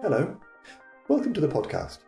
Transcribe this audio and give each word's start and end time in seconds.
Hello, 0.00 0.36
welcome 1.08 1.34
to 1.34 1.40
the 1.40 1.48
podcast. 1.48 1.98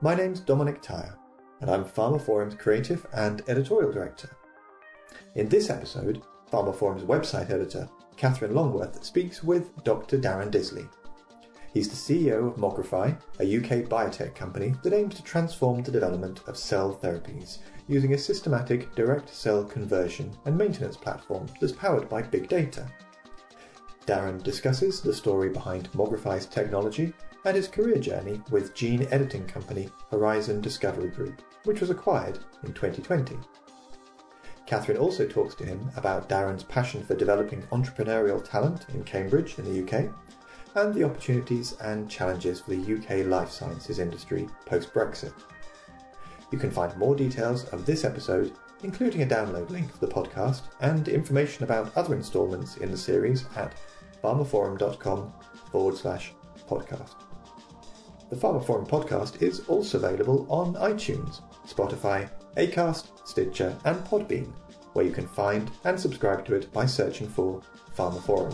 My 0.00 0.14
name's 0.14 0.38
Dominic 0.38 0.80
Tyer, 0.80 1.16
and 1.60 1.68
I'm 1.68 1.84
pharmaphorum's 1.84 2.54
creative 2.54 3.04
and 3.12 3.42
editorial 3.48 3.90
director. 3.90 4.30
In 5.34 5.48
this 5.48 5.68
episode, 5.68 6.22
pharmaphorum's 6.52 7.02
website 7.02 7.50
editor, 7.50 7.88
Catherine 8.16 8.54
Longworth, 8.54 9.02
speaks 9.04 9.42
with 9.42 9.82
Dr. 9.82 10.18
Darrin 10.18 10.52
Disley. 10.52 10.88
He's 11.74 11.88
the 11.88 11.96
CEO 11.96 12.46
of 12.46 12.58
Mogrify, 12.58 13.20
a 13.40 13.56
UK 13.56 13.88
biotech 13.88 14.36
company 14.36 14.76
that 14.84 14.92
aims 14.92 15.16
to 15.16 15.24
transform 15.24 15.82
the 15.82 15.90
development 15.90 16.42
of 16.46 16.56
cell 16.56 16.96
therapies 17.02 17.58
using 17.88 18.14
a 18.14 18.18
systematic 18.18 18.94
direct 18.94 19.34
cell 19.34 19.64
conversion 19.64 20.32
and 20.44 20.56
maintenance 20.56 20.96
platform 20.96 21.48
that's 21.60 21.72
powered 21.72 22.08
by 22.08 22.22
big 22.22 22.48
data. 22.48 22.86
Darrin 24.06 24.38
discusses 24.38 25.00
the 25.00 25.12
story 25.12 25.48
behind 25.48 25.90
Mogrify's 25.92 26.46
technology 26.46 27.12
and 27.44 27.56
his 27.56 27.66
career 27.66 27.98
journey 27.98 28.40
with 28.50 28.72
gene 28.72 29.06
editing 29.10 29.44
company 29.46 29.88
Horizon 30.12 30.60
Discovery 30.60 31.10
Group, 31.10 31.42
which 31.64 31.80
was 31.80 31.90
acquired 31.90 32.38
in 32.62 32.72
2020. 32.72 33.36
Catherine 34.64 34.98
also 34.98 35.26
talks 35.26 35.54
to 35.56 35.64
him 35.64 35.90
about 35.96 36.28
Darrin's 36.28 36.62
passion 36.62 37.04
for 37.04 37.16
developing 37.16 37.62
entrepreneurial 37.72 38.42
talent 38.48 38.86
in 38.94 39.02
Cambridge 39.02 39.58
in 39.58 39.64
the 39.64 39.82
UK 39.82 40.12
and 40.76 40.94
the 40.94 41.04
opportunities 41.04 41.72
and 41.80 42.10
challenges 42.10 42.60
for 42.60 42.70
the 42.70 42.94
UK 42.94 43.26
life 43.26 43.50
sciences 43.50 43.98
industry 43.98 44.48
post 44.66 44.92
Brexit. 44.92 45.32
You 46.52 46.58
can 46.58 46.70
find 46.70 46.96
more 46.96 47.16
details 47.16 47.64
of 47.66 47.86
this 47.86 48.04
episode, 48.04 48.52
including 48.82 49.22
a 49.22 49.26
download 49.26 49.70
link 49.70 49.90
for 49.90 50.04
the 50.04 50.12
podcast 50.12 50.62
and 50.80 51.08
information 51.08 51.64
about 51.64 51.96
other 51.96 52.14
instalments 52.14 52.76
in 52.76 52.90
the 52.90 52.96
series 52.96 53.46
at 53.56 53.72
pharmaphorum.com 54.22 55.32
forward 55.70 55.96
slash 55.96 56.32
podcast. 56.68 57.14
The 58.28 58.36
Pharmaphorum 58.36 58.88
podcast 58.88 59.40
is 59.40 59.60
also 59.68 59.98
available 59.98 60.46
on 60.50 60.74
iTunes, 60.74 61.42
Spotify, 61.66 62.28
Acast, 62.56 63.26
Stitcher, 63.26 63.76
and 63.84 64.04
Podbean, 64.04 64.52
where 64.94 65.04
you 65.04 65.12
can 65.12 65.28
find 65.28 65.70
and 65.84 65.98
subscribe 65.98 66.44
to 66.46 66.54
it 66.54 66.72
by 66.72 66.86
searching 66.86 67.28
for 67.28 67.62
Pharmaphorum. 67.96 68.52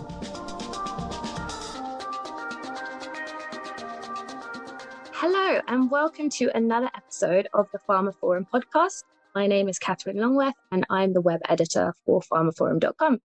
Hello, 5.14 5.60
and 5.69 5.91
welcome 5.91 6.28
to 6.30 6.50
another 6.54 6.91
episode 6.94 7.48
of 7.54 7.69
the 7.72 7.78
Pharmaphorum 7.88 8.47
podcast. 8.52 9.04
My 9.34 9.47
name 9.47 9.69
is 9.69 9.78
Catherine 9.78 10.19
Longworth, 10.19 10.56
and 10.70 10.84
I'm 10.91 11.14
the 11.14 11.20
web 11.20 11.41
editor 11.48 11.94
for 12.04 12.20
pharmaphorum.com. 12.20 13.20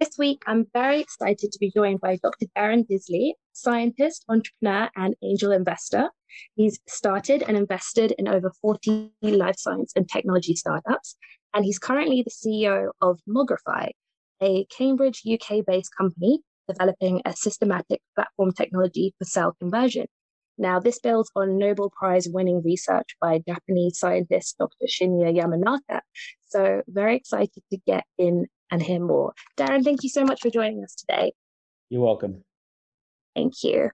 This 0.00 0.16
week, 0.16 0.42
I'm 0.46 0.66
very 0.72 0.98
excited 0.98 1.52
to 1.52 1.58
be 1.58 1.70
joined 1.70 2.00
by 2.00 2.16
Dr. 2.16 2.46
Darrin 2.56 2.86
Disley, 2.86 3.34
scientist, 3.52 4.24
entrepreneur, 4.30 4.88
and 4.96 5.14
angel 5.22 5.52
investor. 5.52 6.08
He's 6.54 6.80
started 6.88 7.42
and 7.42 7.54
invested 7.54 8.14
in 8.16 8.26
over 8.26 8.50
40 8.62 9.10
life 9.20 9.56
science 9.58 9.92
and 9.94 10.08
technology 10.08 10.56
startups, 10.56 11.16
and 11.52 11.66
he's 11.66 11.78
currently 11.78 12.22
the 12.22 12.30
CEO 12.30 12.92
of 13.02 13.20
Mogrify, 13.28 13.90
a 14.42 14.64
Cambridge, 14.74 15.20
UK 15.30 15.66
based 15.66 15.90
company 15.94 16.40
developing 16.66 17.20
a 17.26 17.36
systematic 17.36 18.00
platform 18.14 18.52
technology 18.52 19.14
for 19.18 19.26
cell 19.26 19.54
conversion. 19.60 20.06
Now, 20.56 20.80
this 20.80 20.98
builds 20.98 21.30
on 21.36 21.58
Nobel 21.58 21.90
Prize 21.90 22.26
winning 22.26 22.62
research 22.64 23.16
by 23.20 23.42
Japanese 23.46 23.98
scientist 23.98 24.56
Dr. 24.58 24.86
Shinya 24.86 25.30
Yamanaka. 25.30 26.00
So, 26.48 26.80
very 26.88 27.16
excited 27.16 27.62
to 27.70 27.78
get 27.86 28.04
in 28.16 28.46
and 28.70 28.82
hear 28.82 29.00
more. 29.00 29.32
Darrin, 29.56 29.82
thank 29.84 30.02
you 30.02 30.08
so 30.08 30.24
much 30.24 30.40
for 30.40 30.50
joining 30.50 30.82
us 30.84 30.94
today. 30.94 31.32
You're 31.88 32.02
welcome. 32.02 32.44
Thank 33.34 33.62
you. 33.62 33.90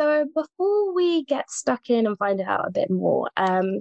So 0.00 0.26
before 0.34 0.94
we 0.94 1.24
get 1.24 1.50
stuck 1.50 1.90
in 1.90 2.06
and 2.06 2.16
find 2.18 2.40
out 2.40 2.68
a 2.68 2.70
bit 2.70 2.90
more, 2.90 3.28
um, 3.36 3.80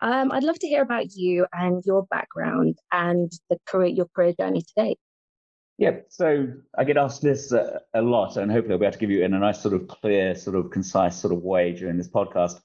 um, 0.00 0.32
I'd 0.32 0.42
love 0.42 0.58
to 0.58 0.66
hear 0.66 0.82
about 0.82 1.14
you 1.14 1.46
and 1.52 1.82
your 1.86 2.04
background 2.06 2.78
and 2.90 3.30
the 3.48 3.58
career, 3.66 3.88
your 3.88 4.08
career 4.14 4.34
journey 4.38 4.62
today. 4.62 4.96
Yeah, 5.78 5.98
so 6.08 6.48
I 6.76 6.84
get 6.84 6.96
asked 6.96 7.22
this 7.22 7.52
uh, 7.52 7.78
a 7.94 8.02
lot, 8.02 8.36
and 8.36 8.50
hopefully 8.50 8.74
I'll 8.74 8.78
be 8.78 8.86
able 8.86 8.92
to 8.92 8.98
give 8.98 9.10
you 9.10 9.24
in 9.24 9.34
a 9.34 9.38
nice, 9.38 9.60
sort 9.60 9.74
of 9.74 9.88
clear, 9.88 10.34
sort 10.34 10.56
of 10.56 10.70
concise 10.70 11.16
sort 11.16 11.32
of 11.32 11.42
way 11.42 11.72
during 11.72 11.96
this 11.96 12.08
podcast. 12.08 12.60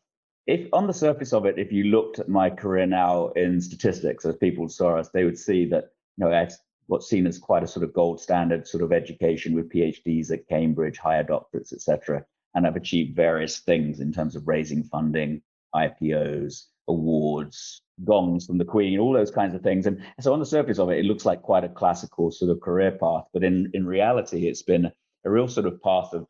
If 0.46 0.68
on 0.74 0.88
the 0.88 0.94
surface 0.94 1.34
of 1.34 1.46
it, 1.46 1.58
if 1.58 1.72
you 1.72 1.86
looked 1.86 2.20
at 2.20 2.30
my 2.30 2.50
career 2.50 2.86
now 2.86 3.30
in 3.30 3.62
statistics, 3.62 4.26
as 4.26 4.36
people 4.36 4.68
saw 4.70 4.98
us, 4.98 5.10
they 5.10 5.24
would 5.24 5.38
see 5.38 5.66
that 5.70 5.86
you 6.18 6.26
know 6.26 6.32
I 6.32 6.50
what's 6.88 7.10
seen 7.10 7.28
as 7.28 7.38
quite 7.38 7.64
a 7.64 7.68
sort 7.68 7.84
of 7.84 7.94
gold 7.94 8.20
standard 8.20 8.68
sort 8.68 8.84
of 8.84 8.92
education 8.92 9.54
with 9.54 9.70
PhDs 9.70 10.32
at 10.32 10.48
Cambridge, 10.48 10.98
higher 10.98 11.24
doctorates, 11.24 11.74
etc. 11.74 12.26
And 12.56 12.66
I've 12.66 12.76
achieved 12.76 13.16
various 13.16 13.60
things 13.60 14.00
in 14.00 14.12
terms 14.12 14.36
of 14.36 14.48
raising 14.48 14.84
funding, 14.84 15.42
IPOs, 15.76 16.64
awards, 16.88 17.82
gongs 18.04 18.46
from 18.46 18.58
the 18.58 18.66
Queen, 18.66 19.00
all 19.00 19.14
those 19.14 19.32
kinds 19.32 19.54
of 19.54 19.62
things. 19.62 19.86
And 19.86 20.02
so 20.20 20.34
on 20.34 20.40
the 20.40 20.46
surface 20.46 20.80
of 20.80 20.90
it, 20.90 21.00
it 21.00 21.06
looks 21.06 21.26
like 21.26 21.42
quite 21.42 21.64
a 21.64 21.70
classical 21.70 22.32
sort 22.32 22.52
of 22.52 22.62
career 22.62 22.92
path. 22.92 23.26
But 23.34 23.44
in, 23.44 23.72
in 23.74 23.86
reality, 23.86 24.48
it's 24.48 24.64
been 24.64 24.92
a 25.26 25.30
real 25.30 25.48
sort 25.48 25.68
of 25.68 25.82
path 25.82 26.14
of 26.14 26.26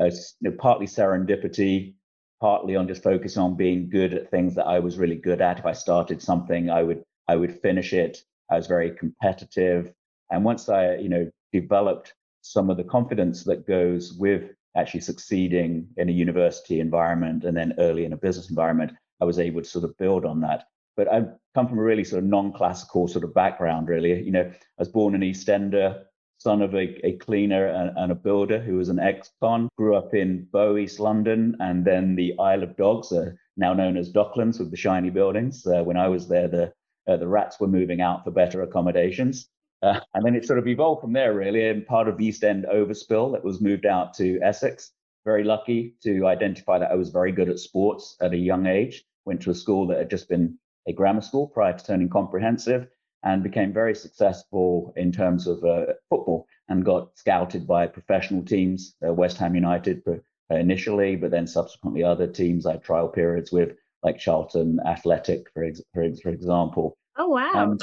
uh, 0.00 0.06
you 0.06 0.50
know, 0.50 0.56
partly 0.58 0.86
serendipity, 0.86 1.94
partly 2.40 2.76
on 2.76 2.88
just 2.88 3.02
focusing 3.02 3.42
on 3.42 3.56
being 3.56 3.90
good 3.90 4.14
at 4.14 4.30
things 4.30 4.54
that 4.54 4.66
I 4.66 4.78
was 4.78 4.98
really 4.98 5.16
good 5.16 5.40
at. 5.40 5.58
If 5.58 5.66
I 5.66 5.72
started 5.72 6.22
something, 6.22 6.70
I 6.70 6.82
would 6.82 7.02
I 7.26 7.36
would 7.36 7.60
finish 7.60 7.92
it. 7.92 8.22
I 8.50 8.56
was 8.56 8.66
very 8.66 8.92
competitive. 8.92 9.92
And 10.30 10.44
once 10.44 10.68
I, 10.68 10.96
you 10.96 11.08
know, 11.08 11.30
developed 11.52 12.14
some 12.42 12.70
of 12.70 12.76
the 12.76 12.84
confidence 12.84 13.44
that 13.44 13.66
goes 13.66 14.12
with 14.14 14.50
actually 14.76 15.00
succeeding 15.00 15.88
in 15.96 16.08
a 16.08 16.12
university 16.12 16.80
environment 16.80 17.44
and 17.44 17.56
then 17.56 17.74
early 17.78 18.04
in 18.04 18.12
a 18.12 18.16
business 18.16 18.50
environment, 18.50 18.92
I 19.20 19.24
was 19.24 19.38
able 19.38 19.62
to 19.62 19.68
sort 19.68 19.84
of 19.84 19.96
build 19.96 20.24
on 20.24 20.40
that. 20.42 20.64
But 20.96 21.12
I 21.12 21.24
come 21.54 21.68
from 21.68 21.78
a 21.78 21.82
really 21.82 22.04
sort 22.04 22.22
of 22.22 22.28
non-classical 22.28 23.08
sort 23.08 23.24
of 23.24 23.34
background, 23.34 23.88
really. 23.88 24.22
You 24.22 24.32
know, 24.32 24.50
I 24.50 24.80
was 24.80 24.88
born 24.88 25.14
in 25.14 25.20
Eastender, 25.22 26.04
son 26.38 26.62
of 26.62 26.74
a, 26.74 27.06
a 27.06 27.16
cleaner 27.18 27.66
and, 27.66 27.96
and, 27.96 28.12
a 28.12 28.14
builder 28.14 28.60
who 28.60 28.76
was 28.76 28.88
an 28.88 29.00
ex-con, 29.00 29.68
grew 29.76 29.96
up 29.96 30.14
in 30.14 30.46
Bow, 30.52 30.76
East 30.76 31.00
London, 31.00 31.56
and 31.60 31.84
then 31.84 32.14
the 32.14 32.34
Isle 32.38 32.62
of 32.62 32.76
Dogs, 32.76 33.12
uh, 33.12 33.32
now 33.56 33.74
known 33.74 33.96
as 33.96 34.12
Docklands 34.12 34.58
with 34.58 34.70
the 34.70 34.76
shiny 34.76 35.10
buildings. 35.10 35.66
Uh, 35.66 35.82
when 35.82 35.96
I 35.96 36.08
was 36.08 36.28
there, 36.28 36.48
the 36.48 36.72
uh, 37.08 37.16
the 37.16 37.26
rats 37.26 37.58
were 37.58 37.66
moving 37.66 38.02
out 38.02 38.22
for 38.22 38.30
better 38.30 38.62
accommodations. 38.62 39.48
Uh, 39.82 40.00
and 40.14 40.24
then 40.24 40.34
it 40.34 40.44
sort 40.44 40.58
of 40.58 40.66
evolved 40.66 41.00
from 41.00 41.12
there, 41.12 41.34
really. 41.34 41.68
And 41.68 41.86
part 41.86 42.08
of 42.08 42.16
the 42.16 42.26
East 42.26 42.44
End 42.44 42.66
overspill 42.72 43.32
that 43.32 43.44
was 43.44 43.60
moved 43.60 43.86
out 43.86 44.14
to 44.14 44.40
Essex. 44.42 44.92
Very 45.24 45.44
lucky 45.44 45.94
to 46.02 46.26
identify 46.26 46.78
that 46.78 46.90
I 46.90 46.94
was 46.94 47.10
very 47.10 47.32
good 47.32 47.48
at 47.48 47.58
sports 47.58 48.16
at 48.20 48.32
a 48.32 48.36
young 48.36 48.66
age. 48.66 49.04
Went 49.24 49.42
to 49.42 49.50
a 49.50 49.54
school 49.54 49.86
that 49.88 49.98
had 49.98 50.10
just 50.10 50.28
been 50.28 50.58
a 50.86 50.92
grammar 50.92 51.20
school 51.20 51.46
prior 51.46 51.76
to 51.76 51.84
turning 51.84 52.08
comprehensive 52.08 52.88
and 53.24 53.42
became 53.42 53.72
very 53.72 53.94
successful 53.94 54.92
in 54.96 55.12
terms 55.12 55.46
of 55.46 55.62
uh, 55.64 55.86
football 56.08 56.46
and 56.68 56.84
got 56.84 57.16
scouted 57.16 57.66
by 57.66 57.86
professional 57.86 58.42
teams, 58.44 58.94
uh, 59.06 59.12
West 59.12 59.36
Ham 59.38 59.54
United 59.54 60.02
initially, 60.50 61.16
but 61.16 61.30
then 61.30 61.46
subsequently 61.46 62.02
other 62.02 62.26
teams 62.26 62.64
I 62.64 62.72
had 62.72 62.82
trial 62.82 63.08
periods 63.08 63.52
with, 63.52 63.76
like 64.02 64.18
Charlton 64.18 64.78
Athletic, 64.86 65.50
for, 65.52 65.64
ex- 65.64 65.82
for, 65.92 66.08
for 66.22 66.30
example. 66.30 66.96
Oh 67.18 67.28
wow! 67.28 67.50
Um, 67.52 67.78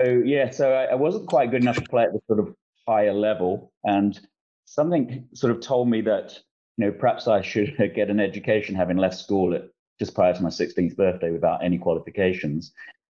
so 0.00 0.22
yeah, 0.24 0.50
so 0.50 0.72
I, 0.72 0.84
I, 0.84 0.94
wasn't 0.94 1.26
quite 1.26 1.50
good 1.50 1.62
enough 1.62 1.76
to 1.76 1.88
play 1.88 2.02
at 2.02 2.12
the 2.12 2.20
sort 2.26 2.38
of 2.38 2.54
higher 2.86 3.14
level, 3.14 3.72
and 3.82 4.18
something 4.66 5.26
sort 5.32 5.52
of 5.52 5.60
told 5.60 5.88
me 5.88 6.02
that 6.02 6.38
you 6.76 6.84
know 6.84 6.92
perhaps 6.92 7.26
I 7.26 7.40
should 7.40 7.74
get 7.94 8.10
an 8.10 8.20
education, 8.20 8.74
having 8.74 8.98
left 8.98 9.16
school 9.16 9.54
at 9.54 9.62
just 9.98 10.14
prior 10.14 10.34
to 10.34 10.42
my 10.42 10.50
16th 10.50 10.96
birthday 10.96 11.30
without 11.30 11.64
any 11.64 11.78
qualifications, 11.78 12.72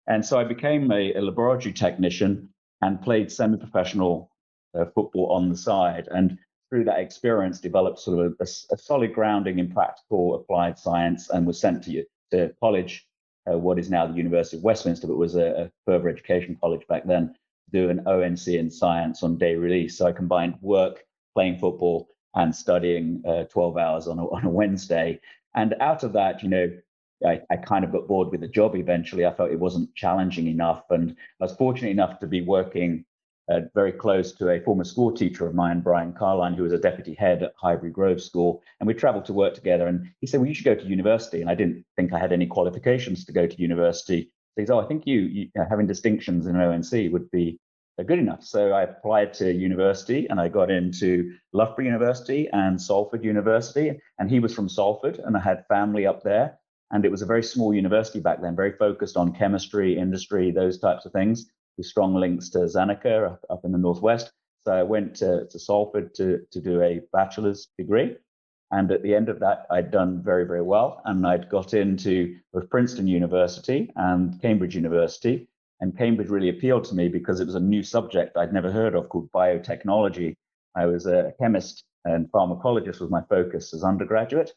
and 0.08 0.26
so 0.26 0.40
I 0.40 0.46
became 0.46 0.90
a, 0.92 1.14
a 1.14 1.22
laboratory 1.22 1.74
technician 1.74 2.50
and 2.82 3.02
played 3.02 3.30
semi-professional 3.30 4.32
uh, 4.74 4.86
football 4.96 5.34
on 5.34 5.50
the 5.50 5.58
side, 5.58 6.08
and 6.12 6.38
through 6.70 6.86
that 6.86 7.00
experience 7.00 7.60
developed 7.60 8.00
sort 8.00 8.26
of 8.26 8.36
a, 8.40 8.48
a 8.74 8.78
solid 8.78 9.14
grounding 9.14 9.60
in 9.60 9.70
practical 9.70 10.36
applied 10.36 10.80
science, 10.80 11.30
and 11.30 11.46
was 11.46 11.60
sent 11.60 11.84
to 11.84 12.06
to 12.32 12.54
college 12.62 13.06
uh, 13.50 13.58
what 13.58 13.80
is 13.80 13.90
now 13.90 14.06
the 14.08 14.14
University 14.14 14.58
of 14.58 14.64
Westminster, 14.64 15.08
but 15.08 15.18
was 15.18 15.36
a, 15.36 15.64
a, 15.64 15.72
further 15.86 16.10
education 16.10 16.58
college 16.60 16.86
back 16.88 17.06
then, 17.06 17.36
do 17.72 17.90
an 17.90 18.06
ONC 18.08 18.48
in 18.48 18.70
science 18.70 19.24
on 19.24 19.38
day 19.38 19.56
release. 19.56 19.98
So 19.98 20.08
I 20.08 20.12
combined 20.12 20.56
work, 20.62 21.04
playing 21.34 21.60
football, 21.60 22.10
and 22.36 22.56
studying 22.56 23.22
uh, 23.28 23.46
12 23.46 23.78
hours 23.78 24.08
on 24.08 24.20
a, 24.20 24.26
on 24.30 24.46
a 24.46 24.50
Wednesday. 24.50 25.20
And 25.56 25.76
out 25.80 26.04
of 26.04 26.14
that, 26.14 26.44
you 26.44 26.50
know, 26.50 26.72
I, 27.26 27.42
I, 27.50 27.56
kind 27.56 27.86
of 27.86 27.94
got 27.94 28.08
bored 28.08 28.30
with 28.30 28.42
the 28.42 28.48
job 28.48 28.76
eventually. 28.76 29.26
I 29.26 29.34
felt 29.34 29.52
it 29.52 29.60
wasn't 29.60 29.96
challenging 29.96 30.48
enough. 30.48 30.84
And 30.90 31.12
I 31.12 31.46
was 31.46 31.56
fortunate 31.56 31.92
enough 31.92 32.20
to 32.20 32.28
be 32.28 32.42
working 32.42 33.06
uh, 33.50 33.62
very 33.74 33.92
close 33.92 34.32
to 34.34 34.50
a 34.50 34.60
former 34.62 34.84
school 34.84 35.12
teacher 35.12 35.46
of 35.46 35.54
mine, 35.54 35.82
Brian 35.82 36.14
Carline, 36.14 36.56
who 36.56 36.64
was 36.64 36.74
a 36.74 36.80
deputy 36.80 37.14
head 37.14 37.44
at 37.44 37.54
Highbury 37.58 37.92
Grove 37.92 38.22
School. 38.22 38.62
And 38.80 38.88
we 38.88 38.94
traveled 38.94 39.26
to 39.26 39.34
work 39.34 39.54
together. 39.54 39.88
And 39.88 40.10
he 40.20 40.28
said, 40.28 40.40
Well, 40.40 40.48
you 40.48 40.56
should 40.56 40.66
go 40.66 40.76
to 40.76 40.86
university. 40.86 41.42
And 41.42 41.50
I 41.50 41.56
didn't 41.56 41.86
think 41.96 42.14
I 42.14 42.20
had 42.20 42.32
any 42.32 42.48
qualifications 42.48 43.26
to 43.26 43.32
go 43.32 43.46
to 43.46 43.62
university. 43.62 44.24
So 44.56 44.62
he 44.62 44.66
said, 44.66 44.74
Oh, 44.74 44.80
I 44.80 44.88
think 44.88 45.04
you, 45.06 45.22
you 45.22 45.50
having 45.70 45.88
distinctions 45.88 46.48
in 46.48 46.56
an 46.56 46.62
ONC 46.62 47.12
would 47.12 47.30
be 47.32 47.60
good 48.04 48.20
enough. 48.20 48.44
So 48.44 48.72
I 48.72 48.84
applied 48.84 49.34
to 49.36 49.54
university 49.54 50.28
and 50.30 50.40
I 50.40 50.50
got 50.50 50.70
into 50.70 51.34
Loughborough 51.54 51.86
University 51.86 52.50
and 52.52 52.82
Salford 52.82 53.24
University. 53.24 54.00
And 54.20 54.30
he 54.30 54.40
was 54.40 54.54
from 54.54 54.68
Salford 54.68 55.20
and 55.20 55.38
I 55.38 55.40
had 55.40 55.66
family 55.68 56.06
up 56.06 56.24
there. 56.24 56.58
And 56.92 57.06
it 57.06 57.12
was 57.12 57.22
a 57.22 57.26
very 57.26 57.44
small 57.44 57.74
university 57.74 58.20
back 58.20 58.42
then, 58.42 58.56
very 58.56 58.74
focused 58.78 59.18
on 59.18 59.34
chemistry, 59.34 59.98
industry, 59.98 60.52
those 60.52 60.78
types 60.78 61.06
of 61.06 61.14
things, 61.14 61.50
with 61.78 61.86
strong 61.86 62.16
links 62.16 62.50
to 62.50 62.60
Zeneca 62.60 63.32
up, 63.32 63.46
up 63.50 63.66
in 63.66 63.72
the 63.72 63.78
Northwest. 63.78 64.32
So 64.66 64.74
I 64.74 64.84
went 64.84 65.16
to, 65.18 65.46
to 65.46 65.60
Salford 65.60 66.16
to, 66.16 66.42
to 66.52 66.60
do 66.60 66.82
a 66.82 67.02
bachelor's 67.14 67.68
degree. 67.78 68.18
And 68.72 68.92
at 68.92 69.04
the 69.04 69.14
end 69.14 69.30
of 69.30 69.40
that, 69.40 69.68
I'd 69.70 69.92
done 69.92 70.24
very, 70.24 70.46
very 70.46 70.64
well. 70.64 71.02
And 71.06 71.26
I'd 71.26 71.50
got 71.50 71.74
into 71.74 72.36
both 72.52 72.70
Princeton 72.70 73.08
University 73.08 73.92
and 73.96 74.42
Cambridge 74.42 74.76
University. 74.76 75.48
And 75.82 75.98
Cambridge 75.98 76.30
really 76.30 76.50
appealed 76.50 76.86
to 76.86 76.96
me 76.96 77.08
because 77.08 77.40
it 77.40 77.46
was 77.46 77.56
a 77.56 77.60
new 77.60 77.84
subject 77.84 78.38
I'd 78.38 78.54
never 78.54 78.72
heard 78.72 78.96
of 78.96 79.10
called 79.10 79.32
biotechnology. 79.32 80.36
I 80.76 80.88
was 80.88 81.06
a 81.06 81.34
chemist 81.40 81.84
and 82.06 82.32
pharmacologist 82.32 83.00
was 83.00 83.10
my 83.10 83.22
focus 83.30 83.74
as 83.74 83.84
undergraduate. 83.84 84.54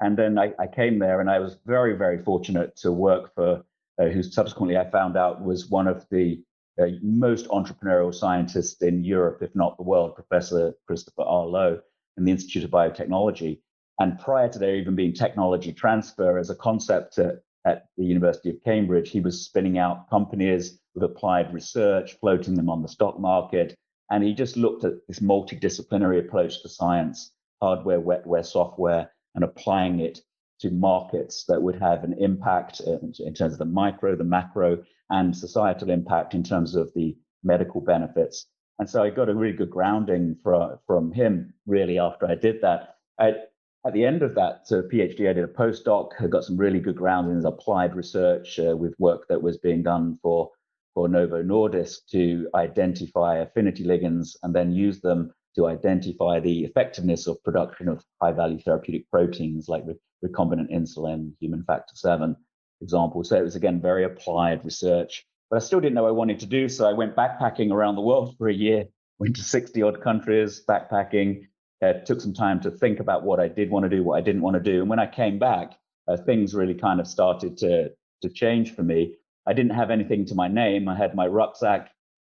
And 0.00 0.18
then 0.18 0.38
I, 0.38 0.52
I 0.58 0.66
came 0.66 0.98
there 0.98 1.20
and 1.20 1.30
I 1.30 1.38
was 1.38 1.56
very, 1.64 1.96
very 1.96 2.22
fortunate 2.22 2.76
to 2.76 2.92
work 2.92 3.34
for 3.34 3.64
uh, 3.98 4.06
who 4.06 4.22
subsequently 4.22 4.76
I 4.76 4.90
found 4.90 5.16
out 5.16 5.42
was 5.42 5.70
one 5.70 5.86
of 5.86 6.06
the 6.10 6.42
uh, 6.80 6.86
most 7.02 7.48
entrepreneurial 7.48 8.14
scientists 8.14 8.82
in 8.82 9.04
Europe, 9.04 9.42
if 9.42 9.54
not 9.54 9.76
the 9.76 9.82
world, 9.82 10.14
Professor 10.14 10.74
Christopher 10.86 11.22
R. 11.22 11.46
Lowe 11.46 11.80
in 12.16 12.24
the 12.24 12.32
Institute 12.32 12.64
of 12.64 12.70
Biotechnology. 12.70 13.60
And 13.98 14.18
prior 14.18 14.48
to 14.48 14.58
there 14.58 14.76
even 14.76 14.94
being 14.94 15.14
technology 15.14 15.72
transfer 15.72 16.38
as 16.38 16.50
a 16.50 16.54
concept 16.54 17.18
at, 17.18 17.36
at 17.64 17.86
the 17.96 18.04
University 18.04 18.50
of 18.50 18.62
Cambridge, 18.62 19.10
he 19.10 19.20
was 19.20 19.44
spinning 19.44 19.78
out 19.78 20.10
companies 20.10 20.78
with 20.94 21.04
applied 21.04 21.52
research, 21.52 22.18
floating 22.20 22.54
them 22.54 22.68
on 22.68 22.82
the 22.82 22.88
stock 22.88 23.18
market. 23.18 23.74
And 24.10 24.22
he 24.22 24.34
just 24.34 24.56
looked 24.56 24.84
at 24.84 24.94
this 25.08 25.20
multidisciplinary 25.20 26.20
approach 26.20 26.62
to 26.62 26.68
science, 26.68 27.32
hardware, 27.60 28.00
wetware, 28.00 28.44
software, 28.44 29.10
and 29.34 29.44
applying 29.44 30.00
it 30.00 30.20
to 30.60 30.70
markets 30.70 31.44
that 31.48 31.62
would 31.62 31.80
have 31.80 32.04
an 32.04 32.14
impact 32.18 32.80
in 32.80 33.34
terms 33.34 33.52
of 33.52 33.58
the 33.58 33.64
micro, 33.64 34.16
the 34.16 34.24
macro, 34.24 34.82
and 35.10 35.36
societal 35.36 35.90
impact 35.90 36.34
in 36.34 36.42
terms 36.42 36.74
of 36.74 36.92
the 36.94 37.16
medical 37.44 37.80
benefits. 37.80 38.46
And 38.78 38.88
so 38.88 39.02
I 39.02 39.10
got 39.10 39.28
a 39.28 39.34
really 39.34 39.56
good 39.56 39.70
grounding 39.70 40.36
for, 40.42 40.78
from 40.86 41.12
him 41.12 41.54
really 41.66 41.98
after 41.98 42.26
I 42.26 42.34
did 42.34 42.60
that. 42.62 42.96
I, 43.18 43.34
at 43.86 43.92
the 43.92 44.04
end 44.04 44.22
of 44.22 44.34
that 44.34 44.66
uh, 44.70 44.82
PhD, 44.92 45.30
I 45.30 45.32
did 45.32 45.44
a 45.44 45.46
postdoc, 45.46 46.10
I 46.20 46.26
got 46.26 46.44
some 46.44 46.56
really 46.56 46.80
good 46.80 46.96
grounding 46.96 47.38
in 47.38 47.46
applied 47.46 47.94
research 47.94 48.58
uh, 48.58 48.76
with 48.76 48.94
work 48.98 49.28
that 49.28 49.40
was 49.40 49.58
being 49.58 49.82
done 49.82 50.18
for, 50.22 50.50
for 50.94 51.08
Novo 51.08 51.42
Nordisk 51.42 51.98
to 52.10 52.48
identify 52.54 53.36
affinity 53.36 53.84
ligands 53.84 54.36
and 54.42 54.54
then 54.54 54.72
use 54.72 55.00
them 55.00 55.32
to 55.54 55.66
identify 55.66 56.38
the 56.38 56.64
effectiveness 56.64 57.26
of 57.26 57.42
production 57.42 57.88
of 57.88 58.04
high 58.20 58.32
value 58.32 58.58
therapeutic 58.58 59.10
proteins 59.10 59.68
like 59.68 59.84
recombinant 60.26 60.72
insulin, 60.72 61.32
human 61.40 61.64
factor 61.64 61.94
7 61.94 62.36
example. 62.80 63.24
So 63.24 63.36
it 63.36 63.42
was 63.42 63.56
again 63.56 63.80
very 63.80 64.04
applied 64.04 64.64
research, 64.64 65.24
but 65.50 65.56
I 65.56 65.60
still 65.60 65.80
didn't 65.80 65.94
know 65.94 66.06
I 66.06 66.12
wanted 66.12 66.40
to 66.40 66.46
do. 66.46 66.68
So 66.68 66.88
I 66.88 66.92
went 66.92 67.16
backpacking 67.16 67.72
around 67.72 67.96
the 67.96 68.02
world 68.02 68.36
for 68.38 68.48
a 68.48 68.54
year, 68.54 68.84
went 69.18 69.36
to 69.36 69.42
60 69.42 69.82
odd 69.82 70.02
countries 70.02 70.62
backpacking, 70.68 71.46
uh, 71.82 71.94
took 72.04 72.20
some 72.20 72.34
time 72.34 72.60
to 72.60 72.70
think 72.70 73.00
about 73.00 73.24
what 73.24 73.40
I 73.40 73.48
did 73.48 73.70
want 73.70 73.84
to 73.84 73.88
do, 73.88 74.02
what 74.02 74.18
I 74.18 74.20
didn't 74.20 74.42
want 74.42 74.54
to 74.54 74.60
do. 74.60 74.80
And 74.80 74.90
when 74.90 74.98
I 74.98 75.06
came 75.06 75.38
back, 75.38 75.72
uh, 76.08 76.16
things 76.16 76.54
really 76.54 76.74
kind 76.74 77.00
of 77.00 77.06
started 77.06 77.56
to, 77.58 77.90
to 78.22 78.28
change 78.28 78.74
for 78.74 78.82
me. 78.82 79.14
I 79.46 79.52
didn't 79.52 79.72
have 79.72 79.90
anything 79.90 80.24
to 80.26 80.34
my 80.34 80.48
name. 80.48 80.88
I 80.88 80.96
had 80.96 81.14
my 81.14 81.26
rucksack 81.26 81.90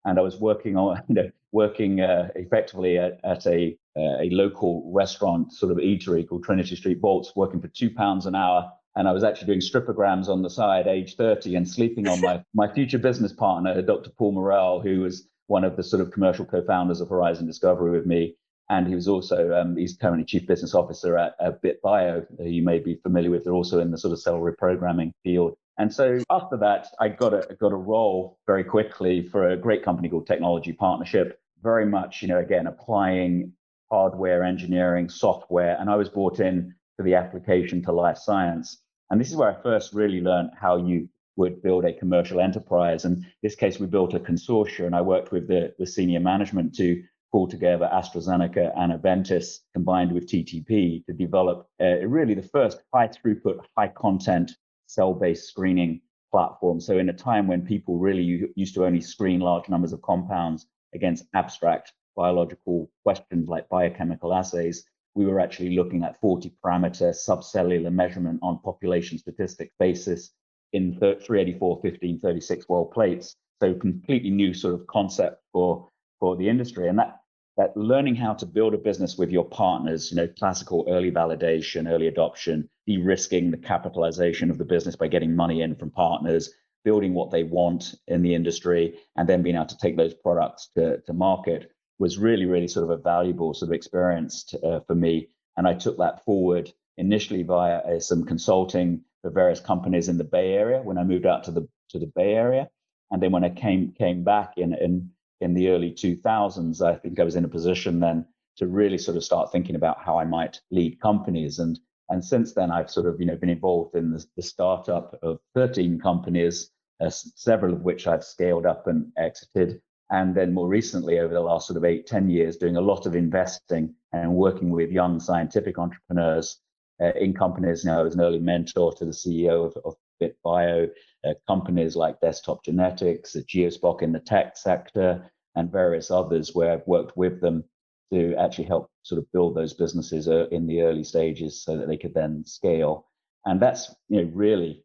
and 0.05 0.17
I 0.17 0.21
was 0.21 0.37
working 0.37 0.77
on, 0.77 1.01
you 1.07 1.15
know, 1.15 1.31
working 1.51 2.01
uh, 2.01 2.29
effectively 2.35 2.97
at, 2.97 3.19
at 3.23 3.45
a, 3.47 3.77
a 3.97 4.29
local 4.31 4.91
restaurant 4.93 5.51
sort 5.51 5.71
of 5.71 5.77
eatery 5.77 6.27
called 6.27 6.43
Trinity 6.43 6.75
Street 6.75 6.99
Vaults, 7.01 7.33
working 7.35 7.61
for 7.61 7.67
two 7.67 7.89
pounds 7.89 8.25
an 8.25 8.35
hour 8.35 8.71
and 8.95 9.07
I 9.07 9.13
was 9.13 9.23
actually 9.23 9.47
doing 9.47 9.59
stripograms 9.59 10.27
on 10.27 10.41
the 10.41 10.49
side, 10.49 10.87
age 10.87 11.15
30, 11.15 11.55
and 11.55 11.67
sleeping 11.67 12.07
on 12.07 12.19
my, 12.21 12.43
my 12.53 12.71
future 12.71 12.97
business 12.97 13.31
partner, 13.31 13.81
Dr. 13.81 14.09
Paul 14.09 14.33
Morrell, 14.33 14.81
who 14.81 15.01
was 15.01 15.27
one 15.47 15.63
of 15.63 15.77
the 15.77 15.83
sort 15.83 16.01
of 16.01 16.11
commercial 16.11 16.45
co-founders 16.45 16.99
of 16.99 17.09
Horizon 17.09 17.47
Discovery 17.47 17.91
with 17.91 18.05
me. 18.05 18.35
And 18.69 18.87
he 18.87 18.95
was 18.95 19.07
also, 19.07 19.53
um, 19.53 19.75
he's 19.75 19.97
currently 19.97 20.25
chief 20.25 20.47
business 20.47 20.73
officer 20.73 21.17
at, 21.17 21.35
at 21.41 21.61
BitBio, 21.61 22.25
who 22.37 22.45
you 22.45 22.63
may 22.63 22.79
be 22.79 22.95
familiar 22.95 23.29
with. 23.29 23.43
They're 23.43 23.53
also 23.53 23.79
in 23.79 23.91
the 23.91 23.97
sort 23.97 24.13
of 24.13 24.21
cell 24.21 24.39
reprogramming 24.39 25.11
field. 25.23 25.55
And 25.77 25.93
so 25.93 26.19
after 26.29 26.57
that, 26.57 26.87
I 26.99 27.09
got 27.09 27.33
a, 27.33 27.55
got 27.55 27.71
a 27.71 27.77
role 27.77 28.39
very 28.45 28.63
quickly 28.63 29.21
for 29.21 29.49
a 29.49 29.57
great 29.57 29.83
company 29.83 30.09
called 30.09 30.27
Technology 30.27 30.73
Partnership, 30.73 31.39
very 31.63 31.85
much, 31.85 32.21
you 32.21 32.27
know, 32.27 32.39
again, 32.39 32.67
applying 32.67 33.53
hardware 33.91 34.43
engineering, 34.43 35.09
software. 35.09 35.77
And 35.79 35.89
I 35.89 35.97
was 35.97 36.09
brought 36.09 36.39
in 36.39 36.73
for 36.97 37.03
the 37.03 37.15
application 37.15 37.83
to 37.83 37.91
life 37.91 38.17
science. 38.17 38.81
And 39.09 39.19
this 39.19 39.29
is 39.29 39.35
where 39.35 39.51
I 39.51 39.61
first 39.61 39.93
really 39.93 40.21
learned 40.21 40.51
how 40.59 40.77
you 40.77 41.09
would 41.35 41.61
build 41.61 41.83
a 41.85 41.93
commercial 41.93 42.39
enterprise. 42.39 43.03
And 43.05 43.17
in 43.17 43.25
this 43.43 43.55
case, 43.55 43.79
we 43.79 43.87
built 43.87 44.13
a 44.13 44.19
consortia, 44.19 44.85
and 44.85 44.95
I 44.95 45.01
worked 45.01 45.31
with 45.31 45.47
the, 45.47 45.73
the 45.77 45.85
senior 45.85 46.21
management 46.21 46.73
to 46.75 47.03
pull 47.31 47.47
together 47.47 47.89
AstraZeneca 47.91 48.73
and 48.77 48.91
Aventis 48.93 49.59
combined 49.73 50.11
with 50.13 50.27
TTP 50.27 51.05
to 51.05 51.13
develop 51.13 51.67
uh, 51.81 52.05
really 52.05 52.33
the 52.33 52.43
first 52.43 52.81
high 52.93 53.07
throughput, 53.07 53.59
high 53.77 53.87
content 53.89 54.51
cell 54.87 55.13
based 55.13 55.47
screening 55.47 56.01
platform. 56.31 56.79
So, 56.79 56.97
in 56.97 57.09
a 57.09 57.13
time 57.13 57.47
when 57.47 57.65
people 57.65 57.99
really 57.99 58.51
used 58.55 58.75
to 58.75 58.85
only 58.85 59.01
screen 59.01 59.39
large 59.39 59.69
numbers 59.69 59.93
of 59.93 60.01
compounds 60.01 60.67
against 60.93 61.25
abstract 61.33 61.93
biological 62.15 62.89
questions 63.03 63.47
like 63.47 63.69
biochemical 63.69 64.33
assays, 64.33 64.85
we 65.15 65.25
were 65.25 65.39
actually 65.39 65.75
looking 65.75 66.03
at 66.03 66.19
40 66.21 66.53
parameter 66.63 67.09
subcellular 67.09 67.91
measurement 67.91 68.39
on 68.41 68.59
population 68.59 69.17
statistic 69.17 69.71
basis 69.79 70.31
in 70.73 70.97
384, 70.97 71.81
15, 71.81 72.19
36 72.19 72.65
well 72.69 72.85
plates. 72.85 73.35
So 73.61 73.73
completely 73.73 74.29
new 74.29 74.53
sort 74.53 74.73
of 74.73 74.87
concept 74.87 75.43
for, 75.51 75.87
for 76.19 76.35
the 76.37 76.47
industry. 76.47 76.87
And 76.87 76.97
that, 76.97 77.19
that 77.57 77.75
learning 77.75 78.15
how 78.15 78.33
to 78.35 78.45
build 78.45 78.73
a 78.73 78.77
business 78.77 79.17
with 79.17 79.29
your 79.29 79.45
partners, 79.45 80.09
you 80.11 80.17
know, 80.17 80.27
classical 80.27 80.85
early 80.89 81.11
validation, 81.11 81.89
early 81.89 82.07
adoption, 82.07 82.69
de-risking 82.87 83.51
the 83.51 83.57
capitalization 83.57 84.49
of 84.49 84.57
the 84.57 84.65
business 84.65 84.95
by 84.95 85.07
getting 85.07 85.35
money 85.35 85.61
in 85.61 85.75
from 85.75 85.91
partners, 85.91 86.53
building 86.83 87.13
what 87.13 87.29
they 87.31 87.43
want 87.43 87.93
in 88.07 88.21
the 88.21 88.33
industry, 88.33 88.97
and 89.17 89.27
then 89.27 89.43
being 89.43 89.55
able 89.55 89.65
to 89.65 89.77
take 89.77 89.97
those 89.97 90.13
products 90.13 90.69
to, 90.75 90.99
to 91.01 91.13
market 91.13 91.71
was 92.01 92.17
really, 92.17 92.45
really 92.45 92.67
sort 92.67 92.83
of 92.83 92.89
a 92.89 92.97
valuable 92.97 93.53
sort 93.53 93.69
of 93.69 93.73
experience 93.73 94.43
to, 94.43 94.59
uh, 94.65 94.79
for 94.87 94.95
me. 94.95 95.29
And 95.55 95.67
I 95.67 95.75
took 95.75 95.99
that 95.99 96.25
forward 96.25 96.73
initially 96.97 97.43
via 97.43 97.77
uh, 97.77 97.99
some 97.99 98.25
consulting 98.25 99.01
for 99.21 99.29
various 99.29 99.59
companies 99.59 100.09
in 100.09 100.17
the 100.17 100.23
Bay 100.23 100.53
Area 100.53 100.81
when 100.81 100.97
I 100.97 101.03
moved 101.03 101.27
out 101.27 101.43
to 101.43 101.51
the 101.51 101.67
to 101.89 101.99
the 101.99 102.11
Bay 102.15 102.33
Area, 102.33 102.67
and 103.11 103.21
then 103.21 103.31
when 103.31 103.43
I 103.43 103.49
came 103.49 103.91
came 103.91 104.23
back 104.23 104.53
in 104.57 104.73
in 104.73 105.11
in 105.41 105.53
the 105.53 105.69
early 105.69 105.91
2000s, 105.91 106.81
I 106.81 106.95
think 106.95 107.19
I 107.19 107.23
was 107.23 107.35
in 107.35 107.45
a 107.45 107.55
position 107.57 107.99
then 107.99 108.25
to 108.57 108.65
really 108.67 108.97
sort 108.97 109.17
of 109.17 109.23
start 109.23 109.51
thinking 109.51 109.75
about 109.75 110.03
how 110.03 110.17
I 110.17 110.25
might 110.25 110.59
lead 110.71 110.99
companies. 110.99 111.59
And 111.59 111.79
and 112.09 112.25
since 112.25 112.53
then, 112.53 112.71
I've 112.71 112.89
sort 112.89 113.05
of 113.05 113.19
you 113.19 113.27
know 113.27 113.35
been 113.35 113.57
involved 113.57 113.95
in 113.95 114.11
the, 114.11 114.25
the 114.35 114.41
startup 114.41 115.19
of 115.21 115.39
13 115.53 115.99
companies, 115.99 116.71
uh, 116.99 117.11
several 117.11 117.73
of 117.75 117.81
which 117.81 118.07
I've 118.07 118.23
scaled 118.23 118.65
up 118.65 118.87
and 118.87 119.11
exited 119.17 119.81
and 120.11 120.35
then 120.35 120.53
more 120.53 120.67
recently 120.67 121.19
over 121.19 121.33
the 121.33 121.39
last 121.39 121.67
sort 121.67 121.77
of 121.77 121.85
eight, 121.85 122.05
10 122.05 122.29
years, 122.29 122.57
doing 122.57 122.75
a 122.75 122.81
lot 122.81 123.05
of 123.05 123.15
investing 123.15 123.95
and 124.11 124.35
working 124.35 124.69
with 124.69 124.91
young 124.91 125.21
scientific 125.21 125.79
entrepreneurs 125.79 126.59
uh, 127.01 127.13
in 127.13 127.33
companies. 127.33 127.85
Know, 127.85 127.99
I 127.99 128.03
was 128.03 128.15
an 128.15 128.21
early 128.21 128.39
mentor 128.39 128.91
to 128.93 129.05
the 129.05 129.11
CEO 129.11 129.65
of, 129.65 129.77
of 129.85 129.95
BitBio, 130.21 130.89
uh, 131.25 131.33
companies 131.47 131.95
like 131.95 132.19
Desktop 132.19 132.65
Genetics, 132.65 133.37
GeoSpock 133.37 134.01
in 134.01 134.11
the 134.11 134.19
tech 134.19 134.57
sector, 134.57 135.31
and 135.55 135.71
various 135.71 136.11
others 136.11 136.53
where 136.53 136.73
I've 136.73 136.87
worked 136.87 137.15
with 137.15 137.39
them 137.39 137.63
to 138.11 138.35
actually 138.35 138.65
help 138.65 138.89
sort 139.03 139.19
of 139.19 139.31
build 139.31 139.55
those 139.55 139.73
businesses 139.73 140.27
uh, 140.27 140.47
in 140.51 140.67
the 140.67 140.81
early 140.81 141.05
stages 141.05 141.63
so 141.63 141.77
that 141.77 141.87
they 141.87 141.97
could 141.97 142.13
then 142.13 142.43
scale. 142.45 143.07
And 143.45 143.61
that's 143.61 143.95
you 144.09 144.21
know 144.21 144.31
really 144.33 144.83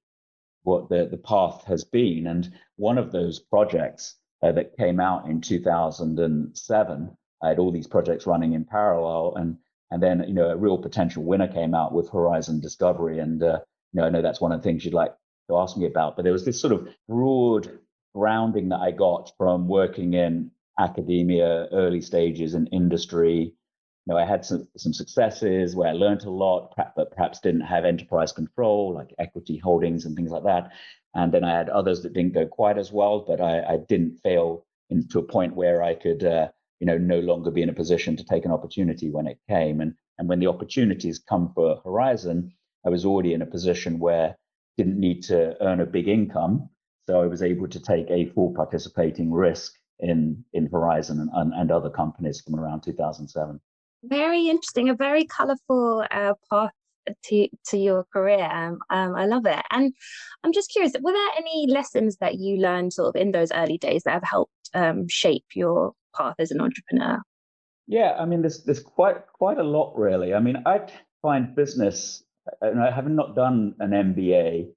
what 0.63 0.89
the, 0.89 1.09
the 1.11 1.19
path 1.19 1.65
has 1.65 1.83
been. 1.83 2.29
And 2.29 2.53
one 2.77 2.97
of 2.97 3.11
those 3.11 3.41
projects 3.41 4.17
uh, 4.43 4.53
that 4.53 4.77
came 4.77 5.01
out 5.01 5.27
in 5.27 5.41
2007. 5.41 7.17
I 7.43 7.49
had 7.49 7.59
all 7.59 7.73
these 7.73 7.87
projects 7.87 8.27
running 8.27 8.53
in 8.55 8.65
parallel, 8.65 9.35
and 9.37 9.57
and 9.91 10.03
then 10.03 10.25
you 10.27 10.35
know 10.35 10.51
a 10.51 10.57
real 10.57 10.79
potential 10.79 11.23
winner 11.23 11.49
came 11.49 11.75
out 11.75 11.93
with 11.93 12.11
Horizon 12.11 12.61
Discovery, 12.61 13.19
and 13.19 13.43
uh, 13.43 13.61
you 13.93 14.01
know 14.01 14.07
I 14.07 14.11
know 14.11 14.23
that's 14.23 14.41
one 14.41 14.53
of 14.53 14.61
the 14.61 14.65
things 14.65 14.85
you'd 14.85 14.95
like 14.95 15.15
to 15.49 15.57
ask 15.57 15.77
me 15.77 15.87
about. 15.87 16.17
But 16.17 16.23
there 16.23 16.33
was 16.33 16.45
this 16.45 16.61
sort 16.61 16.73
of 16.73 16.89
broad 17.09 17.79
grounding 18.15 18.71
that 18.71 18.81
I 18.81 18.91
got 18.93 19.33
from 19.37 19.69
working 19.69 20.15
in 20.15 20.51
academia, 20.79 21.69
early 21.73 22.01
stages 22.01 22.55
in 22.55 22.67
industry. 22.69 23.55
You 24.07 24.15
know, 24.15 24.19
I 24.19 24.25
had 24.25 24.45
some, 24.45 24.69
some 24.77 24.93
successes 24.93 25.75
where 25.75 25.89
I 25.89 25.93
learned 25.93 26.23
a 26.25 26.31
lot, 26.31 26.75
but 26.95 27.11
perhaps 27.11 27.41
didn't 27.41 27.63
have 27.63 27.85
enterprise 27.85 28.31
control, 28.31 28.95
like 28.95 29.13
equity 29.19 29.59
holdings 29.59 30.05
and 30.05 30.15
things 30.15 30.31
like 30.31 30.45
that. 30.45 30.71
And 31.15 31.33
then 31.33 31.43
I 31.43 31.57
had 31.57 31.69
others 31.71 32.03
that 32.03 32.13
didn't 32.13 32.35
go 32.35 32.47
quite 32.47 32.79
as 32.79 32.93
well, 32.93 33.25
but 33.27 33.41
I, 33.41 33.63
I 33.63 33.77
didn't 33.89 34.19
fail 34.23 34.65
into 34.91 35.19
a 35.19 35.23
point 35.25 35.57
where 35.57 35.83
I 35.83 35.95
could, 35.95 36.23
uh, 36.23 36.49
you 36.79 36.87
know, 36.87 36.99
no 36.99 37.19
longer 37.19 37.51
be 37.51 37.63
in 37.63 37.69
a 37.69 37.73
position 37.73 38.17
to 38.17 38.25
take 38.25 38.45
an 38.45 38.53
opportunity 38.53 39.11
when 39.11 39.27
it 39.27 39.39
came. 39.49 39.81
And 39.81 39.95
and 40.19 40.29
when 40.29 40.39
the 40.39 40.47
opportunities 40.47 41.19
come 41.19 41.53
for 41.55 41.81
Horizon, 41.85 42.53
I 42.87 42.91
was 42.91 43.05
already 43.05 43.35
in 43.35 43.43
a 43.43 43.47
position 43.47 43.99
where 43.99 44.31
I 44.31 44.35
didn't 44.77 44.99
need 44.99 45.23
to 45.25 45.61
earn 45.63 45.81
a 45.81 45.87
big 45.87 46.09
income, 46.09 46.71
so 47.07 47.21
I 47.23 47.27
was 47.27 47.43
able 47.43 47.69
to 47.69 47.81
take 47.81 48.07
a 48.11 48.31
full 48.31 48.55
participating 48.55 49.33
risk 49.33 49.75
in 49.99 50.45
in 50.53 50.67
Horizon 50.67 51.21
and, 51.21 51.31
and, 51.33 51.53
and 51.55 51.71
other 51.71 51.91
companies 51.91 52.41
from 52.41 52.57
around 52.57 52.83
2007. 52.83 53.61
Very 54.03 54.49
interesting, 54.49 54.89
a 54.89 54.95
very 54.95 55.25
colourful 55.25 56.05
uh, 56.11 56.35
path 56.51 56.73
to 57.25 57.49
to 57.69 57.77
your 57.77 58.05
career. 58.13 58.45
Um, 58.45 58.79
um, 58.91 59.15
I 59.15 59.27
love 59.27 59.47
it, 59.47 59.65
and 59.71 59.93
I'm 60.45 60.53
just 60.53 60.71
curious: 60.71 60.93
were 61.01 61.13
there 61.13 61.31
any 61.37 61.67
lessons 61.69 62.17
that 62.19 62.37
you 62.37 62.57
learned 62.59 62.93
sort 62.93 63.15
of 63.15 63.21
in 63.21 63.33
those 63.33 63.53
early 63.53 63.79
days 63.79 64.03
that 64.05 64.13
have 64.13 64.25
helped 64.25 64.53
um, 64.75 65.09
shape 65.09 65.45
your 65.55 65.93
path 66.17 66.37
as 66.39 66.51
an 66.51 66.61
entrepreneur? 66.61 67.21
Yeah, 67.87 68.17
I 68.19 68.25
mean, 68.25 68.43
there's 68.43 68.65
there's 68.65 68.81
quite 68.81 69.27
quite 69.33 69.59
a 69.59 69.65
lot 69.65 69.97
really. 69.97 70.35
I 70.35 70.41
mean, 70.41 70.63
I 70.67 70.89
find 71.23 71.55
business, 71.55 72.23
and 72.61 72.81
I 72.81 72.91
have 72.91 73.09
not 73.09 73.29
not 73.29 73.37
done 73.37 73.75
an 73.81 73.91
MBA, 73.91 74.69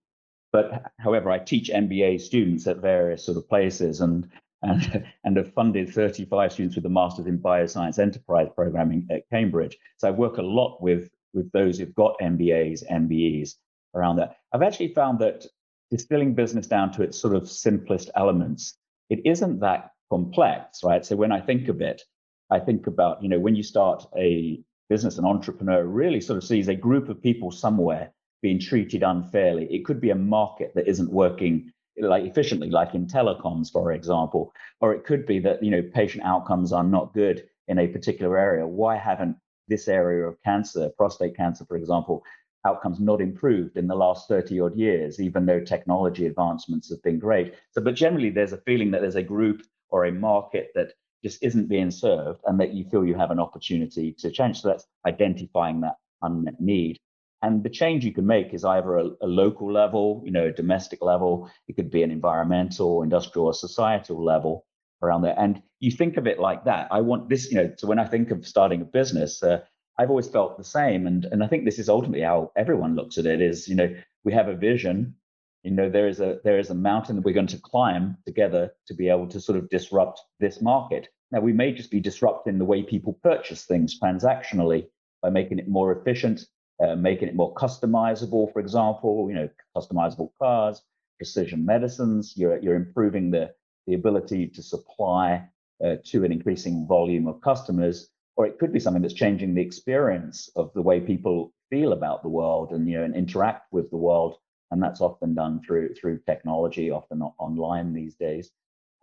but 0.51 0.91
however, 0.99 1.29
I 1.29 1.39
teach 1.39 1.69
MBA 1.69 2.21
students 2.21 2.67
at 2.67 2.77
various 2.77 3.25
sort 3.25 3.38
of 3.38 3.49
places, 3.49 4.01
and 4.01 4.29
and, 4.62 5.06
and 5.24 5.38
have 5.38 5.54
funded 5.54 5.94
35 5.94 6.51
students 6.54 6.75
with 6.75 6.86
a 6.86 6.89
master's 6.89 7.28
in 7.28 7.39
bioscience 7.39 8.00
enterprise 8.00 8.48
programming 8.56 9.08
at 9.12 9.30
Cambridge. 9.30 9.78
So 9.98 10.08
I 10.08 10.12
work 10.12 10.38
a 10.38 10.44
lot 10.44 10.82
with 10.82 11.10
with 11.34 11.51
those 11.51 11.78
who've 11.78 11.94
got 11.94 12.18
MBAs, 12.20 12.84
MBEs 12.89 13.51
around 13.96 14.16
that. 14.18 14.38
I've 14.51 14.63
actually 14.63 14.94
found 14.94 15.20
that 15.20 15.46
distilling 15.92 16.34
business 16.34 16.68
down 16.68 16.92
to 16.94 17.04
its 17.04 17.20
sort 17.20 17.36
of 17.36 17.50
simplest 17.50 18.10
elements, 18.16 18.78
it 19.10 19.22
isn't 19.25 19.60
that 19.60 19.92
complex, 20.10 20.84
right? 20.84 21.06
So 21.06 21.16
when 21.16 21.32
I 21.32 21.39
think 21.39 21.68
of 21.68 21.82
it, 21.82 22.01
I 22.50 22.60
think 22.60 22.88
about, 22.88 23.22
you 23.22 23.30
know, 23.30 23.39
when 23.39 23.56
you 23.56 23.63
start 23.63 24.06
a 24.18 24.62
business, 24.89 25.18
an 25.18 25.25
entrepreneur 25.25 25.86
really 25.86 26.22
sort 26.22 26.38
of 26.38 26.44
sees 26.44 26.68
a 26.68 26.75
group 26.75 27.10
of 27.10 27.22
people 27.22 27.51
somewhere 27.51 28.12
being 28.42 28.60
treated 28.60 29.04
unfairly. 29.04 29.66
It 29.66 29.86
could 29.86 30.01
be 30.01 30.10
a 30.10 30.16
market 30.16 30.74
that 30.75 30.88
isn't 30.88 31.12
working 31.12 31.72
like 31.98 32.24
efficiently, 32.24 32.69
like 32.69 32.93
in 32.93 33.08
telecoms, 33.08 33.72
for 33.72 33.91
example, 33.91 34.53
or 34.81 34.93
it 34.93 35.05
could 35.05 35.25
be 35.25 35.39
that, 35.39 35.63
you 35.63 35.72
know, 35.72 35.81
patient 35.81 36.24
outcomes 36.24 36.72
are 36.72 36.84
not 36.84 37.13
good 37.13 37.48
in 37.67 37.79
a 37.79 37.88
particular 37.88 38.38
area. 38.38 38.65
Why 38.65 38.98
haven't 38.98 39.38
this 39.67 39.88
area 39.88 40.27
of 40.27 40.41
cancer, 40.43 40.89
prostate 40.98 41.36
cancer, 41.36 41.65
for 41.65 41.77
example, 41.77 42.24
outcomes 42.65 43.00
not 43.00 43.22
improved 43.22 43.77
in 43.77 43.88
the 43.88 43.96
last 43.96 44.27
30 44.27 44.60
odd 44.60 44.75
years, 44.75 45.22
even 45.22 45.46
though 45.46 45.60
technology 45.60 46.25
advancements 46.25 46.89
have 46.89 47.01
been 47.03 47.19
great. 47.19 47.53
So, 47.72 47.81
but 47.81 47.96
generally, 47.96 48.29
there's 48.29 48.53
a 48.53 48.58
feeling 48.58 48.91
that 48.91 49.01
there's 49.01 49.15
a 49.15 49.24
group 49.24 49.62
or 49.89 50.05
a 50.05 50.12
market 50.12 50.72
that 50.75 50.93
just 51.24 51.41
isn't 51.43 51.69
being 51.69 51.91
served 51.91 52.41
and 52.46 52.60
that 52.60 52.74
you 52.74 52.86
feel 52.89 53.05
you 53.05 53.15
have 53.15 53.31
an 53.31 53.39
opportunity 53.39 54.13
to 54.19 54.31
change. 54.31 54.62
So, 54.62 54.69
that's 54.69 54.88
identifying 55.05 55.81
that 55.81 55.96
unmet 56.22 56.60
need. 56.60 57.00
And 57.41 57.63
the 57.63 57.69
change 57.69 58.03
you 58.03 58.12
can 58.12 58.25
make 58.25 58.53
is 58.53 58.65
either 58.65 58.98
a, 58.98 59.05
a 59.22 59.27
local 59.27 59.72
level, 59.72 60.22
you 60.25 60.31
know, 60.31 60.48
a 60.48 60.51
domestic 60.51 61.01
level, 61.01 61.50
it 61.67 61.75
could 61.75 61.89
be 61.89 62.03
an 62.03 62.12
environmental, 62.12 63.01
industrial, 63.01 63.48
or 63.48 63.53
societal 63.53 64.24
level 64.24 64.65
around 65.01 65.22
there. 65.22 65.39
And 65.39 65.62
you 65.79 65.91
think 65.91 66.17
of 66.17 66.27
it 66.27 66.39
like 66.39 66.65
that. 66.65 66.89
I 66.91 67.01
want 67.01 67.29
this, 67.29 67.50
you 67.50 67.58
know, 67.58 67.74
so 67.77 67.88
when 67.88 68.00
I 68.00 68.05
think 68.05 68.31
of 68.31 68.46
starting 68.46 68.81
a 68.81 68.86
business, 68.86 69.41
uh, 69.41 69.60
I've 69.98 70.10
always 70.10 70.27
felt 70.27 70.58
the 70.58 70.63
same. 70.63 71.08
And, 71.08 71.25
and 71.25 71.43
I 71.43 71.48
think 71.48 71.63
this 71.63 71.79
is 71.79 71.88
ultimately 71.89 72.22
how 72.22 72.51
everyone 72.58 72.96
looks 72.96 73.17
at 73.17 73.25
it 73.25 73.41
is, 73.41 73.67
you 73.67 73.75
know, 73.75 73.93
we 74.25 74.34
have 74.34 74.50
a 74.50 74.55
vision, 74.55 75.15
you 75.63 75.72
know, 75.72 75.89
there 75.89 76.08
is 76.08 76.19
a, 76.19 76.39
there 76.43 76.60
is 76.60 76.69
a 76.69 76.75
mountain 76.75 77.15
that 77.15 77.25
we're 77.25 77.34
going 77.34 77.48
to 77.48 77.60
climb 77.60 78.17
together 78.25 78.72
to 78.88 78.93
be 78.93 79.10
able 79.10 79.27
to 79.27 79.39
sort 79.39 79.58
of 79.58 79.69
disrupt 79.69 80.22
this 80.39 80.62
market. 80.62 81.08
Now, 81.31 81.39
we 81.39 81.53
may 81.53 81.72
just 81.72 81.91
be 81.91 82.00
disrupting 82.00 82.58
the 82.58 82.65
way 82.65 82.84
people 82.84 83.19
purchase 83.24 83.65
things 83.65 83.98
transactionally 84.00 84.88
by 85.22 85.29
making 85.29 85.60
it 85.60 85.67
more 85.67 85.91
efficient, 85.91 86.46
uh, 86.81 86.95
making 86.95 87.27
it 87.27 87.36
more 87.36 87.53
customizable, 87.53 88.51
for 88.53 88.59
example, 88.59 89.27
you 89.29 89.36
know, 89.36 89.50
customizable 89.75 90.29
cars, 90.39 90.81
precision 91.17 91.65
medicines. 91.65 92.33
You're, 92.36 92.57
you're 92.59 92.75
improving 92.75 93.31
the, 93.31 93.53
the 93.88 93.93
ability 93.95 94.48
to 94.48 94.63
supply 94.63 95.48
uh, 95.83 95.95
to 96.05 96.24
an 96.24 96.31
increasing 96.31 96.88
volume 96.88 97.27
of 97.27 97.41
customers, 97.41 98.09
or 98.38 98.45
it 98.45 98.59
could 98.59 98.71
be 98.71 98.79
something 98.79 99.01
that's 99.01 99.13
changing 99.13 99.53
the 99.53 99.62
experience 99.62 100.50
of 100.55 100.71
the 100.74 100.81
way 100.81 101.00
people 101.00 101.53
feel 101.69 101.93
about 101.93 102.24
the 102.24 102.29
world 102.29 102.71
and 102.71 102.88
you 102.88 102.98
know 102.98 103.03
and 103.03 103.15
interact 103.15 103.71
with 103.71 103.89
the 103.89 103.98
world, 103.98 104.38
and 104.71 104.81
that's 104.81 105.01
often 105.01 105.33
done 105.33 105.62
through 105.65 105.93
through 105.95 106.19
technology, 106.25 106.91
often 106.91 107.21
online 107.21 107.93
these 107.93 108.15
days. 108.15 108.51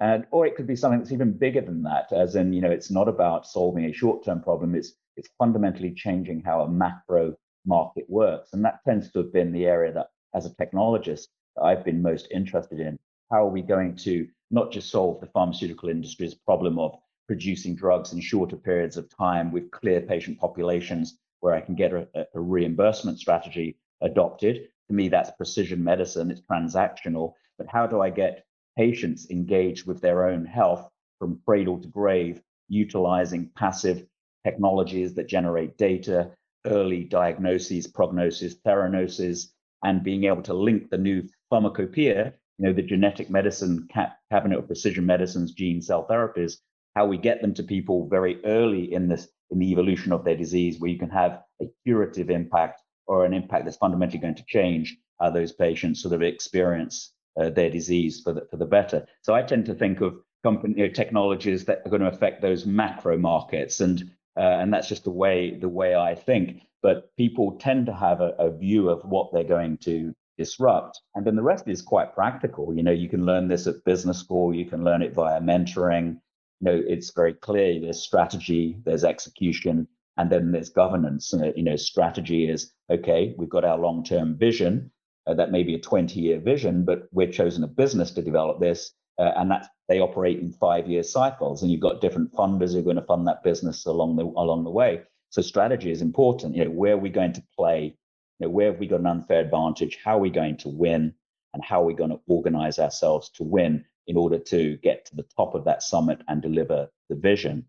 And 0.01 0.27
or 0.31 0.47
it 0.47 0.57
could 0.57 0.67
be 0.67 0.77
something 0.77 0.99
that's 0.99 1.13
even 1.13 1.33
bigger 1.33 1.63
than 1.63 1.83
that, 1.85 2.13
as 2.13 2.37
in 2.37 2.53
you 2.53 2.61
know 2.61 2.71
it's 2.71 2.91
not 2.91 3.09
about 3.09 3.47
solving 3.47 3.85
a 3.85 3.93
short-term 3.93 4.43
problem; 4.43 4.75
it's 4.75 4.93
it's 5.17 5.29
fundamentally 5.39 5.93
changing 5.95 6.43
how 6.43 6.63
a 6.63 6.71
macro 6.71 7.35
market 7.67 8.05
works, 8.09 8.53
and 8.53 8.65
that 8.65 8.81
tends 8.85 9.11
to 9.13 9.19
have 9.19 9.33
been 9.33 9.53
the 9.53 9.67
area 9.67 9.93
that, 9.93 10.09
as 10.35 10.47
a 10.47 10.51
technologist, 10.51 11.27
I've 11.63 11.85
been 11.85 12.03
most 12.03 12.29
interested 12.31 12.81
in. 12.81 12.99
How 13.31 13.47
are 13.47 13.51
we 13.51 13.63
going 13.63 13.97
to 13.97 14.29
not 14.51 14.71
just 14.71 14.91
solve 14.91 15.21
the 15.21 15.27
pharmaceutical 15.27 15.89
industry's 15.89 16.35
problem 16.35 16.79
of 16.79 16.97
producing 17.27 17.75
drugs 17.75 18.13
in 18.13 18.21
shorter 18.21 18.57
periods 18.57 18.97
of 18.97 19.15
time 19.17 19.51
with 19.51 19.71
clear 19.71 20.01
patient 20.01 20.39
populations 20.39 21.19
where 21.41 21.55
I 21.55 21.61
can 21.61 21.75
get 21.75 21.93
a, 21.93 22.07
a 22.15 22.41
reimbursement 22.41 23.19
strategy 23.19 23.77
adopted. 24.01 24.69
To 24.89 24.95
me, 24.95 25.09
that's 25.09 25.31
precision 25.33 25.83
medicine, 25.83 26.31
it's 26.31 26.43
transactional. 26.43 27.33
But 27.59 27.67
how 27.69 27.87
do 27.87 28.01
I 28.01 28.11
get 28.11 28.45
patients 28.77 29.31
engaged 29.31 29.87
with 29.87 30.01
their 30.01 30.27
own 30.27 30.45
health 30.45 30.89
from 31.19 31.41
cradle 31.45 31.81
to 31.81 31.89
grave, 31.89 32.41
utilizing 32.69 33.51
passive 33.57 34.07
technologies 34.45 35.15
that 35.15 35.27
generate 35.27 35.77
data, 35.77 36.31
early 36.67 37.05
diagnoses, 37.05 37.87
prognosis, 37.87 38.57
theranosis, 38.67 39.47
and 39.85 40.03
being 40.03 40.25
able 40.25 40.43
to 40.43 40.55
link 40.55 40.91
the 40.91 40.99
new 40.99 41.23
pharmacopoeia 41.51 42.33
you 42.59 42.67
know, 42.67 42.73
the 42.73 42.83
genetic 42.83 43.29
medicine 43.31 43.89
cabinet 44.31 44.59
of 44.59 44.67
precision 44.67 45.05
medicines, 45.05 45.53
gene 45.53 45.83
cell 45.83 46.07
therapies, 46.09 46.59
how 46.95 47.07
we 47.07 47.19
get 47.19 47.43
them 47.43 47.53
to 47.55 47.63
people 47.63 48.09
very 48.09 48.43
early 48.45 48.93
in 48.93 49.09
this 49.09 49.29
in 49.51 49.59
the 49.59 49.71
evolution 49.71 50.13
of 50.13 50.25
their 50.25 50.37
disease, 50.37 50.81
where 50.81 50.91
you 50.91 50.99
can 50.99 51.11
have 51.11 51.43
a 51.63 51.67
curative 51.85 52.31
impact 52.31 52.83
or 53.07 53.25
an 53.25 53.33
impact 53.35 53.65
that's 53.65 53.77
fundamentally 53.77 54.19
going 54.19 54.35
to 54.35 54.45
change 54.49 54.97
how 55.21 55.31
those 55.31 55.53
patients 55.53 56.03
sort 56.03 56.15
of 56.15 56.23
experience 56.23 57.13
uh, 57.39 57.51
their 57.51 57.71
disease 57.71 58.23
for 58.23 58.33
the 58.33 58.47
for 58.51 58.57
the 58.57 58.67
better. 58.67 59.07
So 59.23 59.35
I 59.35 59.43
tend 59.43 59.67
to 59.67 59.75
think 59.75 60.01
of 60.01 60.17
company 60.43 60.75
you 60.79 60.87
know, 60.87 60.93
technologies 60.93 61.65
that 61.67 61.83
are 61.85 61.91
going 61.91 62.03
to 62.03 62.09
affect 62.09 62.41
those 62.41 62.65
macro 62.65 63.19
markets, 63.19 63.81
and 63.81 64.11
uh, 64.37 64.41
and 64.41 64.73
that's 64.73 64.89
just 64.89 65.05
the 65.05 65.11
way 65.11 65.57
the 65.59 65.69
way 65.69 65.95
I 65.95 66.15
think. 66.15 66.63
But 66.83 67.15
people 67.17 67.57
tend 67.59 67.87
to 67.87 67.95
have 67.95 68.21
a, 68.21 68.35
a 68.39 68.51
view 68.51 68.89
of 68.89 69.03
what 69.05 69.33
they're 69.33 69.45
going 69.45 69.79
to 69.79 70.15
disrupt. 70.39 71.01
And 71.15 71.27
then 71.27 71.37
the 71.37 71.43
rest 71.43 71.67
is 71.67 71.83
quite 71.83 72.15
practical. 72.15 72.75
You 72.75 72.83
know, 72.83 72.93
you 72.93 73.09
can 73.09 73.25
learn 73.25 73.49
this 73.49 73.67
at 73.67 73.85
business 73.85 74.19
school, 74.19 74.55
you 74.55 74.67
can 74.67 74.85
learn 74.85 75.03
it 75.03 75.15
via 75.15 75.41
mentoring. 75.41 76.21
You 76.61 76.65
know, 76.73 76.83
it's 76.87 77.13
very 77.15 77.35
clear 77.35 77.81
there's 77.81 78.03
strategy, 78.03 78.79
there's 78.85 79.05
execution, 79.05 79.89
and 80.17 80.31
then 80.31 80.53
there's 80.53 80.71
governance. 80.71 81.33
Uh, 81.33 81.53
you 81.55 81.63
know, 81.63 81.77
strategy 81.77 82.49
is 82.49 82.73
okay, 82.91 83.35
we've 83.39 83.49
got 83.49 83.65
our 83.65 83.79
long 83.79 84.05
term 84.05 84.37
vision. 84.37 84.91
Uh, 85.27 85.35
that 85.35 85.51
may 85.51 85.63
be 85.63 85.75
a 85.75 85.81
20 85.81 86.21
year 86.21 86.39
vision, 86.39 86.85
but 86.85 87.09
we're 87.13 87.31
chosen 87.31 87.65
a 87.65 87.69
business 87.69 88.13
to 88.13 88.23
develop 88.23 88.61
this. 88.61 88.93
Uh, 89.19 89.33
and 89.37 89.51
that 89.51 89.69
they 89.89 90.01
operate 90.01 90.39
in 90.41 90.53
five 90.53 90.87
year 90.87 91.03
cycles, 91.03 91.63
and 91.63 91.71
you've 91.71 91.81
got 91.81 92.01
different 92.01 92.33
funders 92.35 92.73
who 92.73 92.81
are 92.81 92.83
going 92.83 92.97
to 92.97 93.03
fund 93.03 93.27
that 93.27 93.43
business 93.43 93.87
along 93.87 94.17
the 94.17 94.25
along 94.25 94.65
the 94.65 94.71
way. 94.71 95.03
So 95.31 95.43
strategy 95.43 95.91
is 95.91 96.03
important. 96.03 96.55
You 96.55 96.65
know, 96.65 96.71
where 96.71 96.95
are 96.95 96.99
we 96.99 97.09
going 97.09 97.33
to 97.33 97.43
play 97.57 97.97
you 98.39 98.47
know, 98.47 98.51
where 98.51 98.71
have 98.71 98.79
we 98.79 98.87
got 98.87 99.01
an 99.01 99.07
unfair 99.07 99.41
advantage? 99.41 99.99
How 100.03 100.17
are 100.19 100.21
we 100.21 100.31
going 100.31 100.57
to 100.59 100.69
win? 100.69 101.15
And 101.55 101.65
how 101.65 101.83
are 101.83 101.87
we 101.87 101.95
going 101.95 102.11
to 102.11 102.21
organize 102.27 102.79
ourselves 102.79 103.31
to 103.31 103.43
win 103.43 103.85
in 104.07 104.17
order 104.17 104.39
to 104.39 104.77
get 104.79 105.07
to 105.07 105.17
the 105.17 105.25
top 105.37 105.55
of 105.55 105.65
that 105.65 105.83
summit 105.83 106.21
and 106.29 106.43
deliver 106.43 106.89
the 107.09 107.17
vision? 107.17 107.65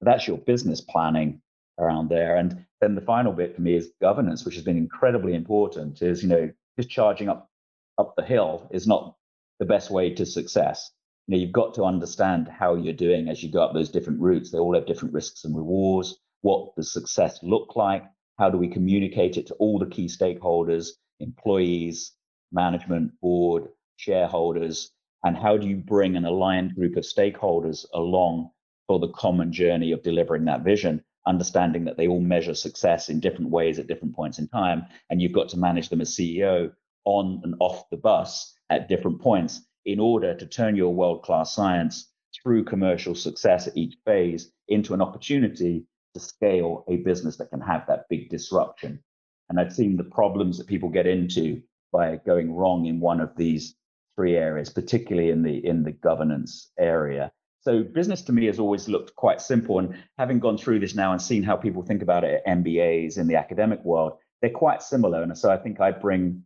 That's 0.00 0.28
your 0.28 0.38
business 0.38 0.80
planning 0.80 1.40
around 1.78 2.10
there. 2.10 2.36
And 2.36 2.66
then 2.80 2.94
the 2.94 3.00
final 3.00 3.32
bit 3.32 3.54
for 3.54 3.62
me 3.62 3.74
is 3.74 3.90
governance, 4.00 4.44
which 4.44 4.56
has 4.56 4.64
been 4.64 4.76
incredibly 4.76 5.34
important. 5.34 6.02
Is 6.02 6.22
you 6.22 6.28
know 6.28 6.50
just 6.76 6.90
charging 6.90 7.28
up 7.28 7.48
up 7.96 8.14
the 8.16 8.24
hill 8.24 8.68
is 8.70 8.86
not 8.86 9.16
the 9.62 9.66
best 9.66 9.92
way 9.92 10.12
to 10.12 10.26
success. 10.26 10.90
You 11.28 11.36
know, 11.36 11.40
you've 11.40 11.52
got 11.52 11.72
to 11.74 11.84
understand 11.84 12.48
how 12.48 12.74
you're 12.74 12.92
doing 12.92 13.28
as 13.28 13.44
you 13.44 13.48
go 13.48 13.62
up 13.62 13.72
those 13.72 13.90
different 13.90 14.20
routes. 14.20 14.50
They 14.50 14.58
all 14.58 14.74
have 14.74 14.86
different 14.86 15.14
risks 15.14 15.44
and 15.44 15.56
rewards. 15.56 16.18
What 16.40 16.74
does 16.74 16.92
success 16.92 17.38
look 17.44 17.76
like? 17.76 18.02
How 18.40 18.50
do 18.50 18.58
we 18.58 18.66
communicate 18.66 19.36
it 19.36 19.46
to 19.46 19.54
all 19.60 19.78
the 19.78 19.86
key 19.86 20.06
stakeholders, 20.06 20.88
employees, 21.20 22.10
management, 22.50 23.12
board, 23.20 23.68
shareholders? 23.94 24.90
And 25.22 25.36
how 25.36 25.56
do 25.56 25.68
you 25.68 25.76
bring 25.76 26.16
an 26.16 26.24
aligned 26.24 26.74
group 26.74 26.96
of 26.96 27.04
stakeholders 27.04 27.86
along 27.94 28.50
for 28.88 28.98
the 28.98 29.12
common 29.12 29.52
journey 29.52 29.92
of 29.92 30.02
delivering 30.02 30.44
that 30.46 30.64
vision? 30.64 31.04
Understanding 31.28 31.84
that 31.84 31.96
they 31.96 32.08
all 32.08 32.20
measure 32.20 32.54
success 32.54 33.10
in 33.10 33.20
different 33.20 33.52
ways 33.52 33.78
at 33.78 33.86
different 33.86 34.16
points 34.16 34.40
in 34.40 34.48
time. 34.48 34.86
And 35.08 35.22
you've 35.22 35.30
got 35.30 35.48
to 35.50 35.56
manage 35.56 35.88
them 35.88 36.00
as 36.00 36.16
CEO 36.16 36.72
on 37.04 37.40
and 37.44 37.54
off 37.60 37.88
the 37.90 37.96
bus 37.96 38.51
at 38.72 38.88
different 38.88 39.20
points 39.20 39.60
in 39.84 39.98
order 40.00 40.34
to 40.34 40.46
turn 40.46 40.76
your 40.76 40.94
world 40.94 41.22
class 41.22 41.54
science 41.54 42.10
through 42.42 42.64
commercial 42.64 43.14
success 43.14 43.66
at 43.66 43.76
each 43.76 43.96
phase 44.04 44.50
into 44.68 44.94
an 44.94 45.02
opportunity 45.02 45.84
to 46.14 46.20
scale 46.20 46.84
a 46.88 46.96
business 46.98 47.36
that 47.36 47.50
can 47.50 47.60
have 47.60 47.86
that 47.86 48.08
big 48.08 48.28
disruption. 48.28 49.02
And 49.48 49.58
I've 49.60 49.72
seen 49.72 49.96
the 49.96 50.04
problems 50.04 50.58
that 50.58 50.66
people 50.66 50.88
get 50.88 51.06
into 51.06 51.62
by 51.92 52.16
going 52.24 52.52
wrong 52.54 52.86
in 52.86 53.00
one 53.00 53.20
of 53.20 53.36
these 53.36 53.74
three 54.16 54.36
areas, 54.36 54.70
particularly 54.70 55.30
in 55.30 55.42
the 55.42 55.66
in 55.66 55.82
the 55.82 55.92
governance 55.92 56.70
area. 56.78 57.30
So 57.60 57.82
business 57.82 58.22
to 58.22 58.32
me 58.32 58.46
has 58.46 58.58
always 58.58 58.88
looked 58.88 59.14
quite 59.14 59.40
simple. 59.40 59.78
And 59.78 59.94
having 60.18 60.40
gone 60.40 60.58
through 60.58 60.80
this 60.80 60.94
now 60.94 61.12
and 61.12 61.22
seen 61.22 61.42
how 61.42 61.56
people 61.56 61.82
think 61.82 62.02
about 62.02 62.24
it 62.24 62.42
at 62.44 62.58
MBAs 62.58 63.18
in 63.18 63.28
the 63.28 63.36
academic 63.36 63.84
world, 63.84 64.14
they're 64.40 64.50
quite 64.50 64.82
similar. 64.82 65.22
And 65.22 65.36
so 65.36 65.50
I 65.50 65.56
think 65.56 65.80
I 65.80 65.92
bring 65.92 66.42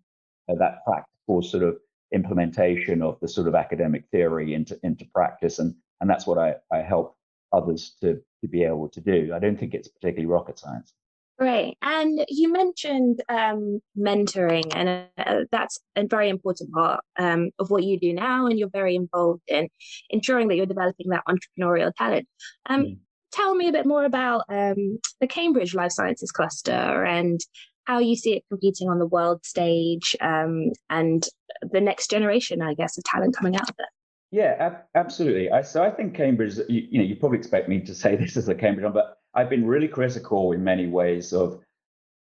uh, 0.48 0.56
that 0.58 0.84
practical 0.84 1.42
sort 1.42 1.62
of 1.62 1.76
implementation 2.12 3.02
of 3.02 3.18
the 3.20 3.28
sort 3.28 3.48
of 3.48 3.54
academic 3.54 4.04
theory 4.10 4.54
into 4.54 4.78
into 4.82 5.04
practice, 5.14 5.58
and 5.58 5.74
and 6.00 6.08
that's 6.08 6.26
what 6.26 6.38
I, 6.38 6.54
I 6.72 6.78
help 6.78 7.16
others 7.52 7.96
to 8.00 8.20
to 8.42 8.48
be 8.48 8.64
able 8.64 8.88
to 8.90 9.00
do. 9.00 9.32
I 9.34 9.38
don't 9.38 9.58
think 9.58 9.74
it's 9.74 9.88
particularly 9.88 10.26
rocket 10.26 10.58
science. 10.58 10.92
Great. 11.38 11.76
And 11.82 12.24
you 12.28 12.50
mentioned 12.50 13.22
um, 13.28 13.80
mentoring, 13.98 14.74
and 14.74 15.06
uh, 15.18 15.44
that's 15.52 15.78
a 15.94 16.06
very 16.06 16.30
important 16.30 16.72
part 16.72 17.00
um, 17.18 17.50
of 17.58 17.68
what 17.70 17.84
you 17.84 18.00
do 18.00 18.14
now. 18.14 18.46
And 18.46 18.58
you're 18.58 18.70
very 18.70 18.96
involved 18.96 19.42
in 19.46 19.68
ensuring 20.08 20.48
that 20.48 20.56
you're 20.56 20.64
developing 20.64 21.08
that 21.10 21.24
entrepreneurial 21.28 21.92
talent. 21.94 22.26
Um, 22.64 22.82
mm. 22.82 22.98
Tell 23.32 23.54
me 23.54 23.68
a 23.68 23.72
bit 23.72 23.84
more 23.84 24.06
about 24.06 24.44
um, 24.48 24.98
the 25.20 25.26
Cambridge 25.26 25.74
Life 25.74 25.92
Sciences 25.92 26.32
Cluster 26.32 27.04
and 27.04 27.38
how 27.86 27.98
you 27.98 28.16
see 28.16 28.34
it 28.34 28.44
competing 28.50 28.88
on 28.88 28.98
the 28.98 29.06
world 29.06 29.44
stage 29.44 30.16
um, 30.20 30.72
and 30.90 31.28
the 31.62 31.80
next 31.80 32.10
generation, 32.10 32.60
I 32.60 32.74
guess, 32.74 32.98
of 32.98 33.04
talent 33.04 33.36
coming 33.36 33.56
out 33.56 33.70
of 33.70 33.76
it. 33.78 33.86
Yeah, 34.32 34.56
ab- 34.58 34.84
absolutely. 34.94 35.50
I, 35.50 35.62
so 35.62 35.82
I 35.82 35.90
think 35.90 36.14
Cambridge, 36.14 36.56
you, 36.68 36.86
you, 36.90 36.98
know, 36.98 37.04
you 37.04 37.16
probably 37.16 37.38
expect 37.38 37.68
me 37.68 37.80
to 37.80 37.94
say 37.94 38.16
this 38.20 38.36
as 38.36 38.48
a 38.48 38.54
Cambridge, 38.54 38.92
but 38.92 39.18
I've 39.34 39.50
been 39.50 39.66
really 39.66 39.88
critical 39.88 40.52
in 40.52 40.64
many 40.64 40.86
ways 40.86 41.32
of 41.32 41.60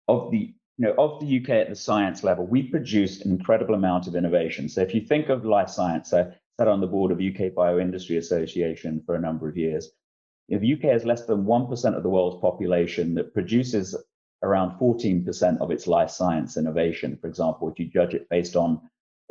of 0.07 0.31
the 0.31 0.55
you 0.79 0.87
know 0.87 0.95
of 0.97 1.21
the 1.21 1.41
UK 1.41 1.51
at 1.51 1.69
the 1.69 1.75
science 1.75 2.23
level. 2.23 2.47
We 2.47 2.63
produced 2.63 3.25
an 3.25 3.33
incredible 3.33 3.75
amount 3.75 4.07
of 4.07 4.15
innovation. 4.15 4.69
So 4.69 4.81
if 4.81 4.95
you 4.95 5.01
think 5.01 5.29
of 5.29 5.45
life 5.45 5.71
science, 5.71 6.13
I 6.15 6.29
sat 6.59 6.69
on 6.69 6.81
the 6.81 6.87
board 6.87 7.11
of 7.11 7.19
UK 7.19 7.53
Bioindustry 7.53 8.17
Association 8.19 9.03
for 9.05 9.15
a 9.15 9.21
number 9.21 9.49
of 9.49 9.57
years. 9.57 9.91
If 10.49 10.61
the 10.61 10.73
UK 10.75 10.93
has 10.93 11.05
less 11.05 11.27
than 11.27 11.45
one 11.45 11.67
percent 11.67 11.97
of 11.97 12.03
the 12.03 12.09
world's 12.09 12.41
population 12.41 13.15
that 13.15 13.35
produces 13.35 13.97
around 14.43 14.79
14% 14.79 15.61
of 15.61 15.71
its 15.71 15.87
life 15.87 16.11
science 16.11 16.57
innovation. 16.57 17.19
For 17.21 17.27
example, 17.27 17.69
if 17.69 17.79
you 17.79 17.87
judge 17.87 18.15
it 18.15 18.29
based 18.29 18.57
on 18.57 18.81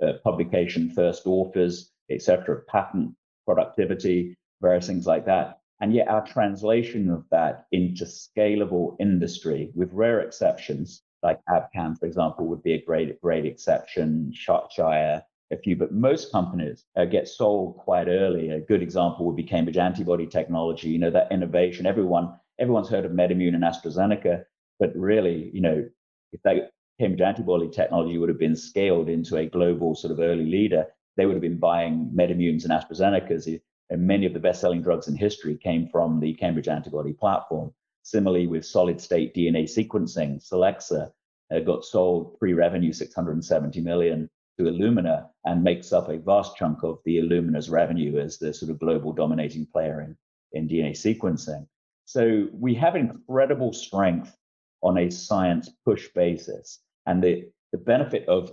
uh, 0.02 0.14
publication 0.24 0.90
first 0.90 1.26
authors, 1.26 1.92
etc., 2.10 2.62
patent 2.68 3.16
productivity, 3.46 4.36
various 4.62 4.88
things 4.88 5.08
like 5.08 5.26
that. 5.26 5.60
And 5.80 5.94
yet 5.94 6.08
our 6.08 6.26
translation 6.26 7.10
of 7.10 7.24
that 7.32 7.68
into 7.72 8.06
scalable 8.06 8.96
industry, 9.00 9.72
with 9.76 9.94
rare 9.94 10.22
exceptions, 10.22 11.04
like 11.24 11.40
Abcam, 11.50 11.98
for 11.98 12.06
example, 12.06 12.48
would 12.48 12.64
be 12.64 12.74
a 12.74 12.82
great, 12.82 13.20
great 13.22 13.46
exception, 13.46 14.34
Shire, 14.34 15.24
a 15.52 15.58
few, 15.58 15.76
but 15.76 15.94
most 15.94 16.32
companies 16.32 16.86
uh, 16.98 17.06
get 17.06 17.28
sold 17.28 17.78
quite 17.78 18.08
early. 18.08 18.50
A 18.50 18.60
good 18.60 18.82
example 18.82 19.26
would 19.26 19.36
be 19.36 19.44
Cambridge 19.44 19.78
antibody 19.78 20.28
technology. 20.28 20.90
You 20.90 21.00
know, 21.00 21.12
that 21.12 21.32
innovation, 21.32 21.86
everyone, 21.86 22.34
everyone's 22.60 22.90
heard 22.90 23.06
of 23.06 23.12
MedImmune 23.12 23.56
and 23.56 23.64
AstraZeneca, 23.64 24.44
but 24.80 24.96
really, 24.96 25.50
you 25.54 25.62
know, 25.62 25.88
if 26.32 26.42
that 26.44 26.72
Cambridge 27.00 27.22
antibody 27.22 27.70
technology 27.70 28.18
would 28.18 28.30
have 28.30 28.40
been 28.40 28.56
scaled 28.56 29.10
into 29.10 29.38
a 29.38 29.46
global 29.46 29.96
sort 29.96 30.12
of 30.12 30.20
early 30.20 30.46
leader, 30.46 30.88
they 31.16 31.26
would 31.26 31.36
have 31.36 31.42
been 31.42 31.60
buying 31.60 32.12
MedImmunes 32.16 32.64
and 32.64 32.72
AstraZenecas. 32.72 33.62
And 33.90 34.06
many 34.06 34.26
of 34.26 34.34
the 34.34 34.40
best-selling 34.40 34.82
drugs 34.82 35.08
in 35.08 35.16
history 35.16 35.58
came 35.58 35.88
from 35.88 36.20
the 36.20 36.34
Cambridge 36.34 36.68
antibody 36.68 37.14
platform. 37.14 37.74
Similarly, 38.04 38.48
with 38.48 38.66
solid-state 38.66 39.34
DNA 39.36 39.63
sequencing, 39.63 40.44
Solexa 40.44 41.12
uh, 41.52 41.60
got 41.60 41.86
sold 41.86 42.38
pre-revenue 42.40 42.92
670 42.92 43.82
million 43.82 44.30
to 44.58 44.66
Illumina 44.66 45.30
and 45.46 45.63
makes 45.63 45.94
up 45.94 46.10
a 46.10 46.18
vast 46.18 46.56
chunk 46.56 46.84
of 46.84 47.00
the 47.06 47.18
Illumina's 47.18 47.70
revenue 47.70 48.20
as 48.20 48.38
the 48.38 48.54
sort 48.54 48.72
of 48.72 48.80
global 48.80 49.13
dominating 49.13 49.68
player 49.68 50.02
in, 50.02 50.18
in 50.54 50.68
DNA 50.68 50.92
sequencing. 50.92 51.68
So 52.06 52.48
we 52.54 52.74
have 52.76 52.96
incredible 52.96 53.74
strength 53.74 54.36
on 54.82 54.98
a 54.98 55.10
science 55.10 55.70
push 55.86 56.08
basis. 56.13 56.80
And 57.06 57.24
the, 57.24 57.50
the 57.72 57.78
benefit 57.78 58.28
of 58.28 58.52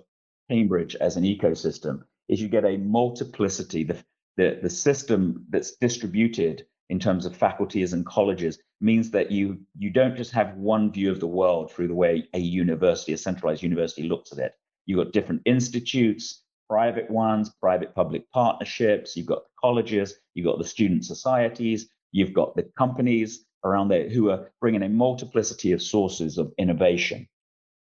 Cambridge 0.51 0.97
as 0.97 1.17
an 1.17 1.25
ecosystem 1.25 2.03
is 2.29 2.41
you 2.41 2.49
get 2.49 2.65
a 2.65 2.77
multiplicity. 2.77 3.85
The, 3.85 4.03
the, 4.37 4.59
the 4.63 4.71
system 4.71 5.47
that's 5.51 5.77
distributed 5.77 6.67
in 6.91 6.99
terms 6.99 7.27
of 7.27 7.37
faculties 7.37 7.93
and 7.93 8.05
colleges 8.05 8.59
means 8.81 9.11
that 9.11 9.31
you 9.31 9.59
you 9.79 9.91
don't 9.91 10.17
just 10.17 10.33
have 10.33 10.57
one 10.57 10.93
view 10.93 11.11
of 11.11 11.21
the 11.21 11.27
world 11.27 11.73
through 11.73 11.89
the 11.89 11.95
way 11.95 12.29
a 12.35 12.39
university, 12.39 13.13
a 13.13 13.17
centralized 13.17 13.63
university 13.63 14.03
looks 14.03 14.33
at 14.33 14.39
it. 14.39 14.53
You've 14.87 15.03
got 15.03 15.13
different 15.13 15.43
institutes, 15.47 16.43
private 16.69 17.11
ones, 17.11 17.51
private 17.61 17.95
public 17.95 18.31
partnerships, 18.33 19.17
you've 19.17 19.27
got 19.27 19.45
the 19.45 19.51
colleges, 19.61 20.15
you've 20.35 20.47
got 20.47 20.59
the 20.59 20.65
student 20.65 21.05
societies, 21.05 21.89
you've 22.13 22.35
got 22.35 22.55
the 22.55 22.65
companies 22.77 23.47
around 23.65 23.89
there 23.89 24.09
who 24.09 24.31
are 24.31 24.51
bringing 24.61 24.83
a 24.83 24.89
multiplicity 24.89 25.73
of 25.73 25.83
sources 25.83 26.39
of 26.39 26.53
innovation. 26.59 27.29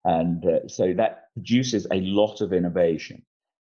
And 0.03 0.45
uh, 0.45 0.67
so 0.67 0.93
that 0.93 1.33
produces 1.33 1.87
a 1.91 2.01
lot 2.01 2.41
of 2.41 2.53
innovation. 2.53 3.23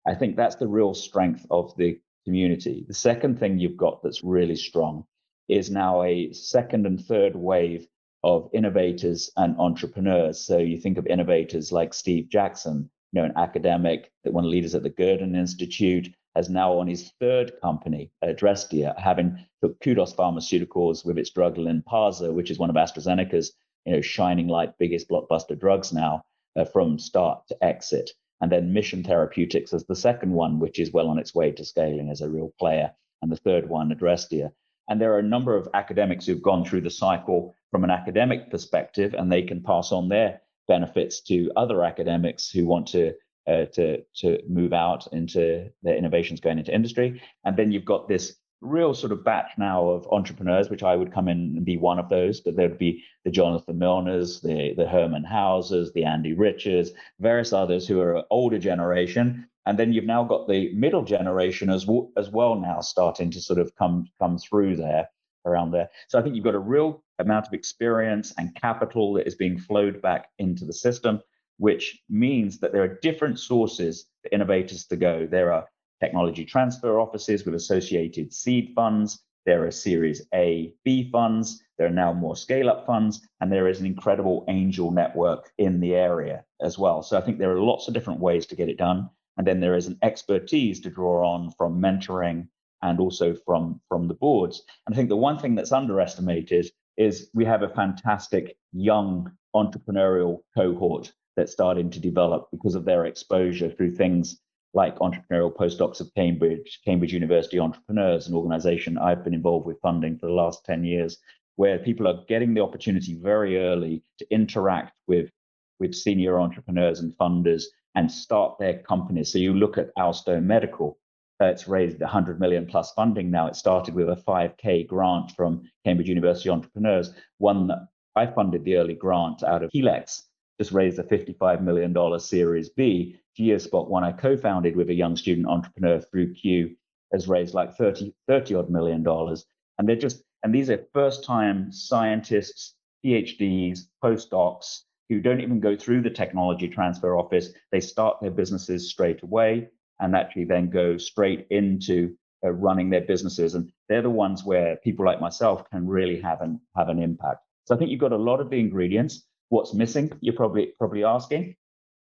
I 0.06 0.14
think 0.14 0.36
that's 0.36 0.56
the 0.56 0.68
real 0.68 0.94
strength 0.94 1.44
of 1.50 1.76
the 1.76 2.00
community. 2.24 2.84
The 2.86 2.94
second 2.94 3.38
thing 3.38 3.58
you've 3.58 3.76
got 3.76 4.02
that's 4.02 4.24
really 4.24 4.56
strong 4.56 5.04
is 5.48 5.70
now 5.70 6.02
a 6.02 6.32
second 6.32 6.86
and 6.86 7.04
third 7.04 7.34
wave 7.34 7.86
of 8.24 8.50
innovators 8.52 9.30
and 9.36 9.58
entrepreneurs. 9.58 10.40
So 10.40 10.58
you 10.58 10.78
think 10.78 10.98
of 10.98 11.06
innovators 11.06 11.72
like 11.72 11.94
Steve 11.94 12.28
Jackson, 12.28 12.90
you 13.12 13.20
know, 13.20 13.26
an 13.26 13.32
academic, 13.36 14.12
that 14.24 14.32
one 14.32 14.44
of 14.44 14.50
the 14.50 14.56
leaders 14.56 14.74
at 14.74 14.82
the 14.82 14.90
Gurdon 14.90 15.34
Institute, 15.34 16.08
has 16.38 16.48
now 16.48 16.78
on 16.78 16.86
his 16.86 17.10
third 17.18 17.52
company, 17.60 18.12
Adrestia, 18.24 18.96
having 18.96 19.44
took 19.60 19.78
Kudos 19.80 20.14
Pharmaceuticals 20.14 21.04
with 21.04 21.18
its 21.18 21.30
drug 21.30 21.56
Lynparza, 21.56 22.32
which 22.32 22.48
is 22.48 22.60
one 22.60 22.70
of 22.70 22.76
AstraZeneca's, 22.76 23.52
you 23.84 23.92
know, 23.92 24.00
shining 24.00 24.46
light 24.46 24.78
biggest 24.78 25.08
blockbuster 25.08 25.58
drugs 25.58 25.92
now, 25.92 26.22
uh, 26.56 26.64
from 26.64 26.96
start 26.96 27.42
to 27.48 27.64
exit 27.64 28.12
and 28.40 28.52
then 28.52 28.72
Mission 28.72 29.02
Therapeutics 29.02 29.72
as 29.72 29.84
the 29.86 29.96
second 29.96 30.32
one, 30.32 30.60
which 30.60 30.78
is 30.78 30.92
well 30.92 31.08
on 31.08 31.18
its 31.18 31.34
way 31.34 31.50
to 31.50 31.64
scaling 31.64 32.08
as 32.08 32.20
a 32.20 32.30
real 32.30 32.52
player, 32.58 32.92
and 33.20 33.32
the 33.32 33.36
third 33.36 33.68
one, 33.68 33.90
Adrestia. 33.90 34.52
And 34.88 35.00
there 35.00 35.12
are 35.14 35.18
a 35.18 35.34
number 35.34 35.56
of 35.56 35.68
academics 35.74 36.24
who've 36.24 36.40
gone 36.40 36.64
through 36.64 36.82
the 36.82 36.90
cycle 36.90 37.56
from 37.72 37.82
an 37.82 37.90
academic 37.90 38.48
perspective, 38.48 39.12
and 39.14 39.30
they 39.30 39.42
can 39.42 39.60
pass 39.60 39.90
on 39.90 40.08
their 40.08 40.40
benefits 40.68 41.20
to 41.22 41.50
other 41.56 41.84
academics 41.84 42.48
who 42.48 42.64
want 42.64 42.86
to 42.88 43.12
uh, 43.48 43.64
to 43.66 44.02
to 44.16 44.38
move 44.48 44.72
out 44.72 45.06
into 45.12 45.70
their 45.82 45.96
innovations 45.96 46.40
going 46.40 46.58
into 46.58 46.74
industry. 46.74 47.20
And 47.44 47.56
then 47.56 47.72
you've 47.72 47.84
got 47.84 48.08
this 48.08 48.36
real 48.60 48.94
sort 48.94 49.12
of 49.12 49.24
batch 49.24 49.52
now 49.56 49.88
of 49.88 50.06
entrepreneurs, 50.10 50.68
which 50.68 50.82
I 50.82 50.96
would 50.96 51.12
come 51.12 51.28
in 51.28 51.54
and 51.56 51.64
be 51.64 51.76
one 51.76 51.98
of 51.98 52.08
those, 52.08 52.40
but 52.40 52.56
there'd 52.56 52.78
be 52.78 53.04
the 53.24 53.30
Jonathan 53.30 53.78
Milners, 53.78 54.42
the, 54.42 54.74
the 54.76 54.88
Hermann 54.88 55.24
Hausers, 55.24 55.92
the 55.92 56.04
Andy 56.04 56.32
Riches, 56.32 56.92
various 57.20 57.52
others 57.52 57.86
who 57.86 58.00
are 58.00 58.24
older 58.30 58.58
generation. 58.58 59.48
And 59.66 59.78
then 59.78 59.92
you've 59.92 60.06
now 60.06 60.24
got 60.24 60.48
the 60.48 60.72
middle 60.74 61.04
generation 61.04 61.70
as, 61.70 61.84
w- 61.84 62.10
as 62.16 62.30
well 62.30 62.56
now 62.56 62.80
starting 62.80 63.30
to 63.32 63.40
sort 63.40 63.58
of 63.60 63.74
come, 63.76 64.06
come 64.18 64.38
through 64.38 64.76
there 64.76 65.08
around 65.44 65.70
there. 65.70 65.88
So 66.08 66.18
I 66.18 66.22
think 66.22 66.34
you've 66.34 66.44
got 66.44 66.54
a 66.54 66.58
real 66.58 67.04
amount 67.18 67.46
of 67.46 67.52
experience 67.52 68.32
and 68.38 68.54
capital 68.54 69.12
that 69.14 69.26
is 69.26 69.34
being 69.34 69.58
flowed 69.58 70.00
back 70.02 70.30
into 70.38 70.64
the 70.64 70.72
system, 70.72 71.20
which 71.58 72.00
means 72.08 72.58
that 72.58 72.72
there 72.72 72.82
are 72.82 72.98
different 73.02 73.38
sources 73.38 74.06
for 74.22 74.30
innovators 74.32 74.86
to 74.86 74.96
go. 74.96 75.26
There 75.26 75.52
are 75.52 75.66
technology 76.00 76.44
transfer 76.44 76.98
offices 77.00 77.44
with 77.44 77.54
associated 77.54 78.32
seed 78.32 78.72
funds. 78.74 79.20
There 79.46 79.66
are 79.66 79.70
Series 79.70 80.26
A, 80.34 80.74
B 80.84 81.10
funds. 81.10 81.62
There 81.76 81.86
are 81.86 81.90
now 81.90 82.12
more 82.12 82.36
scale 82.36 82.68
up 82.68 82.86
funds, 82.86 83.26
and 83.40 83.50
there 83.50 83.68
is 83.68 83.80
an 83.80 83.86
incredible 83.86 84.44
angel 84.48 84.90
network 84.90 85.50
in 85.58 85.80
the 85.80 85.94
area 85.94 86.44
as 86.60 86.78
well. 86.78 87.02
So 87.02 87.16
I 87.16 87.20
think 87.20 87.38
there 87.38 87.52
are 87.52 87.60
lots 87.60 87.88
of 87.88 87.94
different 87.94 88.20
ways 88.20 88.46
to 88.46 88.56
get 88.56 88.68
it 88.68 88.78
done. 88.78 89.08
And 89.36 89.46
then 89.46 89.60
there 89.60 89.76
is 89.76 89.86
an 89.86 89.98
expertise 90.02 90.80
to 90.80 90.90
draw 90.90 91.24
on 91.26 91.52
from 91.52 91.80
mentoring 91.80 92.48
and 92.82 93.00
also 93.00 93.34
from, 93.46 93.80
from 93.88 94.08
the 94.08 94.14
boards. 94.14 94.62
And 94.86 94.94
I 94.94 94.96
think 94.96 95.08
the 95.08 95.16
one 95.16 95.38
thing 95.38 95.54
that's 95.54 95.72
underestimated 95.72 96.70
is 96.96 97.30
we 97.32 97.44
have 97.44 97.62
a 97.62 97.68
fantastic 97.68 98.56
young 98.72 99.30
entrepreneurial 99.54 100.40
cohort 100.56 101.12
that's 101.38 101.52
starting 101.52 101.88
to 101.88 102.00
develop 102.00 102.48
because 102.50 102.74
of 102.74 102.84
their 102.84 103.06
exposure 103.06 103.70
through 103.70 103.94
things 103.94 104.40
like 104.74 104.98
entrepreneurial 104.98 105.54
postdocs 105.54 106.00
of 106.00 106.12
Cambridge, 106.14 106.80
Cambridge 106.84 107.12
University 107.12 107.60
Entrepreneurs, 107.60 108.26
an 108.26 108.34
organization 108.34 108.98
I've 108.98 109.22
been 109.22 109.34
involved 109.34 109.64
with 109.64 109.80
funding 109.80 110.18
for 110.18 110.26
the 110.26 110.32
last 110.32 110.64
10 110.64 110.84
years, 110.84 111.18
where 111.54 111.78
people 111.78 112.08
are 112.08 112.24
getting 112.28 112.54
the 112.54 112.60
opportunity 112.60 113.14
very 113.14 113.58
early 113.58 114.02
to 114.18 114.26
interact 114.30 114.92
with, 115.06 115.30
with 115.78 115.94
senior 115.94 116.40
entrepreneurs 116.40 116.98
and 117.00 117.16
funders 117.16 117.64
and 117.94 118.10
start 118.10 118.58
their 118.58 118.80
companies. 118.80 119.32
So 119.32 119.38
you 119.38 119.54
look 119.54 119.78
at 119.78 119.94
Owlstone 119.96 120.44
Medical, 120.44 120.98
Uh, 121.40 121.46
it's 121.46 121.68
raised 121.68 122.00
100 122.00 122.40
million 122.40 122.66
plus 122.66 122.92
funding 122.94 123.30
now. 123.30 123.46
It 123.46 123.54
started 123.54 123.94
with 123.94 124.08
a 124.08 124.16
5K 124.16 124.88
grant 124.88 125.30
from 125.36 125.62
Cambridge 125.84 126.08
University 126.08 126.50
entrepreneurs. 126.50 127.14
One 127.38 127.68
that 127.68 127.86
I 128.16 128.26
funded 128.26 128.64
the 128.64 128.76
early 128.76 128.94
grant 128.94 129.44
out 129.44 129.62
of 129.62 129.70
Healx, 129.70 130.27
just 130.58 130.72
raised 130.72 130.98
a 130.98 131.04
$55 131.04 131.62
million 131.62 132.20
Series 132.20 132.68
B. 132.68 133.16
GeoSpock, 133.38 133.88
one 133.88 134.04
I 134.04 134.12
co-founded 134.12 134.74
with 134.74 134.90
a 134.90 134.94
young 134.94 135.16
student 135.16 135.46
entrepreneur 135.46 136.00
through 136.00 136.34
Q, 136.34 136.74
has 137.12 137.28
raised 137.28 137.54
like 137.54 137.76
30, 137.76 138.12
30 138.26 138.54
odd 138.56 138.70
million 138.70 139.02
dollars. 139.02 139.46
And 139.78 139.88
they're 139.88 139.96
just, 139.96 140.22
and 140.42 140.54
these 140.54 140.70
are 140.70 140.84
first 140.92 141.24
time 141.24 141.72
scientists, 141.72 142.74
PhDs, 143.04 143.80
postdocs 144.02 144.80
who 145.08 145.20
don't 145.20 145.40
even 145.40 145.60
go 145.60 145.76
through 145.76 146.02
the 146.02 146.10
technology 146.10 146.68
transfer 146.68 147.16
office. 147.16 147.50
They 147.72 147.80
start 147.80 148.18
their 148.20 148.30
businesses 148.30 148.90
straight 148.90 149.22
away 149.22 149.68
and 150.00 150.14
actually 150.14 150.44
then 150.44 150.68
go 150.68 150.96
straight 150.98 151.46
into 151.50 152.14
uh, 152.44 152.50
running 152.50 152.90
their 152.90 153.00
businesses. 153.00 153.54
And 153.54 153.72
they're 153.88 154.02
the 154.02 154.10
ones 154.10 154.44
where 154.44 154.76
people 154.76 155.04
like 155.04 155.20
myself 155.20 155.68
can 155.70 155.86
really 155.86 156.20
have 156.20 156.40
an, 156.42 156.60
have 156.76 156.88
an 156.88 157.02
impact. 157.02 157.38
So 157.64 157.74
I 157.74 157.78
think 157.78 157.90
you've 157.90 158.00
got 158.00 158.12
a 158.12 158.16
lot 158.16 158.40
of 158.40 158.50
the 158.50 158.60
ingredients. 158.60 159.24
What's 159.48 159.74
missing? 159.74 160.12
You're 160.20 160.34
probably, 160.34 160.72
probably 160.78 161.04
asking. 161.04 161.56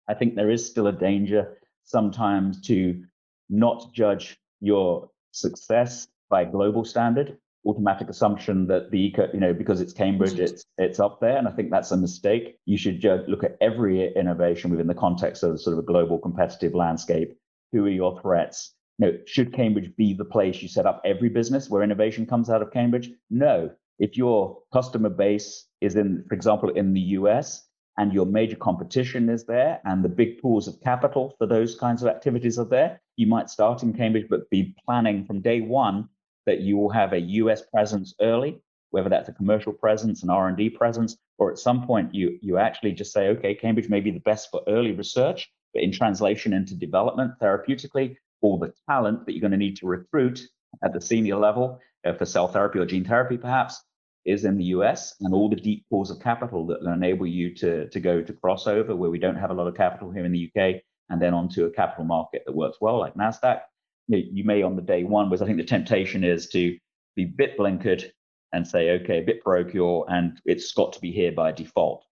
I 0.09 0.14
think 0.14 0.35
there 0.35 0.51
is 0.51 0.66
still 0.66 0.88
a 0.88 0.93
danger 0.93 1.59
sometimes 1.85 2.61
to 2.62 3.05
not 3.49 3.93
judge 3.93 4.37
your 4.61 5.11
success 5.33 6.09
by 6.29 6.45
global 6.45 6.85
standard 6.85 7.38
automatic 7.66 8.09
assumption 8.09 8.66
that 8.69 8.90
the 8.90 8.99
eco, 8.99 9.29
you 9.33 9.40
know, 9.40 9.53
because 9.53 9.81
it's 9.81 9.93
Cambridge, 9.93 10.33
mm-hmm. 10.33 10.45
it's 10.45 10.64
it's 10.79 11.01
up 11.01 11.21
there, 11.21 11.37
and 11.37 11.47
I 11.47 11.51
think 11.51 11.71
that's 11.71 11.90
a 11.90 11.97
mistake. 11.97 12.59
You 12.64 12.79
should 12.79 13.01
just 13.01 13.29
look 13.29 13.45
at 13.45 13.57
every 13.61 14.12
innovation 14.14 14.71
within 14.71 14.87
the 14.87 14.95
context 14.95 15.43
of 15.43 15.61
sort 15.61 15.75
of 15.75 15.81
a 15.81 15.87
global 15.87 16.19
competitive 16.19 16.75
landscape. 16.75 17.37
Who 17.73 17.85
are 17.85 17.90
your 17.90 18.21
threats? 18.21 18.75
You 18.99 19.07
know, 19.07 19.19
should 19.27 19.53
Cambridge 19.53 19.95
be 19.97 20.14
the 20.14 20.25
place 20.25 20.61
you 20.62 20.69
set 20.69 20.87
up 20.87 21.01
every 21.05 21.29
business 21.29 21.71
where 21.71 21.83
innovation 21.83 22.27
comes 22.27 22.51
out 22.51 22.62
of 22.62 22.73
Cambridge? 22.73 23.11
No. 23.31 23.71
If 24.01 24.17
your 24.17 24.59
customer 24.73 25.11
base 25.11 25.67
is 25.83 25.95
in, 25.95 26.25
for 26.27 26.35
example, 26.35 26.71
in 26.71 26.95
the 26.95 27.01
US, 27.19 27.69
and 27.99 28.15
your 28.15 28.25
major 28.25 28.57
competition 28.57 29.29
is 29.29 29.45
there, 29.45 29.79
and 29.85 30.03
the 30.03 30.09
big 30.09 30.41
pools 30.41 30.67
of 30.67 30.81
capital 30.81 31.35
for 31.37 31.47
those 31.47 31.75
kinds 31.75 32.03
of 32.03 32.09
activities 32.09 32.59
are 32.59 32.65
there, 32.65 32.99
you 33.17 33.27
might 33.27 33.51
start 33.51 33.83
in 33.83 33.93
Cambridge, 33.93 34.27
but 34.31 34.49
be 34.49 34.75
planning 34.87 35.27
from 35.27 35.43
day 35.43 35.61
one 35.61 36.09
that 36.47 36.61
you 36.61 36.79
will 36.79 36.89
have 36.89 37.13
a 37.13 37.21
US 37.21 37.61
presence 37.61 38.15
early, 38.23 38.63
whether 38.91 39.11
that's 39.11 39.29
a 39.29 39.35
commercial 39.35 39.75
presence, 39.75 40.23
an 40.23 40.31
R&D 40.31 40.71
presence, 40.71 41.19
or 41.37 41.51
at 41.51 41.59
some 41.59 41.87
point 41.87 42.15
you 42.15 42.39
you 42.41 42.57
actually 42.57 42.93
just 42.93 43.13
say, 43.13 43.29
okay, 43.29 43.55
Cambridge 43.55 43.91
may 43.91 44.01
be 44.01 44.11
the 44.11 44.21
best 44.21 44.49
for 44.51 44.63
early 44.67 44.93
research, 44.93 45.53
but 45.75 45.83
in 45.83 45.93
translation 45.93 46.55
into 46.55 46.75
development 46.75 47.33
therapeutically, 47.39 48.17
all 48.41 48.59
the 48.59 48.73
talent 48.89 49.27
that 49.27 49.33
you're 49.35 49.43
going 49.43 49.51
to 49.51 49.59
need 49.59 49.77
to 49.77 49.87
recruit 49.87 50.41
at 50.83 50.95
the 50.95 51.01
senior 51.03 51.37
level 51.37 51.79
uh, 52.07 52.15
for 52.15 52.25
cell 52.25 52.49
therapy 52.49 52.79
or 52.79 52.87
gene 52.87 53.05
therapy, 53.05 53.37
perhaps, 53.37 53.83
is 54.31 54.45
in 54.45 54.57
the 54.57 54.64
US 54.77 55.14
and 55.21 55.35
all 55.35 55.49
the 55.49 55.57
deep 55.57 55.85
pools 55.90 56.11
of 56.11 56.21
capital 56.21 56.66
that 56.66 56.81
enable 56.83 57.27
you 57.27 57.55
to, 57.57 57.88
to 57.88 58.01
go 58.01 58.23
to 58.23 58.33
crossover 58.33 58.97
where 58.97 59.11
we 59.11 59.19
don't 59.19 59.37
have 59.37 59.51
a 59.51 59.55
lot 59.55 59.66
of 59.66 59.77
capital 59.77 60.11
here 60.11 60.25
in 60.25 60.33
the 60.33 60.51
UK 60.51 60.77
and 61.11 61.21
then 61.21 61.35
onto 61.35 61.64
a 61.64 61.71
capital 61.71 62.05
market 62.05 62.43
that 62.47 62.55
works 62.55 62.79
well 62.81 62.99
like 62.99 63.14
NASDAQ. 63.14 63.61
You, 64.09 64.45
may 64.45 64.62
on 64.62 64.75
the 64.75 64.83
day 64.83 65.05
one, 65.05 65.29
whereas 65.29 65.43
I 65.43 65.47
think 65.47 65.59
the 65.59 65.64
temptation 65.64 66.25
is 66.25 66.49
to 66.49 66.77
be 67.14 67.27
bit 67.27 67.57
blinkered 67.57 68.11
and 68.53 68.66
say, 68.66 68.90
okay, 68.90 69.19
a 69.19 69.23
bit 69.23 69.43
parochial 69.45 70.05
and 70.09 70.40
it's 70.45 70.73
got 70.73 70.93
to 70.95 71.01
be 71.01 71.12
here 71.12 71.31
by 71.31 71.53
default. 71.53 72.05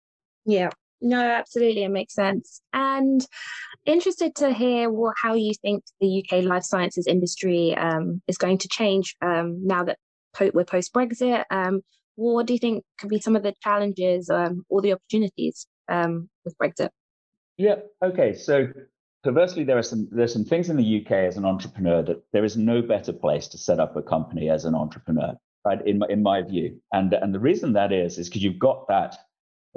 Yeah, 0.45 0.71
no, 1.01 1.21
absolutely, 1.21 1.85
it 1.85 1.91
makes 1.91 2.15
sense. 2.15 2.63
And 2.73 3.27
interested 3.85 4.35
to 4.37 4.53
hear 4.53 4.91
what, 4.91 5.15
how 5.21 5.35
you 5.35 5.55
think 5.61 5.85
the 6.01 6.25
UK 6.25 6.45
life 6.45 6.63
sciences 6.63 7.07
industry 7.07 7.77
um, 7.77 8.23
is 8.29 8.39
going 8.39 8.59
to 8.59 8.69
change 8.69 9.17
um, 9.21 9.67
now 9.67 9.85
that 9.85 9.99
we're 10.41 10.65
post 10.65 10.93
Brexit. 10.93 11.45
Um, 11.51 11.83
what 12.19 12.47
do 12.47 12.53
you 12.53 12.59
think 12.59 12.85
could 12.99 13.11
be 13.11 13.21
some 13.21 13.37
of 13.37 13.45
the 13.45 13.55
challenges 13.63 14.29
um, 14.29 14.65
or 14.69 14.83
the 14.83 14.93
opportunities 14.93 15.67
um, 15.89 16.29
with 16.45 16.55
Brexit? 16.59 16.91
Yeah. 17.57 17.77
Okay. 18.03 18.35
So 18.35 18.69
perversely, 19.23 19.63
there 19.63 19.79
are 19.79 19.85
some 19.85 20.09
there's 20.11 20.33
some 20.33 20.45
things 20.45 20.69
in 20.69 20.77
the 20.77 21.01
UK 21.01 21.13
as 21.13 21.37
an 21.37 21.45
entrepreneur 21.45 22.03
that 22.03 22.23
there 22.33 22.45
is 22.45 22.57
no 22.57 22.83
better 22.83 23.13
place 23.13 23.47
to 23.49 23.59
set 23.59 23.79
up 23.79 23.97
a 23.97 24.03
company 24.03 24.51
as 24.51 24.65
an 24.65 24.75
entrepreneur, 24.75 25.35
right? 25.65 25.87
In 25.87 25.99
my, 25.99 26.07
in 26.09 26.23
my 26.23 26.43
view, 26.43 26.81
and 26.93 27.13
and 27.13 27.33
the 27.33 27.41
reason 27.41 27.73
that 27.75 27.93
is 27.93 28.19
is 28.19 28.29
because 28.29 28.43
you've 28.43 28.59
got 28.59 28.89
that 28.89 29.17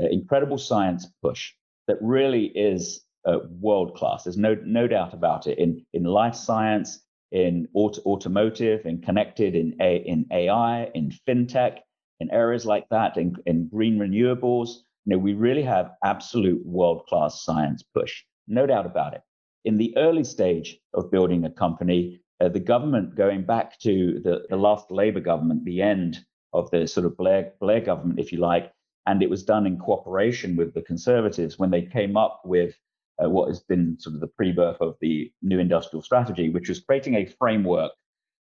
uh, 0.02 0.08
incredible 0.08 0.58
science 0.58 1.08
push 1.22 1.54
that 1.88 1.98
really 2.02 2.46
is 2.46 3.04
uh, 3.26 3.38
world 3.60 3.96
class. 3.96 4.24
There's 4.24 4.38
no 4.38 4.58
no 4.66 4.88
doubt 4.88 5.14
about 5.14 5.46
it 5.46 5.60
in 5.60 5.86
in 5.94 6.06
life 6.06 6.36
science, 6.36 7.00
in 7.32 7.68
auto, 7.76 8.02
automotive, 8.02 8.88
in 8.88 9.00
connected, 9.02 9.56
in 9.56 9.76
a, 9.80 9.98
in 9.98 10.26
AI, 10.32 10.90
in 10.96 11.12
fintech 11.28 11.82
in 12.22 12.30
areas 12.32 12.66
like 12.66 12.88
that, 12.90 13.18
in, 13.18 13.36
in 13.48 13.68
green 13.68 13.98
renewables, 13.98 14.70
you 15.06 15.12
know, 15.12 15.18
we 15.18 15.34
really 15.34 15.64
have 15.64 15.92
absolute 16.04 16.64
world-class 16.64 17.44
science 17.44 17.84
push, 17.96 18.24
no 18.48 18.68
doubt 18.68 18.86
about 18.86 19.16
it. 19.16 19.22
In 19.66 19.78
the 19.78 19.94
early 19.98 20.24
stage 20.24 20.80
of 20.94 21.12
building 21.12 21.44
a 21.46 21.52
company, 21.52 22.22
uh, 22.40 22.50
the 22.50 22.60
government, 22.60 23.16
going 23.16 23.44
back 23.44 23.80
to 23.80 24.22
the, 24.24 24.46
the 24.50 24.56
last 24.56 24.92
Labour 24.92 25.20
government, 25.20 25.66
the 25.66 25.82
end 25.82 26.20
of 26.54 26.70
the 26.70 26.88
sort 26.88 27.08
of 27.08 27.18
Blair, 27.18 27.54
Blair 27.60 27.82
government, 27.82 28.20
if 28.20 28.32
you 28.32 28.40
like, 28.40 28.72
and 29.08 29.24
it 29.24 29.30
was 29.30 29.44
done 29.44 29.66
in 29.66 29.78
cooperation 29.78 30.56
with 30.56 30.74
the 30.76 30.82
Conservatives 30.84 31.58
when 31.58 31.72
they 31.72 31.82
came 31.82 32.16
up 32.16 32.42
with 32.46 32.76
uh, 33.24 33.30
what 33.30 33.48
has 33.48 33.62
been 33.62 33.98
sort 34.00 34.14
of 34.16 34.22
the 34.22 34.28
pre-birth 34.28 34.78
of 34.80 34.96
the 35.02 35.32
new 35.42 35.60
industrial 35.60 36.04
strategy, 36.04 36.50
which 36.50 36.70
was 36.70 36.80
creating 36.80 37.16
a 37.16 37.26
framework 37.26 37.92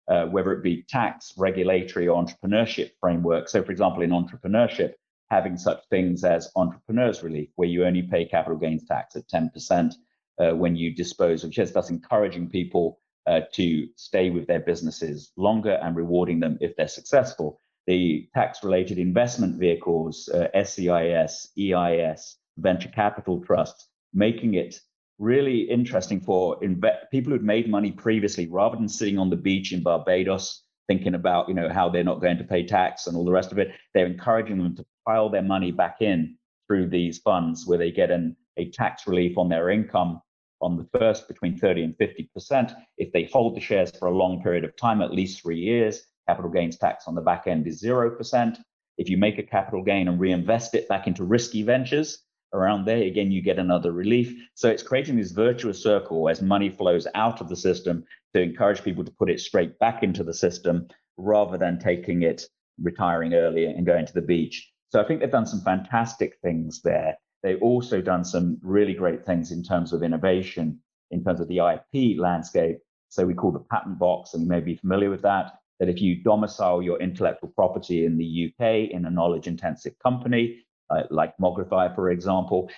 uh, 0.08 0.26
whether 0.26 0.52
it 0.54 0.64
be 0.64 0.84
tax, 0.88 1.34
regulatory, 1.38 2.08
or 2.08 2.24
entrepreneurship 2.24 2.92
framework. 3.00 3.50
So, 3.50 3.64
for 3.64 3.72
example, 3.72 4.04
in 4.04 4.12
entrepreneurship, 4.12 4.94
having 5.30 5.58
such 5.58 5.84
things 5.90 6.24
as 6.24 6.50
entrepreneurs 6.56 7.24
relief, 7.24 7.50
where 7.56 7.68
you 7.68 7.86
only 7.86 8.04
pay 8.04 8.26
capital 8.26 8.58
gains 8.58 8.86
tax 8.86 9.16
at 9.16 9.28
10% 9.28 9.94
uh, 10.40 10.52
when 10.56 10.76
you 10.76 10.94
dispose 10.94 11.44
of 11.44 11.54
shares, 11.54 11.72
thus 11.72 11.90
encouraging 11.90 12.50
people 12.50 13.00
uh, 13.28 13.42
to 13.54 13.88
stay 13.98 14.30
with 14.30 14.48
their 14.48 14.62
businesses 14.62 15.32
longer 15.36 15.78
and 15.84 15.96
rewarding 15.96 16.40
them 16.40 16.58
if 16.62 16.76
they're 16.76 16.88
successful. 16.88 17.60
The 17.86 18.28
tax 18.34 18.64
related 18.64 18.98
investment 18.98 19.60
vehicles, 19.60 20.30
uh, 20.30 20.48
SEIS, 20.64 21.50
EIS, 21.60 22.38
venture 22.58 22.90
capital 22.90 23.42
trusts, 23.42 23.90
making 24.14 24.54
it 24.56 24.80
really 25.20 25.62
interesting 25.62 26.22
for 26.22 26.60
inve- 26.60 27.10
people 27.12 27.32
who'd 27.32 27.44
made 27.44 27.70
money 27.70 27.92
previously 27.92 28.48
rather 28.48 28.76
than 28.76 28.88
sitting 28.88 29.18
on 29.18 29.30
the 29.30 29.36
beach 29.36 29.74
in 29.74 29.82
Barbados 29.82 30.64
thinking 30.88 31.16
about 31.16 31.48
you 31.48 31.54
know 31.54 31.70
how 31.70 31.90
they're 31.90 32.04
not 32.04 32.22
going 32.22 32.38
to 32.38 32.44
pay 32.44 32.66
tax 32.66 33.08
and 33.08 33.18
all 33.18 33.26
the 33.26 33.32
rest 33.32 33.52
of 33.52 33.58
it 33.58 33.72
they're 33.94 34.06
encouraging 34.06 34.58
them 34.58 34.76
to 34.76 34.86
pile 35.06 35.30
their 35.30 35.42
money 35.42 35.72
back 35.72 35.98
in 36.02 36.38
through 36.68 36.88
these 36.88 37.18
funds 37.20 37.66
where 37.66 37.78
they 37.78 37.92
get 37.92 38.12
an, 38.12 38.36
a 38.58 38.70
tax 38.72 39.08
relief 39.08 39.38
on 39.38 39.50
their 39.50 39.70
income 39.70 40.22
on 40.62 40.78
the 40.78 41.00
first 41.00 41.28
between 41.28 41.58
30 41.58 41.84
and 41.84 41.98
50% 41.98 42.76
if 42.98 43.12
they 43.12 43.30
hold 43.32 43.56
the 43.56 43.62
shares 43.62 43.92
for 43.98 44.08
a 44.08 44.16
long 44.16 44.42
period 44.42 44.64
of 44.64 44.76
time 44.76 45.02
at 45.02 45.14
least 45.14 45.42
3 45.42 45.58
years 45.58 46.04
capital 46.28 46.52
gains 46.52 46.78
tax 46.78 47.08
on 47.08 47.16
the 47.16 47.22
back 47.22 47.48
end 47.48 47.68
is 47.68 47.82
0% 47.82 48.58
if 48.98 49.10
you 49.10 49.18
make 49.18 49.38
a 49.38 49.44
capital 49.44 49.84
gain 49.84 50.08
and 50.08 50.20
reinvest 50.20 50.74
it 50.74 50.88
back 50.88 51.08
into 51.08 51.24
risky 51.24 51.64
ventures 51.64 52.24
around 52.54 52.86
there, 52.86 53.04
again, 53.04 53.32
you 53.32 53.42
get 53.42 53.60
another 53.60 53.92
relief. 53.92 54.34
So 54.54 54.70
it's 54.70 54.84
creating 54.84 55.18
this 55.18 55.32
virtuous 55.32 55.82
circle 55.82 56.30
as 56.30 56.42
money 56.42 56.70
flows 56.70 57.08
out 57.16 57.42
of 57.42 57.50
the 57.50 57.56
system 57.56 58.06
to 58.34 58.42
encourage 58.42 58.84
people 58.84 59.04
to 59.04 59.12
put 59.12 59.30
it 59.30 59.40
straight 59.40 59.78
back 59.80 60.04
into 60.04 60.24
the 60.24 60.34
system 60.34 60.88
rather 61.18 61.58
than 61.58 61.80
taking 61.80 62.24
it, 62.24 62.44
retiring 62.82 63.34
early 63.34 63.66
and 63.66 63.86
going 63.86 64.06
to 64.06 64.14
the 64.14 64.22
beach. 64.22 64.72
So 64.90 65.02
I 65.02 65.04
think 65.04 65.20
they've 65.20 65.32
done 65.32 65.46
some 65.46 65.62
fantastic 65.62 66.38
things 66.42 66.82
there. 66.82 67.18
They've 67.44 67.62
also 67.62 68.02
done 68.02 68.24
some 68.24 68.58
really 68.62 68.94
great 68.94 69.26
things 69.26 69.52
in 69.52 69.64
terms 69.64 69.94
of 69.94 70.04
innovation, 70.04 70.80
in 71.12 71.24
terms 71.24 71.40
of 71.40 71.48
the 71.48 71.60
IP 71.60 72.20
landscape. 72.20 72.80
So 73.10 73.26
we 73.26 73.34
call 73.34 73.52
the 73.52 73.60
patent 73.60 74.00
box, 74.00 74.34
and 74.34 74.44
you 74.44 74.50
may 74.50 74.60
be 74.60 74.76
familiar 74.76 75.10
with 75.10 75.22
that. 75.22 75.54
That 75.80 75.90
if 75.90 76.02
you 76.02 76.24
domicile 76.24 76.82
your 76.82 77.00
intellectual 77.00 77.50
property 77.50 78.06
in 78.06 78.18
the 78.18 78.52
UK 78.52 78.92
in 78.92 79.06
a 79.06 79.12
knowledge 79.12 79.48
intensive 79.48 79.94
company, 80.00 80.64
uh, 80.90 81.04
like 81.10 81.38
Mogrify, 81.38 81.94
for 81.94 82.10
example, 82.10 82.70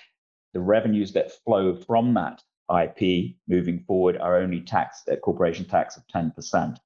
the 0.52 0.60
revenues 0.60 1.12
that 1.12 1.32
flow 1.44 1.74
from 1.74 2.14
that 2.14 2.42
IP 2.70 3.34
moving 3.48 3.84
forward 3.86 4.16
are 4.18 4.38
only 4.38 4.60
taxed 4.60 5.08
at 5.08 5.22
corporation 5.22 5.64
tax 5.64 5.96
of 5.96 6.04
10%. 6.14 6.76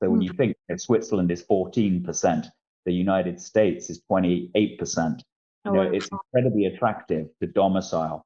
So 0.00 0.10
when 0.10 0.20
you 0.20 0.30
hmm. 0.30 0.36
think 0.36 0.56
that 0.68 0.80
Switzerland 0.80 1.30
is 1.30 1.44
14%, 1.44 2.46
the 2.84 2.92
United 2.92 3.40
States 3.40 3.90
is 3.90 4.02
28%. 4.10 5.20
You 5.64 5.72
know, 5.72 5.82
it's 5.82 6.08
incredibly 6.10 6.64
attractive 6.66 7.28
to 7.40 7.46
domicile 7.46 8.24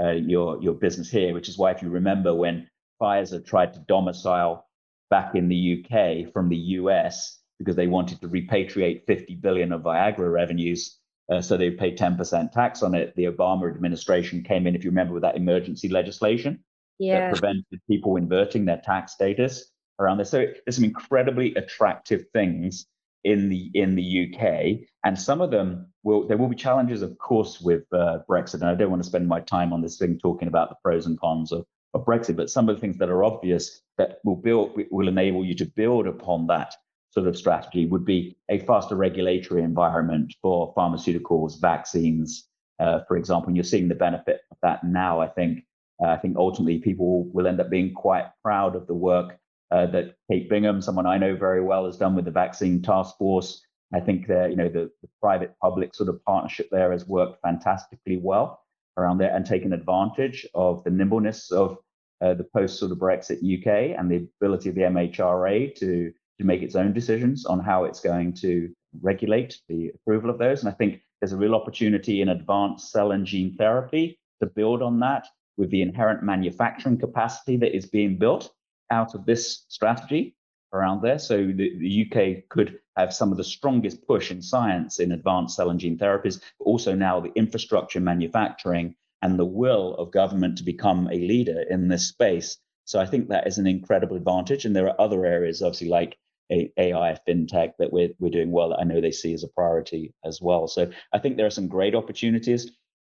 uh, 0.00 0.10
your 0.10 0.60
your 0.60 0.74
business 0.74 1.08
here, 1.08 1.34
which 1.34 1.48
is 1.48 1.56
why 1.56 1.70
if 1.70 1.82
you 1.82 1.88
remember 1.88 2.34
when 2.34 2.68
Pfizer 3.00 3.44
tried 3.44 3.74
to 3.74 3.80
domicile 3.80 4.66
back 5.08 5.34
in 5.34 5.48
the 5.48 5.84
UK 5.84 6.32
from 6.32 6.48
the 6.48 6.56
US 6.56 7.38
because 7.58 7.76
they 7.76 7.86
wanted 7.86 8.20
to 8.22 8.28
repatriate 8.28 9.04
50 9.06 9.36
billion 9.36 9.72
of 9.72 9.82
Viagra 9.82 10.32
revenues, 10.32 10.98
uh, 11.30 11.40
so 11.40 11.56
they 11.56 11.70
paid 11.70 11.96
10% 11.96 12.50
tax 12.52 12.82
on 12.82 12.94
it. 12.94 13.14
The 13.16 13.24
Obama 13.24 13.70
administration 13.70 14.42
came 14.42 14.66
in, 14.66 14.74
if 14.74 14.84
you 14.84 14.90
remember, 14.90 15.14
with 15.14 15.22
that 15.22 15.36
emergency 15.36 15.88
legislation 15.88 16.64
yeah. 16.98 17.30
that 17.30 17.32
prevented 17.32 17.80
people 17.88 18.16
inverting 18.16 18.64
their 18.64 18.80
tax 18.84 19.12
status 19.12 19.70
around 19.98 20.18
this. 20.18 20.30
So 20.30 20.46
there's 20.64 20.76
some 20.76 20.84
incredibly 20.84 21.54
attractive 21.54 22.24
things 22.32 22.86
in 23.22 23.50
the 23.50 23.70
in 23.74 23.96
the 23.96 24.32
UK, 24.32 24.88
and 25.04 25.18
some 25.18 25.40
of 25.40 25.50
them 25.50 25.92
will 26.02 26.26
there 26.26 26.38
will 26.38 26.48
be 26.48 26.56
challenges, 26.56 27.02
of 27.02 27.16
course, 27.18 27.60
with 27.60 27.82
uh, 27.92 28.20
Brexit. 28.28 28.54
And 28.54 28.64
I 28.64 28.74
don't 28.74 28.90
want 28.90 29.02
to 29.02 29.08
spend 29.08 29.28
my 29.28 29.40
time 29.40 29.72
on 29.72 29.82
this 29.82 29.98
thing 29.98 30.18
talking 30.18 30.48
about 30.48 30.70
the 30.70 30.76
pros 30.82 31.06
and 31.06 31.20
cons 31.20 31.52
of, 31.52 31.66
of 31.92 32.04
Brexit, 32.06 32.36
but 32.36 32.50
some 32.50 32.68
of 32.68 32.76
the 32.76 32.80
things 32.80 32.98
that 32.98 33.10
are 33.10 33.22
obvious 33.22 33.82
that 33.98 34.18
will 34.24 34.36
build 34.36 34.80
will 34.90 35.08
enable 35.08 35.44
you 35.44 35.54
to 35.56 35.66
build 35.66 36.06
upon 36.06 36.46
that 36.46 36.74
sort 37.10 37.26
of 37.26 37.36
strategy 37.36 37.86
would 37.86 38.04
be 38.04 38.36
a 38.48 38.58
faster 38.60 38.94
regulatory 38.94 39.62
environment 39.62 40.34
for 40.40 40.72
pharmaceuticals, 40.74 41.60
vaccines, 41.60 42.48
uh, 42.78 43.00
for 43.08 43.16
example. 43.16 43.48
And 43.48 43.56
you're 43.56 43.64
seeing 43.64 43.88
the 43.88 43.94
benefit 43.94 44.42
of 44.50 44.56
that 44.62 44.84
now. 44.84 45.20
I 45.20 45.28
think 45.28 45.64
uh, 46.02 46.08
I 46.08 46.16
think 46.16 46.36
ultimately 46.36 46.78
people 46.78 47.24
will 47.32 47.46
end 47.46 47.60
up 47.60 47.70
being 47.70 47.92
quite 47.92 48.26
proud 48.42 48.74
of 48.74 48.86
the 48.86 48.94
work 48.94 49.38
uh, 49.70 49.86
that 49.86 50.14
Kate 50.30 50.48
Bingham, 50.48 50.80
someone 50.80 51.06
I 51.06 51.18
know 51.18 51.36
very 51.36 51.62
well, 51.62 51.84
has 51.84 51.96
done 51.96 52.14
with 52.14 52.24
the 52.24 52.30
vaccine 52.30 52.82
task 52.82 53.16
force. 53.18 53.62
I 53.92 54.00
think 54.00 54.28
that 54.28 54.50
you 54.50 54.56
know 54.56 54.68
the, 54.68 54.90
the 55.02 55.08
private 55.20 55.54
public 55.60 55.94
sort 55.94 56.08
of 56.08 56.24
partnership 56.24 56.68
there 56.70 56.92
has 56.92 57.06
worked 57.06 57.42
fantastically 57.42 58.18
well 58.22 58.60
around 58.96 59.18
there 59.18 59.34
and 59.34 59.44
taken 59.44 59.72
advantage 59.72 60.46
of 60.54 60.84
the 60.84 60.90
nimbleness 60.90 61.50
of 61.50 61.76
uh, 62.20 62.34
the 62.34 62.44
post 62.44 62.78
sort 62.78 62.92
of 62.92 62.98
Brexit 62.98 63.38
UK 63.38 63.98
and 63.98 64.10
the 64.10 64.28
ability 64.40 64.68
of 64.68 64.74
the 64.74 64.82
MHRA 64.82 65.74
to 65.76 66.12
to 66.40 66.46
make 66.46 66.62
its 66.62 66.74
own 66.74 66.92
decisions 66.92 67.44
on 67.44 67.60
how 67.60 67.84
it's 67.84 68.00
going 68.00 68.32
to 68.32 68.68
regulate 69.02 69.60
the 69.68 69.92
approval 69.94 70.30
of 70.30 70.38
those. 70.38 70.60
And 70.60 70.68
I 70.70 70.72
think 70.72 71.02
there's 71.20 71.32
a 71.32 71.36
real 71.36 71.54
opportunity 71.54 72.22
in 72.22 72.30
advanced 72.30 72.90
cell 72.90 73.12
and 73.12 73.26
gene 73.26 73.54
therapy 73.56 74.18
to 74.40 74.46
build 74.46 74.80
on 74.82 75.00
that 75.00 75.26
with 75.58 75.70
the 75.70 75.82
inherent 75.82 76.22
manufacturing 76.22 76.98
capacity 76.98 77.58
that 77.58 77.76
is 77.76 77.86
being 77.86 78.16
built 78.16 78.50
out 78.90 79.14
of 79.14 79.26
this 79.26 79.66
strategy 79.68 80.34
around 80.72 81.02
there. 81.02 81.18
So 81.18 81.36
the, 81.36 81.76
the, 81.78 82.06
UK 82.06 82.48
could 82.48 82.78
have 82.96 83.12
some 83.12 83.32
of 83.32 83.36
the 83.36 83.44
strongest 83.44 84.06
push 84.06 84.30
in 84.30 84.40
science 84.40 84.98
in 84.98 85.12
advanced 85.12 85.56
cell 85.56 85.68
and 85.68 85.78
gene 85.78 85.98
therapies, 85.98 86.40
but 86.58 86.64
also 86.64 86.94
now 86.94 87.20
the 87.20 87.32
infrastructure 87.34 88.00
manufacturing 88.00 88.94
and 89.20 89.38
the 89.38 89.44
will 89.44 89.94
of 89.96 90.10
government 90.10 90.56
to 90.58 90.64
become 90.64 91.06
a 91.08 91.16
leader 91.16 91.64
in 91.68 91.88
this 91.88 92.08
space. 92.08 92.56
So 92.86 92.98
I 92.98 93.04
think 93.04 93.28
that 93.28 93.46
is 93.46 93.58
an 93.58 93.66
incredible 93.66 94.16
advantage. 94.16 94.64
And 94.64 94.74
there 94.74 94.88
are 94.88 95.00
other 95.00 95.26
areas, 95.26 95.60
obviously, 95.60 95.88
like 95.88 96.16
AI, 96.50 97.16
fintech, 97.28 97.72
that 97.78 97.92
we're, 97.92 98.10
we're 98.18 98.30
doing 98.30 98.50
well 98.50 98.70
that 98.70 98.80
I 98.80 98.84
know 98.84 99.00
they 99.00 99.12
see 99.12 99.32
as 99.34 99.44
a 99.44 99.48
priority 99.48 100.14
as 100.24 100.40
well. 100.40 100.66
So 100.66 100.90
I 101.12 101.18
think 101.18 101.36
there 101.36 101.46
are 101.46 101.50
some 101.50 101.68
great 101.68 101.94
opportunities, 101.94 102.70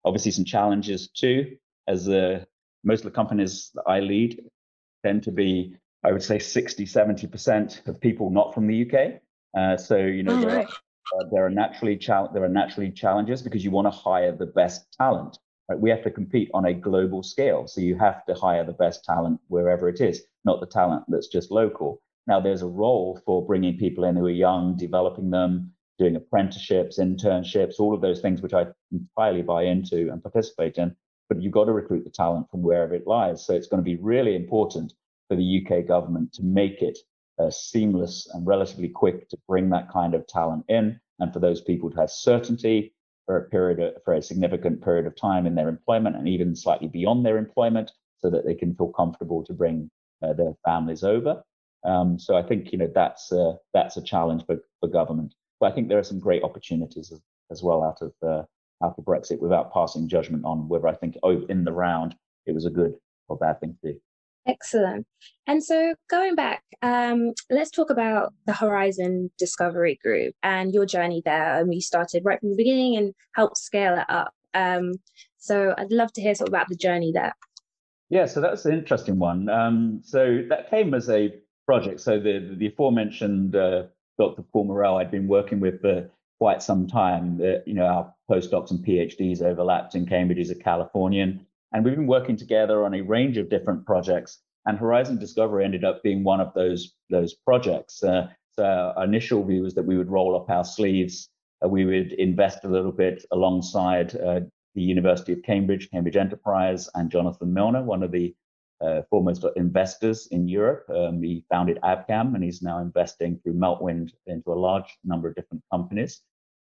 obviously 0.05 0.31
some 0.31 0.44
challenges 0.44 1.09
too, 1.09 1.57
as 1.88 2.05
the 2.05 2.47
most 2.85 3.01
of 3.01 3.05
the 3.05 3.16
companies 3.16 3.70
that 3.75 3.85
I 3.87 4.01
lead 4.01 4.40
tend 5.05 5.23
to 5.25 5.33
be, 5.33 5.77
I 6.05 6.12
would 6.12 6.23
say, 6.23 6.38
60, 6.38 6.85
70% 6.85 7.87
of 7.88 8.01
people 8.01 8.31
not 8.31 8.55
from 8.55 8.66
the 8.66 8.83
UK. 8.83 9.20
Uh, 9.57 9.77
so, 9.77 9.97
you 9.97 10.23
know, 10.23 10.35
oh, 10.35 10.40
there, 10.40 10.57
right. 10.57 10.66
are, 10.66 11.20
uh, 11.20 11.25
there, 11.33 11.47
are 11.47 11.51
naturally 11.51 11.97
there 11.97 12.44
are 12.44 12.49
naturally 12.49 12.90
challenges 12.90 13.42
because 13.42 13.64
you 13.64 13.70
want 13.70 13.87
to 13.87 13.90
hire 13.90 14.33
the 14.33 14.47
best 14.47 14.87
talent. 14.97 15.38
Right? 15.68 15.79
We 15.79 15.90
have 15.90 16.03
to 16.05 16.11
compete 16.11 16.51
on 16.53 16.66
a 16.66 16.75
global 16.75 17.23
scale. 17.23 17.66
So 17.66 17.81
you 17.81 17.97
have 17.99 18.25
to 18.27 18.35
hire 18.35 18.64
the 18.64 18.73
best 18.73 19.05
talent 19.05 19.40
wherever 19.49 19.88
it 19.88 20.01
is, 20.01 20.23
not 20.44 20.61
the 20.61 20.66
talent 20.66 21.05
that's 21.09 21.29
just 21.29 21.51
local. 21.51 22.01
Now, 22.26 22.40
there's 22.40 22.62
a 22.62 22.66
role 22.66 23.20
for 23.24 23.46
bringing 23.46 23.76
people 23.76 24.04
in 24.04 24.16
who 24.16 24.26
are 24.26 24.30
young, 24.30 24.76
developing 24.76 25.30
them, 25.30 25.72
doing 25.98 26.16
apprenticeships, 26.16 26.98
internships, 26.98 27.78
all 27.78 27.94
of 27.94 28.00
those 28.00 28.20
things, 28.20 28.40
which 28.40 28.54
I 28.54 28.66
entirely 28.92 29.42
buy 29.42 29.64
into 29.64 30.10
and 30.10 30.22
participate 30.22 30.78
in 30.78 30.96
but 31.28 31.42
you've 31.42 31.52
got 31.52 31.64
to 31.64 31.72
recruit 31.72 32.04
the 32.04 32.10
talent 32.10 32.50
from 32.50 32.62
wherever 32.62 32.94
it 32.94 33.06
lies. 33.06 33.46
So 33.46 33.54
it's 33.54 33.66
going 33.66 33.82
to 33.82 33.84
be 33.84 33.96
really 33.96 34.37
important 34.37 34.92
for 35.28 35.37
the 35.37 35.64
UK 35.64 35.87
government 35.87 36.32
to 36.34 36.42
make 36.42 36.82
it 36.82 36.98
uh, 37.38 37.50
seamless 37.50 38.28
and 38.32 38.46
relatively 38.46 38.88
quick 38.88 39.28
to 39.30 39.38
bring 39.48 39.70
that 39.70 39.90
kind 39.90 40.14
of 40.14 40.26
talent 40.26 40.64
in, 40.68 41.00
and 41.18 41.32
for 41.32 41.40
those 41.40 41.60
people 41.60 41.90
to 41.90 41.96
have 41.96 42.10
certainty 42.10 42.94
for 43.26 43.37
a 43.37 43.48
period 43.48 43.80
of, 43.80 44.02
for 44.04 44.14
a 44.14 44.22
significant 44.22 44.84
period 44.84 45.06
of 45.06 45.16
time 45.16 45.46
in 45.46 45.54
their 45.54 45.68
employment, 45.68 46.16
and 46.16 46.28
even 46.28 46.54
slightly 46.54 46.88
beyond 46.88 47.24
their 47.24 47.38
employment, 47.38 47.90
so 48.20 48.30
that 48.30 48.44
they 48.44 48.54
can 48.54 48.74
feel 48.74 48.92
comfortable 48.92 49.42
to 49.44 49.52
bring 49.52 49.90
uh, 50.22 50.32
their 50.34 50.54
families 50.64 51.02
over. 51.02 51.42
Um, 51.85 52.18
so 52.18 52.37
I 52.37 52.42
think 52.42 52.73
you 52.73 52.79
know 52.79 52.90
that's 52.94 53.31
a, 53.33 53.55
that's 53.73 53.97
a 53.97 54.03
challenge 54.03 54.44
for, 54.47 54.57
for 54.81 54.88
government. 54.88 55.35
But 55.61 55.73
I 55.73 55.75
think 55.75 55.88
there 55.88 55.99
are 55.99 56.05
some 56.05 56.18
great 56.18 56.42
opportunities 56.42 57.12
as, 57.12 57.20
as 57.51 57.62
well 57.62 57.85
out 57.85 58.03
of 58.03 58.12
uh, 58.27 58.44
after 58.83 59.03
Brexit 59.03 59.40
without 59.40 59.73
passing 59.73 60.09
judgment 60.09 60.44
on 60.44 60.68
whether 60.68 60.88
I 60.88 60.94
think 60.94 61.16
oh, 61.23 61.44
in 61.49 61.64
the 61.64 61.73
round 61.73 62.16
it 62.47 62.53
was 62.53 62.66
a 62.66 62.70
good 62.70 62.94
or 63.29 63.37
bad 63.37 63.61
thing 63.61 63.77
to 63.83 63.92
do. 63.92 64.01
Excellent. 64.47 65.07
And 65.47 65.64
so 65.64 65.94
going 66.11 66.35
back, 66.35 66.62
um, 66.83 67.33
let's 67.49 67.70
talk 67.70 67.88
about 67.88 68.35
the 68.47 68.53
Horizon 68.53 69.31
Discovery 69.38 69.99
Group 70.03 70.35
and 70.42 70.75
your 70.75 70.85
journey 70.85 71.23
there. 71.25 71.59
And 71.59 71.68
we 71.68 71.81
started 71.81 72.25
right 72.25 72.38
from 72.40 72.51
the 72.51 72.57
beginning 72.57 72.97
and 72.97 73.14
helped 73.35 73.57
scale 73.57 73.97
it 73.97 74.05
up. 74.11 74.35
Um, 74.53 74.92
so 75.38 75.75
I'd 75.79 75.92
love 75.92 76.12
to 76.14 76.20
hear 76.20 76.35
sort 76.35 76.49
of 76.49 76.53
about 76.53 76.68
the 76.68 76.77
journey 76.77 77.11
there. 77.12 77.35
Yeah, 78.11 78.27
so 78.27 78.42
that's 78.42 78.66
an 78.66 78.75
interesting 78.75 79.18
one. 79.18 79.49
Um, 79.49 80.01
so 80.05 80.42
that 80.51 80.68
came 80.68 80.92
as 80.92 81.09
a 81.09 81.33
project. 81.66 82.00
So 82.00 82.18
the 82.18 82.55
the 82.59 82.68
aforementioned 82.68 83.57
uh, 83.57 83.85
Dr. 84.18 84.42
Paul 84.53 84.64
Morrell 84.64 84.96
I'd 84.96 85.11
been 85.11 85.29
working 85.29 85.61
with 85.61 85.81
for 85.81 86.11
quite 86.38 86.62
some 86.62 86.87
time. 86.87 87.40
Uh, 87.42 87.61
you 87.66 87.74
know, 87.74 87.87
our 87.87 88.14
postdocs 88.31 88.70
and 88.70 88.85
PhDs 88.85 89.42
overlapped 89.42 89.94
in 89.94 90.07
Cambridge. 90.07 90.38
He's 90.38 90.50
a 90.50 90.55
Californian. 90.55 91.46
And 91.72 91.85
we've 91.85 91.96
been 91.96 92.07
working 92.07 92.37
together 92.37 92.85
on 92.85 92.94
a 92.94 93.00
range 93.00 93.37
of 93.37 93.50
different 93.50 93.85
projects. 93.85 94.38
And 94.66 94.79
Horizon 94.79 95.18
Discovery 95.18 95.64
ended 95.64 95.85
up 95.85 96.03
being 96.03 96.24
one 96.24 96.40
of 96.40 96.55
those, 96.55 96.94
those 97.11 97.35
projects. 97.35 98.03
Uh, 98.03 98.29
so 98.53 98.92
our 98.96 99.05
initial 99.05 99.44
view 99.44 99.62
was 99.62 99.74
that 99.74 99.85
we 99.85 99.98
would 99.98 100.11
roll 100.11 100.37
up 100.37 100.48
our 100.48 100.64
sleeves. 100.64 101.29
Uh, 101.64 101.68
we 101.68 101.85
would 101.85 102.12
invest 102.12 102.64
a 102.64 102.68
little 102.68 102.92
bit 102.92 103.24
alongside 103.33 104.14
uh, 104.16 104.40
the 104.74 104.83
University 104.83 105.33
of 105.33 105.42
Cambridge, 105.42 105.90
Cambridge 105.90 106.16
Enterprise, 106.16 106.88
and 106.94 107.11
Jonathan 107.11 107.53
Milner, 107.53 107.83
one 107.83 108.03
of 108.03 108.12
the 108.12 108.35
uh, 108.80 109.02
foremost 109.10 109.44
investors 109.56 110.28
in 110.30 110.48
Europe. 110.48 110.84
Um, 110.90 111.22
he 111.22 111.44
founded 111.50 111.78
Abcam, 111.82 112.34
and 112.34 112.42
he's 112.42 112.62
now 112.62 112.78
investing 112.78 113.38
through 113.42 113.54
Meltwind 113.54 114.10
into 114.26 114.52
a 114.52 114.54
large 114.54 114.98
number 115.04 115.28
of 115.28 115.34
different 115.34 115.62
companies. 115.70 116.20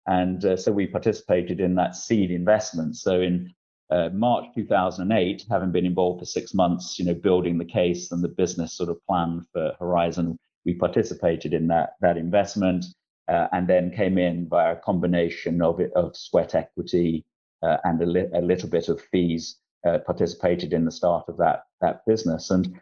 And 0.06 0.44
uh, 0.44 0.56
so 0.56 0.72
we 0.72 0.86
participated 0.86 1.60
in 1.60 1.74
that 1.74 1.94
seed 1.94 2.30
investment. 2.30 2.96
So 2.96 3.20
in 3.20 3.52
uh, 3.90 4.08
March 4.12 4.46
2008, 4.54 5.44
having 5.50 5.70
been 5.70 5.86
involved 5.86 6.20
for 6.20 6.26
six 6.26 6.54
months, 6.54 6.98
you 6.98 7.04
know, 7.04 7.14
building 7.14 7.58
the 7.58 7.64
case 7.64 8.10
and 8.12 8.22
the 8.22 8.28
business 8.28 8.74
sort 8.74 8.90
of 8.90 9.04
plan 9.06 9.44
for 9.52 9.72
Horizon, 9.78 10.38
we 10.64 10.74
participated 10.74 11.54
in 11.54 11.68
that 11.68 11.94
that 12.00 12.16
investment, 12.16 12.84
uh, 13.28 13.48
and 13.52 13.68
then 13.68 13.90
came 13.90 14.18
in 14.18 14.48
via 14.48 14.72
a 14.72 14.76
combination 14.76 15.62
of 15.62 15.80
of 15.94 16.16
sweat 16.16 16.54
equity 16.54 17.24
uh, 17.62 17.78
and 17.84 18.02
a, 18.02 18.06
li- 18.06 18.30
a, 18.34 18.40
little 18.40 18.68
bit 18.68 18.88
of 18.88 19.00
fees. 19.00 19.56
Uh, 19.86 19.98
participated 19.98 20.72
in 20.72 20.84
the 20.84 20.90
start 20.90 21.24
of 21.28 21.36
that 21.36 21.62
that 21.80 22.00
business, 22.04 22.50
and 22.50 22.80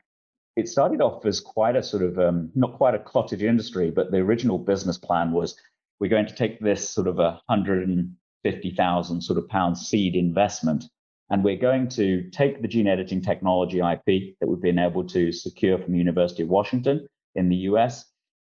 it 0.57 0.67
started 0.67 1.03
off 1.03 1.27
as 1.27 1.41
quite 1.41 1.77
a 1.77 1.83
sort 1.83 2.03
of 2.03 2.19
um, 2.19 2.51
not 2.55 2.73
quite 2.79 2.95
a 2.95 2.99
cottage 2.99 3.43
industry, 3.43 3.91
but 3.91 4.11
the 4.11 4.17
original 4.17 4.59
business 4.59 4.97
plan 4.97 5.33
was 5.33 5.61
we're 6.01 6.09
going 6.09 6.27
to 6.27 6.35
take 6.35 6.59
this 6.59 6.89
sort 6.89 7.07
of 7.07 7.19
a 7.19 7.39
150,000 7.49 9.21
sort 9.21 9.39
of 9.39 9.49
pound 9.49 9.77
seed 9.77 10.17
investment, 10.17 10.85
and 11.29 11.45
we're 11.45 11.59
going 11.59 11.87
to 11.91 12.31
take 12.31 12.63
the 12.63 12.69
gene 12.69 12.87
editing 12.87 13.21
technology 13.21 13.81
IP 13.81 14.35
that 14.41 14.49
we've 14.49 14.63
been 14.63 14.79
able 14.79 15.05
to 15.09 15.33
secure 15.33 15.77
from 15.79 15.93
the 15.93 15.99
University 15.99 16.43
of 16.43 16.49
Washington 16.49 17.07
in 17.35 17.51
the 17.51 17.57
US, 17.69 18.07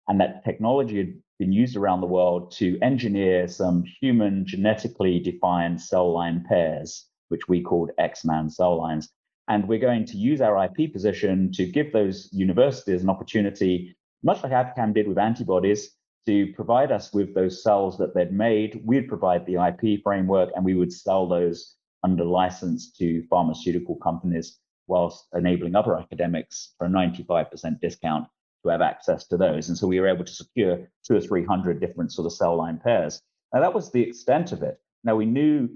and 0.09 0.19
that 0.19 0.43
technology 0.43 0.97
had 0.97 1.13
been 1.39 1.53
used 1.53 1.77
around 1.77 2.01
the 2.01 2.07
world 2.07 2.51
to 2.51 2.77
engineer 2.81 3.47
some 3.47 3.85
human 4.01 4.45
genetically 4.45 5.19
defined 5.19 5.81
cell 5.81 6.11
line 6.11 6.43
pairs, 6.47 7.07
which 7.33 7.47
we 7.47 7.63
called 7.63 7.89
X-Man 7.97 8.47
cell 8.47 8.77
lines. 8.77 9.09
And 9.47 9.67
we're 9.67 9.79
going 9.79 10.05
to 10.05 10.17
use 10.17 10.39
our 10.39 10.65
IP 10.65 10.93
position 10.93 11.51
to 11.53 11.65
give 11.65 11.91
those 11.91 12.29
universities 12.31 13.01
an 13.01 13.09
opportunity, 13.09 13.97
much 14.21 14.43
like 14.43 14.51
Abcam 14.51 14.93
did 14.93 15.07
with 15.07 15.17
antibodies, 15.17 15.89
to 16.27 16.53
provide 16.53 16.91
us 16.91 17.11
with 17.11 17.33
those 17.33 17.63
cells 17.63 17.97
that 17.97 18.13
they'd 18.13 18.31
made. 18.31 18.83
We'd 18.85 19.07
provide 19.07 19.47
the 19.47 19.55
IP 19.55 20.03
framework 20.03 20.51
and 20.55 20.63
we 20.63 20.75
would 20.75 20.93
sell 20.93 21.27
those 21.27 21.75
under 22.03 22.23
license 22.23 22.91
to 22.99 23.23
pharmaceutical 23.31 23.95
companies 23.95 24.59
whilst 24.85 25.25
enabling 25.33 25.73
other 25.73 25.97
academics 25.97 26.75
for 26.77 26.85
a 26.85 26.89
95% 26.89 27.81
discount 27.81 28.27
to 28.61 28.69
have 28.69 28.81
access 28.81 29.25
to 29.29 29.37
those. 29.37 29.69
And 29.69 29.77
so 29.77 29.87
we 29.87 29.99
were 29.99 30.07
able 30.07 30.23
to 30.23 30.31
secure 30.31 30.87
two 31.03 31.15
or 31.15 31.21
300 31.21 31.79
different 31.79 32.11
sort 32.11 32.27
of 32.27 32.33
cell 32.33 32.55
line 32.55 32.79
pairs. 32.83 33.19
Now 33.51 33.61
that 33.61 33.73
was 33.73 33.91
the 33.91 34.03
extent 34.03 34.51
of 34.51 34.61
it. 34.61 34.77
Now 35.03 35.15
we 35.15 35.25
knew 35.25 35.67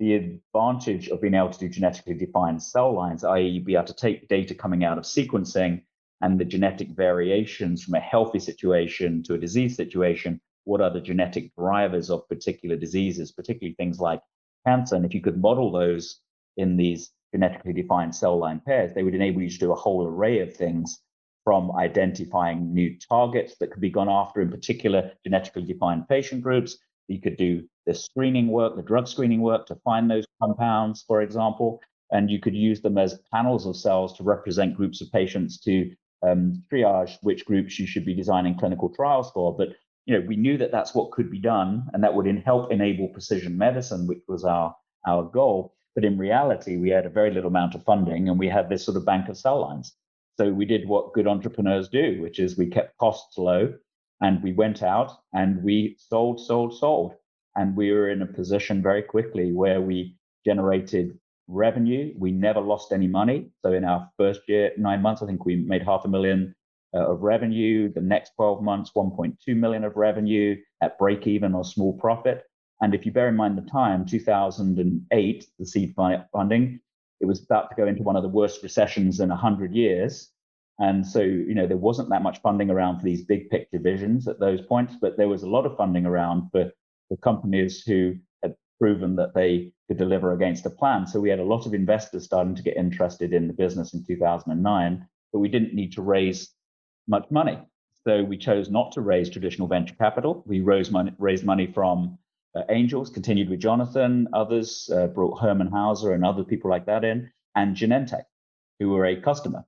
the 0.00 0.14
advantage 0.14 1.08
of 1.10 1.20
being 1.20 1.34
able 1.34 1.50
to 1.50 1.58
do 1.58 1.68
genetically 1.68 2.14
defined 2.14 2.62
cell 2.62 2.92
lines, 2.92 3.22
i.e., 3.22 3.58
be 3.58 3.74
able 3.74 3.84
to 3.84 3.94
take 3.94 4.28
data 4.28 4.54
coming 4.54 4.82
out 4.82 4.96
of 4.96 5.04
sequencing 5.04 5.82
and 6.22 6.40
the 6.40 6.44
genetic 6.44 6.88
variations 6.88 7.84
from 7.84 7.94
a 7.94 8.00
healthy 8.00 8.38
situation 8.38 9.22
to 9.22 9.34
a 9.34 9.38
disease 9.38 9.76
situation. 9.76 10.40
What 10.64 10.80
are 10.80 10.90
the 10.90 11.02
genetic 11.02 11.54
drivers 11.54 12.10
of 12.10 12.26
particular 12.28 12.76
diseases, 12.76 13.30
particularly 13.30 13.74
things 13.74 14.00
like 14.00 14.22
cancer? 14.66 14.96
And 14.96 15.04
if 15.04 15.14
you 15.14 15.20
could 15.20 15.38
model 15.38 15.70
those 15.70 16.20
in 16.56 16.78
these 16.78 17.10
genetically 17.34 17.74
defined 17.74 18.14
cell 18.14 18.38
line 18.38 18.62
pairs, 18.66 18.94
they 18.94 19.02
would 19.02 19.14
enable 19.14 19.42
you 19.42 19.50
to 19.50 19.58
do 19.58 19.72
a 19.72 19.76
whole 19.76 20.06
array 20.06 20.40
of 20.40 20.56
things 20.56 21.02
from 21.44 21.76
identifying 21.76 22.72
new 22.72 22.96
targets 22.98 23.56
that 23.58 23.70
could 23.70 23.82
be 23.82 23.90
gone 23.90 24.08
after, 24.08 24.40
in 24.40 24.50
particular 24.50 25.12
genetically 25.24 25.62
defined 25.62 26.08
patient 26.08 26.42
groups. 26.42 26.78
You 27.08 27.20
could 27.20 27.36
do 27.36 27.64
the 27.90 27.94
screening 27.96 28.46
work, 28.46 28.76
the 28.76 28.82
drug 28.82 29.08
screening 29.08 29.40
work 29.40 29.66
to 29.66 29.74
find 29.74 30.08
those 30.08 30.24
compounds, 30.40 31.02
for 31.02 31.22
example, 31.22 31.80
and 32.12 32.30
you 32.30 32.38
could 32.38 32.54
use 32.54 32.80
them 32.80 32.96
as 32.96 33.18
panels 33.34 33.66
of 33.66 33.74
cells 33.76 34.16
to 34.16 34.22
represent 34.22 34.76
groups 34.76 35.00
of 35.00 35.10
patients 35.10 35.58
to 35.58 35.90
um, 36.22 36.62
triage 36.72 37.18
which 37.22 37.44
groups 37.44 37.80
you 37.80 37.88
should 37.88 38.04
be 38.04 38.14
designing 38.14 38.56
clinical 38.56 38.90
trials 38.90 39.32
for. 39.32 39.56
But 39.56 39.70
you 40.06 40.14
know, 40.16 40.24
we 40.24 40.36
knew 40.36 40.56
that 40.58 40.70
that's 40.70 40.94
what 40.94 41.10
could 41.10 41.32
be 41.32 41.40
done, 41.40 41.88
and 41.92 42.04
that 42.04 42.14
would 42.14 42.28
in 42.28 42.36
help 42.36 42.70
enable 42.70 43.08
precision 43.08 43.58
medicine, 43.58 44.06
which 44.06 44.22
was 44.28 44.44
our 44.44 44.72
our 45.08 45.24
goal. 45.24 45.74
But 45.96 46.04
in 46.04 46.16
reality, 46.16 46.76
we 46.76 46.90
had 46.90 47.06
a 47.06 47.16
very 47.18 47.32
little 47.32 47.50
amount 47.50 47.74
of 47.74 47.82
funding, 47.82 48.28
and 48.28 48.38
we 48.38 48.48
had 48.48 48.68
this 48.68 48.84
sort 48.84 48.98
of 48.98 49.04
bank 49.04 49.28
of 49.28 49.36
cell 49.36 49.60
lines. 49.60 49.96
So 50.38 50.52
we 50.52 50.64
did 50.64 50.86
what 50.86 51.12
good 51.12 51.26
entrepreneurs 51.26 51.88
do, 51.88 52.22
which 52.22 52.38
is 52.38 52.56
we 52.56 52.68
kept 52.68 52.98
costs 52.98 53.36
low, 53.36 53.74
and 54.20 54.40
we 54.44 54.52
went 54.52 54.84
out 54.84 55.10
and 55.32 55.64
we 55.64 55.96
sold, 55.98 56.40
sold, 56.40 56.78
sold, 56.78 57.14
and 57.60 57.76
we 57.76 57.92
were 57.92 58.08
in 58.08 58.22
a 58.22 58.26
position 58.26 58.82
very 58.82 59.02
quickly 59.02 59.52
where 59.52 59.82
we 59.82 60.16
generated 60.46 61.18
revenue. 61.46 62.14
We 62.16 62.30
never 62.30 62.60
lost 62.60 62.90
any 62.90 63.06
money. 63.06 63.50
So 63.62 63.74
in 63.74 63.84
our 63.84 64.08
first 64.16 64.40
year, 64.48 64.72
nine 64.78 65.02
months, 65.02 65.20
I 65.20 65.26
think 65.26 65.44
we 65.44 65.56
made 65.56 65.82
half 65.82 66.06
a 66.06 66.08
million 66.08 66.54
uh, 66.94 67.12
of 67.12 67.20
revenue. 67.20 67.92
The 67.92 68.00
next 68.00 68.32
12 68.36 68.62
months, 68.62 68.92
1.2 68.96 69.36
million 69.54 69.84
of 69.84 69.96
revenue 69.96 70.56
at 70.82 70.98
break 70.98 71.26
even 71.26 71.54
or 71.54 71.62
small 71.62 71.92
profit. 71.98 72.44
And 72.80 72.94
if 72.94 73.04
you 73.04 73.12
bear 73.12 73.28
in 73.28 73.36
mind 73.36 73.58
the 73.58 73.70
time, 73.70 74.06
2008, 74.06 75.46
the 75.58 75.66
seed 75.66 75.94
funding, 76.32 76.80
it 77.20 77.26
was 77.26 77.44
about 77.44 77.68
to 77.68 77.76
go 77.76 77.86
into 77.86 78.02
one 78.02 78.16
of 78.16 78.22
the 78.22 78.28
worst 78.30 78.62
recessions 78.62 79.20
in 79.20 79.28
100 79.28 79.74
years. 79.74 80.30
And 80.78 81.06
so, 81.06 81.20
you 81.20 81.54
know, 81.54 81.66
there 81.66 81.76
wasn't 81.76 82.08
that 82.08 82.22
much 82.22 82.40
funding 82.40 82.70
around 82.70 83.00
for 83.00 83.04
these 83.04 83.22
big 83.22 83.50
picture 83.50 83.78
visions 83.78 84.26
at 84.26 84.40
those 84.40 84.62
points, 84.62 84.94
but 84.98 85.18
there 85.18 85.28
was 85.28 85.42
a 85.42 85.50
lot 85.50 85.66
of 85.66 85.76
funding 85.76 86.06
around 86.06 86.48
for, 86.52 86.72
for 87.10 87.16
companies 87.18 87.82
who 87.82 88.14
had 88.42 88.54
proven 88.78 89.16
that 89.16 89.34
they 89.34 89.72
could 89.88 89.98
deliver 89.98 90.32
against 90.32 90.64
a 90.64 90.70
plan. 90.70 91.06
So 91.06 91.20
we 91.20 91.28
had 91.28 91.40
a 91.40 91.44
lot 91.44 91.66
of 91.66 91.74
investors 91.74 92.24
starting 92.24 92.54
to 92.54 92.62
get 92.62 92.76
interested 92.76 93.34
in 93.34 93.48
the 93.48 93.52
business 93.52 93.92
in 93.92 94.04
2009, 94.06 95.06
but 95.32 95.38
we 95.40 95.48
didn't 95.48 95.74
need 95.74 95.92
to 95.94 96.02
raise 96.02 96.54
much 97.08 97.30
money. 97.30 97.58
So 98.04 98.22
we 98.22 98.38
chose 98.38 98.70
not 98.70 98.92
to 98.92 99.02
raise 99.02 99.28
traditional 99.28 99.68
venture 99.68 99.96
capital. 99.96 100.42
We 100.46 100.60
raised 100.60 100.92
money, 100.92 101.12
raised 101.18 101.44
money 101.44 101.66
from 101.66 102.18
uh, 102.54 102.62
Angels, 102.70 103.10
continued 103.10 103.50
with 103.50 103.60
Jonathan, 103.60 104.28
others 104.32 104.88
uh, 104.92 105.08
brought 105.08 105.40
Hermann 105.40 105.68
Hauser 105.68 106.12
and 106.12 106.24
other 106.24 106.44
people 106.44 106.70
like 106.70 106.86
that 106.86 107.04
in, 107.04 107.30
and 107.54 107.76
Genentech, 107.76 108.24
who 108.78 108.90
were 108.90 109.04
a 109.04 109.20
customer. 109.20 109.64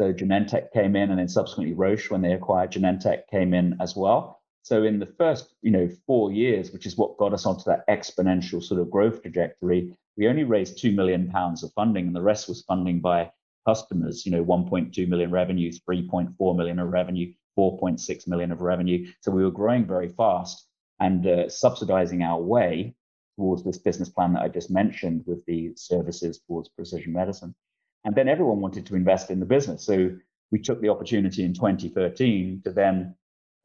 So 0.00 0.12
Genentech 0.12 0.72
came 0.72 0.96
in, 0.96 1.10
and 1.10 1.18
then 1.18 1.28
subsequently 1.28 1.74
Roche, 1.74 2.10
when 2.10 2.22
they 2.22 2.32
acquired 2.32 2.72
Genentech, 2.72 3.28
came 3.30 3.54
in 3.54 3.76
as 3.80 3.94
well. 3.94 4.39
So 4.62 4.82
in 4.84 4.98
the 4.98 5.06
first, 5.06 5.54
you 5.62 5.70
know, 5.70 5.88
four 6.06 6.32
years, 6.32 6.70
which 6.72 6.86
is 6.86 6.96
what 6.96 7.16
got 7.16 7.32
us 7.32 7.46
onto 7.46 7.64
that 7.64 7.86
exponential 7.88 8.62
sort 8.62 8.80
of 8.80 8.90
growth 8.90 9.22
trajectory, 9.22 9.96
we 10.16 10.28
only 10.28 10.44
raised 10.44 10.78
two 10.78 10.92
million 10.92 11.30
pounds 11.30 11.62
of 11.62 11.72
funding, 11.72 12.06
and 12.06 12.14
the 12.14 12.22
rest 12.22 12.48
was 12.48 12.62
funding 12.62 13.00
by 13.00 13.30
customers. 13.66 14.26
You 14.26 14.32
know, 14.32 14.44
1.2 14.44 15.08
million 15.08 15.30
revenue, 15.30 15.72
3.4 15.72 16.56
million 16.56 16.78
of 16.78 16.88
revenue, 16.88 17.32
4.6 17.58 18.28
million 18.28 18.52
of 18.52 18.60
revenue. 18.60 19.10
So 19.20 19.30
we 19.30 19.44
were 19.44 19.50
growing 19.50 19.86
very 19.86 20.08
fast 20.08 20.66
and 20.98 21.26
uh, 21.26 21.48
subsidizing 21.48 22.22
our 22.22 22.40
way 22.40 22.94
towards 23.36 23.64
this 23.64 23.78
business 23.78 24.10
plan 24.10 24.34
that 24.34 24.42
I 24.42 24.48
just 24.48 24.70
mentioned 24.70 25.24
with 25.26 25.44
the 25.46 25.72
services 25.74 26.40
towards 26.46 26.68
precision 26.68 27.12
medicine. 27.14 27.54
And 28.04 28.14
then 28.14 28.28
everyone 28.28 28.60
wanted 28.60 28.86
to 28.86 28.96
invest 28.96 29.30
in 29.30 29.40
the 29.40 29.46
business. 29.46 29.84
So 29.84 30.10
we 30.50 30.58
took 30.58 30.80
the 30.80 30.88
opportunity 30.88 31.44
in 31.44 31.54
2013 31.54 32.62
to 32.64 32.72
then 32.72 33.14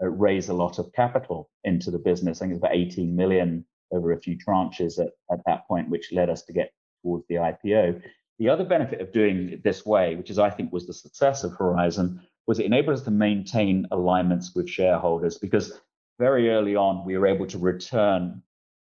Uh, 0.01 0.07
raise 0.07 0.49
a 0.49 0.53
lot 0.53 0.77
of 0.77 0.91
capital 0.93 1.49
into 1.63 1.89
the 1.89 1.97
business. 1.97 2.37
I 2.37 2.45
think 2.45 2.51
it's 2.51 2.59
about 2.59 2.75
18 2.75 3.15
million 3.15 3.65
over 3.91 4.11
a 4.11 4.19
few 4.19 4.37
tranches 4.37 4.99
at, 4.99 5.13
at 5.31 5.39
that 5.45 5.65
point, 5.67 5.89
which 5.89 6.11
led 6.11 6.29
us 6.29 6.43
to 6.43 6.53
get 6.53 6.73
towards 7.01 7.25
the 7.29 7.35
IPO. 7.35 8.01
The 8.39 8.49
other 8.49 8.65
benefit 8.65 8.99
of 8.99 9.13
doing 9.13 9.49
it 9.49 9.63
this 9.63 9.85
way, 9.85 10.15
which 10.15 10.29
is 10.29 10.37
I 10.37 10.49
think 10.49 10.73
was 10.73 10.85
the 10.85 10.93
success 10.93 11.45
of 11.45 11.53
Horizon, 11.53 12.21
was 12.45 12.59
it 12.59 12.65
enabled 12.65 12.97
us 12.97 13.03
to 13.03 13.11
maintain 13.11 13.87
alignments 13.91 14.53
with 14.53 14.69
shareholders 14.69 15.37
because 15.37 15.79
very 16.19 16.49
early 16.49 16.75
on 16.75 17.05
we 17.05 17.17
were 17.17 17.27
able 17.27 17.47
to 17.47 17.57
return 17.57 18.41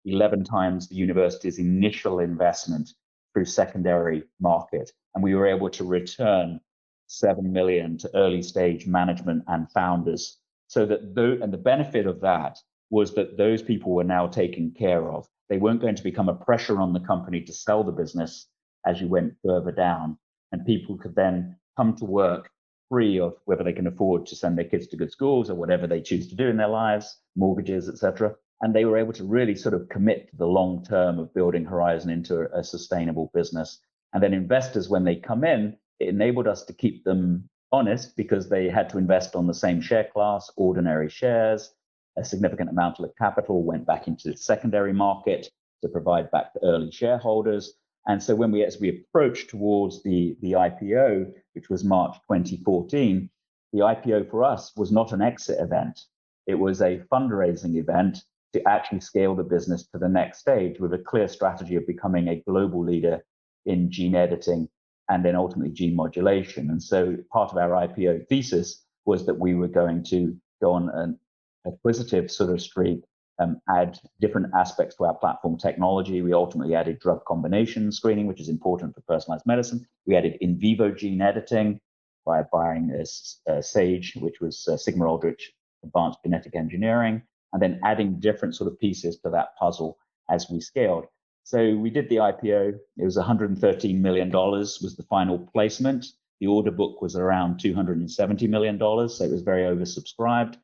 11 0.04 0.44
times 0.44 0.88
the 0.88 0.94
university's 0.94 1.58
initial 1.58 2.20
investment 2.20 2.90
through 3.32 3.46
secondary 3.46 4.24
market, 4.40 4.92
and 5.14 5.24
we 5.24 5.34
were 5.34 5.46
able 5.46 5.70
to 5.70 5.84
return 5.84 6.60
7 7.06 7.50
million 7.50 7.96
to 7.96 8.10
early 8.14 8.42
stage 8.42 8.86
management 8.86 9.42
and 9.46 9.70
founders 9.72 10.38
so 10.68 10.86
that 10.86 11.14
though, 11.14 11.38
and 11.42 11.52
the 11.52 11.58
benefit 11.58 12.06
of 12.06 12.20
that 12.20 12.58
was 12.90 13.14
that 13.14 13.36
those 13.36 13.62
people 13.62 13.92
were 13.92 14.04
now 14.04 14.26
taken 14.26 14.70
care 14.70 15.10
of. 15.10 15.26
They 15.48 15.58
weren't 15.58 15.80
going 15.80 15.96
to 15.96 16.02
become 16.02 16.28
a 16.28 16.34
pressure 16.34 16.78
on 16.78 16.92
the 16.92 17.00
company 17.00 17.40
to 17.42 17.52
sell 17.52 17.82
the 17.82 17.92
business 17.92 18.46
as 18.86 19.00
you 19.00 19.08
went 19.08 19.34
further 19.44 19.72
down. 19.72 20.18
And 20.52 20.64
people 20.64 20.96
could 20.96 21.14
then 21.14 21.56
come 21.76 21.96
to 21.96 22.04
work 22.04 22.50
free 22.88 23.18
of 23.20 23.34
whether 23.44 23.64
they 23.64 23.72
can 23.72 23.86
afford 23.86 24.26
to 24.26 24.36
send 24.36 24.56
their 24.56 24.64
kids 24.64 24.86
to 24.88 24.96
good 24.96 25.12
schools 25.12 25.50
or 25.50 25.54
whatever 25.54 25.86
they 25.86 26.00
choose 26.00 26.28
to 26.28 26.36
do 26.36 26.48
in 26.48 26.56
their 26.56 26.68
lives, 26.68 27.18
mortgages, 27.36 27.88
etc. 27.88 28.34
And 28.62 28.74
they 28.74 28.84
were 28.84 28.98
able 28.98 29.12
to 29.14 29.24
really 29.24 29.54
sort 29.54 29.74
of 29.74 29.88
commit 29.88 30.30
to 30.30 30.36
the 30.36 30.46
long 30.46 30.84
term 30.84 31.18
of 31.18 31.34
building 31.34 31.64
Horizon 31.64 32.10
into 32.10 32.40
a, 32.40 32.60
a 32.60 32.64
sustainable 32.64 33.30
business. 33.34 33.80
And 34.12 34.22
then 34.22 34.32
investors, 34.32 34.88
when 34.88 35.04
they 35.04 35.16
come 35.16 35.44
in, 35.44 35.76
it 36.00 36.08
enabled 36.08 36.48
us 36.48 36.64
to 36.64 36.72
keep 36.72 37.04
them 37.04 37.48
honest 37.72 38.16
because 38.16 38.48
they 38.48 38.68
had 38.68 38.88
to 38.90 38.98
invest 38.98 39.36
on 39.36 39.46
the 39.46 39.54
same 39.54 39.80
share 39.80 40.08
class, 40.12 40.50
ordinary 40.56 41.08
shares. 41.08 41.74
A 42.16 42.24
significant 42.24 42.70
amount 42.70 42.98
of 42.98 43.06
the 43.06 43.12
capital 43.18 43.62
went 43.62 43.86
back 43.86 44.08
into 44.08 44.30
the 44.30 44.36
secondary 44.36 44.92
market 44.92 45.48
to 45.82 45.88
provide 45.88 46.30
back 46.30 46.52
to 46.52 46.64
early 46.64 46.90
shareholders. 46.90 47.74
And 48.06 48.22
so 48.22 48.34
when 48.34 48.50
we, 48.50 48.64
as 48.64 48.80
we 48.80 48.88
approached 48.88 49.50
towards 49.50 50.02
the, 50.02 50.36
the 50.40 50.52
IPO, 50.52 51.32
which 51.52 51.68
was 51.68 51.84
March 51.84 52.16
2014, 52.30 53.28
the 53.72 53.80
IPO 53.80 54.30
for 54.30 54.44
us 54.44 54.72
was 54.76 54.90
not 54.90 55.12
an 55.12 55.20
exit 55.20 55.60
event. 55.60 56.00
It 56.46 56.54
was 56.54 56.80
a 56.80 57.02
fundraising 57.12 57.76
event 57.76 58.24
to 58.54 58.66
actually 58.66 59.00
scale 59.00 59.34
the 59.34 59.44
business 59.44 59.86
to 59.88 59.98
the 59.98 60.08
next 60.08 60.38
stage 60.38 60.80
with 60.80 60.94
a 60.94 60.98
clear 60.98 61.28
strategy 61.28 61.76
of 61.76 61.86
becoming 61.86 62.28
a 62.28 62.42
global 62.48 62.82
leader 62.82 63.22
in 63.66 63.90
gene 63.90 64.14
editing 64.14 64.68
and 65.08 65.24
then 65.24 65.36
ultimately 65.36 65.72
gene 65.72 65.96
modulation. 65.96 66.70
And 66.70 66.82
so 66.82 67.16
part 67.32 67.50
of 67.50 67.56
our 67.56 67.70
IPO 67.70 68.28
thesis 68.28 68.84
was 69.04 69.26
that 69.26 69.38
we 69.38 69.54
were 69.54 69.68
going 69.68 70.04
to 70.10 70.36
go 70.60 70.72
on 70.72 70.90
an 70.90 71.18
acquisitive 71.66 72.30
sort 72.30 72.50
of 72.50 72.60
streak, 72.60 73.02
um, 73.38 73.60
add 73.74 73.98
different 74.20 74.48
aspects 74.54 74.96
to 74.96 75.04
our 75.04 75.14
platform 75.14 75.56
technology. 75.56 76.20
We 76.20 76.32
ultimately 76.32 76.74
added 76.74 76.98
drug 76.98 77.24
combination 77.24 77.90
screening, 77.92 78.26
which 78.26 78.40
is 78.40 78.48
important 78.48 78.94
for 78.94 79.00
personalized 79.02 79.46
medicine. 79.46 79.86
We 80.06 80.16
added 80.16 80.36
in 80.40 80.58
vivo 80.58 80.90
gene 80.90 81.22
editing 81.22 81.80
by 82.26 82.42
buying 82.52 82.90
a, 82.90 83.52
a 83.52 83.62
Sage, 83.62 84.14
which 84.16 84.40
was 84.40 84.66
uh, 84.68 84.76
Sigma 84.76 85.06
Aldrich 85.06 85.52
Advanced 85.84 86.18
Genetic 86.22 86.54
Engineering, 86.54 87.22
and 87.52 87.62
then 87.62 87.80
adding 87.84 88.20
different 88.20 88.54
sort 88.54 88.70
of 88.70 88.78
pieces 88.78 89.18
to 89.20 89.30
that 89.30 89.56
puzzle 89.58 89.96
as 90.28 90.50
we 90.50 90.60
scaled. 90.60 91.06
So 91.48 91.74
we 91.76 91.88
did 91.88 92.10
the 92.10 92.16
IPO. 92.16 92.78
It 92.98 93.04
was 93.06 93.16
113 93.16 94.02
million 94.02 94.28
dollars 94.28 94.80
was 94.82 94.96
the 94.96 95.02
final 95.04 95.38
placement. 95.38 96.04
The 96.40 96.46
order 96.46 96.70
book 96.70 97.00
was 97.00 97.16
around 97.16 97.58
270 97.58 98.46
million 98.48 98.76
dollars, 98.76 99.16
so 99.16 99.24
it 99.24 99.30
was 99.30 99.40
very 99.40 99.62
oversubscribed. 99.62 100.56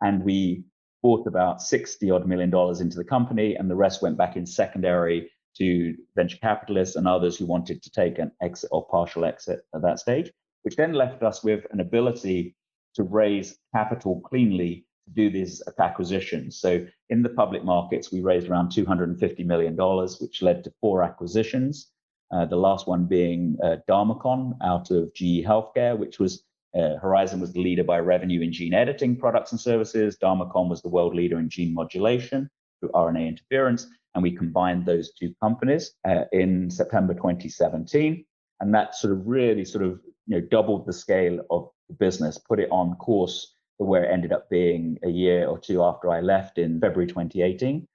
And 0.00 0.24
we 0.24 0.64
bought 1.00 1.28
about 1.28 1.62
60 1.62 2.10
odd 2.10 2.26
million 2.26 2.50
dollars 2.50 2.80
into 2.80 2.96
the 2.96 3.04
company, 3.04 3.54
and 3.54 3.70
the 3.70 3.76
rest 3.76 4.02
went 4.02 4.18
back 4.18 4.34
in 4.34 4.44
secondary 4.44 5.30
to 5.58 5.94
venture 6.16 6.38
capitalists 6.38 6.96
and 6.96 7.06
others 7.06 7.38
who 7.38 7.46
wanted 7.46 7.80
to 7.80 7.90
take 7.92 8.18
an 8.18 8.32
exit 8.42 8.70
or 8.72 8.84
partial 8.88 9.24
exit 9.24 9.60
at 9.76 9.82
that 9.82 10.00
stage, 10.00 10.32
which 10.62 10.74
then 10.74 10.92
left 10.92 11.22
us 11.22 11.44
with 11.44 11.64
an 11.70 11.78
ability 11.78 12.56
to 12.96 13.04
raise 13.04 13.56
capital 13.72 14.20
cleanly 14.22 14.86
do 15.12 15.30
these 15.30 15.62
acquisitions. 15.78 16.58
So 16.58 16.86
in 17.10 17.22
the 17.22 17.28
public 17.28 17.64
markets, 17.64 18.12
we 18.12 18.20
raised 18.20 18.48
around 18.48 18.70
$250 18.70 19.44
million, 19.44 19.76
which 20.20 20.42
led 20.42 20.64
to 20.64 20.72
four 20.80 21.02
acquisitions. 21.02 21.90
Uh, 22.32 22.46
the 22.46 22.56
last 22.56 22.86
one 22.86 23.04
being 23.04 23.56
uh, 23.62 23.76
Dharmacon 23.88 24.56
out 24.62 24.90
of 24.90 25.12
GE 25.14 25.44
Healthcare, 25.44 25.98
which 25.98 26.18
was 26.18 26.44
uh, 26.74 26.96
Horizon 26.96 27.40
was 27.40 27.52
the 27.52 27.60
leader 27.60 27.84
by 27.84 27.98
revenue 27.98 28.40
in 28.40 28.52
gene 28.52 28.72
editing 28.72 29.16
products 29.16 29.52
and 29.52 29.60
services. 29.60 30.16
Dharmacon 30.16 30.70
was 30.70 30.80
the 30.80 30.88
world 30.88 31.14
leader 31.14 31.38
in 31.38 31.50
gene 31.50 31.74
modulation 31.74 32.48
through 32.80 32.90
RNA 32.90 33.28
interference. 33.28 33.86
And 34.14 34.22
we 34.22 34.34
combined 34.34 34.86
those 34.86 35.12
two 35.12 35.34
companies 35.42 35.92
uh, 36.08 36.24
in 36.32 36.70
September 36.70 37.12
2017. 37.12 38.24
And 38.60 38.74
that 38.74 38.94
sort 38.94 39.12
of 39.12 39.26
really 39.26 39.64
sort 39.64 39.84
of 39.84 40.00
you 40.26 40.40
know 40.40 40.46
doubled 40.50 40.86
the 40.86 40.92
scale 40.92 41.40
of 41.50 41.68
the 41.88 41.94
business, 41.94 42.38
put 42.38 42.60
it 42.60 42.68
on 42.70 42.94
course 42.96 43.54
where 43.82 44.04
it 44.04 44.12
ended 44.12 44.32
up 44.32 44.48
being 44.50 44.98
a 45.04 45.08
year 45.08 45.46
or 45.46 45.58
two 45.58 45.82
after 45.82 46.10
I 46.10 46.20
left 46.20 46.58
in 46.58 46.80
February 46.80 47.06
2018. 47.06 47.86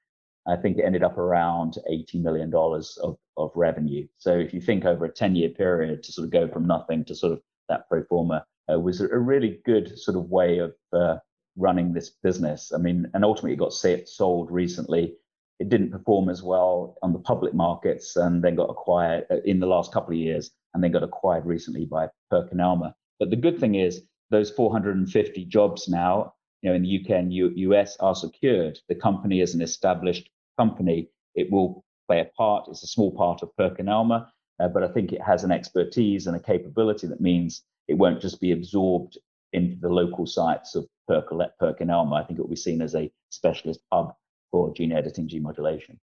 I 0.48 0.56
think 0.56 0.78
it 0.78 0.84
ended 0.86 1.04
up 1.04 1.18
around 1.18 1.78
$80 1.90 2.22
million 2.22 2.54
of, 2.54 3.18
of 3.36 3.52
revenue. 3.54 4.08
So 4.18 4.38
if 4.38 4.54
you 4.54 4.62
think 4.62 4.86
over 4.86 5.06
a 5.06 5.12
10 5.12 5.36
year 5.36 5.50
period 5.50 6.04
to 6.04 6.12
sort 6.12 6.26
of 6.26 6.32
go 6.32 6.48
from 6.48 6.66
nothing 6.66 7.04
to 7.06 7.16
sort 7.16 7.34
of 7.34 7.42
that 7.68 7.90
pro 7.90 8.04
forma 8.06 8.46
uh, 8.72 8.80
was 8.80 9.02
a 9.02 9.08
really 9.18 9.60
good 9.66 9.98
sort 10.00 10.18
of 10.18 10.30
way 10.30 10.60
of 10.60 10.74
uh, 10.94 11.18
running 11.58 11.94
this 11.94 12.12
business. 12.24 12.72
I 12.74 12.78
mean, 12.78 13.10
and 13.14 13.26
ultimately 13.26 13.54
it 13.54 13.60
got 13.60 13.74
sold 13.74 14.52
recently. 14.52 15.16
It 15.60 15.70
didn't 15.70 15.92
perform 15.92 16.30
as 16.30 16.44
well 16.44 16.98
on 17.02 17.14
the 17.14 17.20
public 17.20 17.54
markets 17.54 18.16
and 18.16 18.44
then 18.44 18.56
got 18.56 18.70
acquired 18.70 19.26
uh, 19.30 19.38
in 19.44 19.60
the 19.60 19.68
last 19.68 19.92
couple 19.92 20.14
of 20.14 20.20
years 20.20 20.52
and 20.74 20.84
then 20.84 20.92
got 20.92 21.04
acquired 21.04 21.46
recently 21.46 21.86
by 21.86 22.08
PerkinElmer. 22.32 22.94
But 23.20 23.32
the 23.32 23.36
good 23.36 23.60
thing 23.60 23.76
is 23.76 24.04
those 24.30 24.52
450 24.52 25.46
jobs 25.46 25.88
now, 25.88 26.34
you 26.62 26.70
know, 26.70 26.76
in 26.76 26.84
the 26.84 27.00
UK 27.00 27.12
and 27.12 27.34
U- 27.34 27.54
US 27.72 27.98
are 28.00 28.16
secured. 28.16 28.80
The 28.90 28.96
company 28.96 29.42
is 29.42 29.54
an 29.54 29.62
established 29.62 30.30
company. 30.58 31.10
It 31.36 31.52
will 31.52 31.84
play 32.08 32.22
a 32.22 32.26
part. 32.38 32.68
It's 32.68 32.84
a 32.84 32.88
small 32.88 33.12
part 33.12 33.44
of 33.44 33.56
PerkinElmer, 33.60 34.28
uh, 34.60 34.68
but 34.68 34.84
I 34.84 34.88
think 34.88 35.14
it 35.14 35.22
has 35.22 35.44
an 35.44 35.52
expertise 35.52 36.28
and 36.28 36.36
a 36.36 36.40
capability 36.40 37.08
that 37.08 37.22
means 37.22 37.64
it 37.88 37.96
won't 37.96 38.22
just 38.22 38.42
be 38.42 38.52
absorbed 38.52 39.18
into 39.54 39.78
the 39.80 39.90
local 39.90 40.26
sites 40.26 40.76
of 40.76 40.88
Percolet, 41.10 41.52
PerkinElmer. 41.62 42.22
I 42.22 42.26
think 42.26 42.40
it 42.40 42.42
will 42.42 42.50
be 42.50 42.56
seen 42.56 42.82
as 42.82 42.96
a 42.96 43.12
specialist 43.30 43.82
hub 43.92 44.14
for 44.52 44.74
gene 44.74 44.92
editing, 44.92 45.28
gene 45.28 45.44
modulation. 45.44 46.00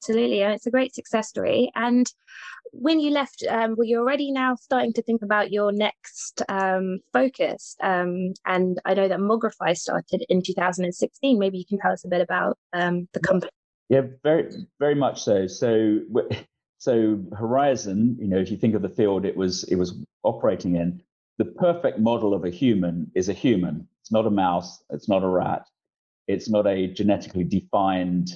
Absolutely, 0.00 0.42
and 0.42 0.54
it's 0.54 0.66
a 0.66 0.70
great 0.70 0.94
success 0.94 1.28
story. 1.28 1.70
And 1.74 2.06
when 2.72 3.00
you 3.00 3.10
left, 3.10 3.44
um, 3.48 3.74
were 3.76 3.84
you 3.84 3.98
already 3.98 4.30
now 4.30 4.54
starting 4.54 4.92
to 4.94 5.02
think 5.02 5.22
about 5.22 5.50
your 5.50 5.72
next 5.72 6.42
um, 6.48 7.00
focus? 7.12 7.76
Um, 7.82 8.34
and 8.46 8.78
I 8.84 8.94
know 8.94 9.08
that 9.08 9.18
Mogrify 9.18 9.76
started 9.76 10.24
in 10.28 10.42
2016. 10.42 11.38
Maybe 11.38 11.58
you 11.58 11.64
can 11.66 11.78
tell 11.78 11.92
us 11.92 12.04
a 12.04 12.08
bit 12.08 12.20
about 12.20 12.58
um, 12.72 13.08
the 13.12 13.20
company. 13.20 13.50
Yeah, 13.88 14.02
very, 14.22 14.50
very 14.78 14.94
much 14.94 15.22
so. 15.22 15.46
So, 15.46 16.00
so 16.78 17.24
Horizon, 17.36 18.16
you 18.20 18.28
know, 18.28 18.38
if 18.38 18.50
you 18.50 18.56
think 18.56 18.74
of 18.74 18.82
the 18.82 18.88
field 18.88 19.24
it 19.24 19.36
was 19.36 19.64
it 19.64 19.76
was 19.76 19.94
operating 20.22 20.76
in, 20.76 21.02
the 21.38 21.46
perfect 21.46 21.98
model 21.98 22.34
of 22.34 22.44
a 22.44 22.50
human 22.50 23.10
is 23.14 23.28
a 23.28 23.32
human. 23.32 23.88
It's 24.02 24.12
not 24.12 24.26
a 24.26 24.30
mouse. 24.30 24.82
It's 24.90 25.08
not 25.08 25.22
a 25.22 25.28
rat. 25.28 25.66
It's 26.26 26.50
not 26.50 26.66
a 26.66 26.88
genetically 26.88 27.44
defined 27.44 28.30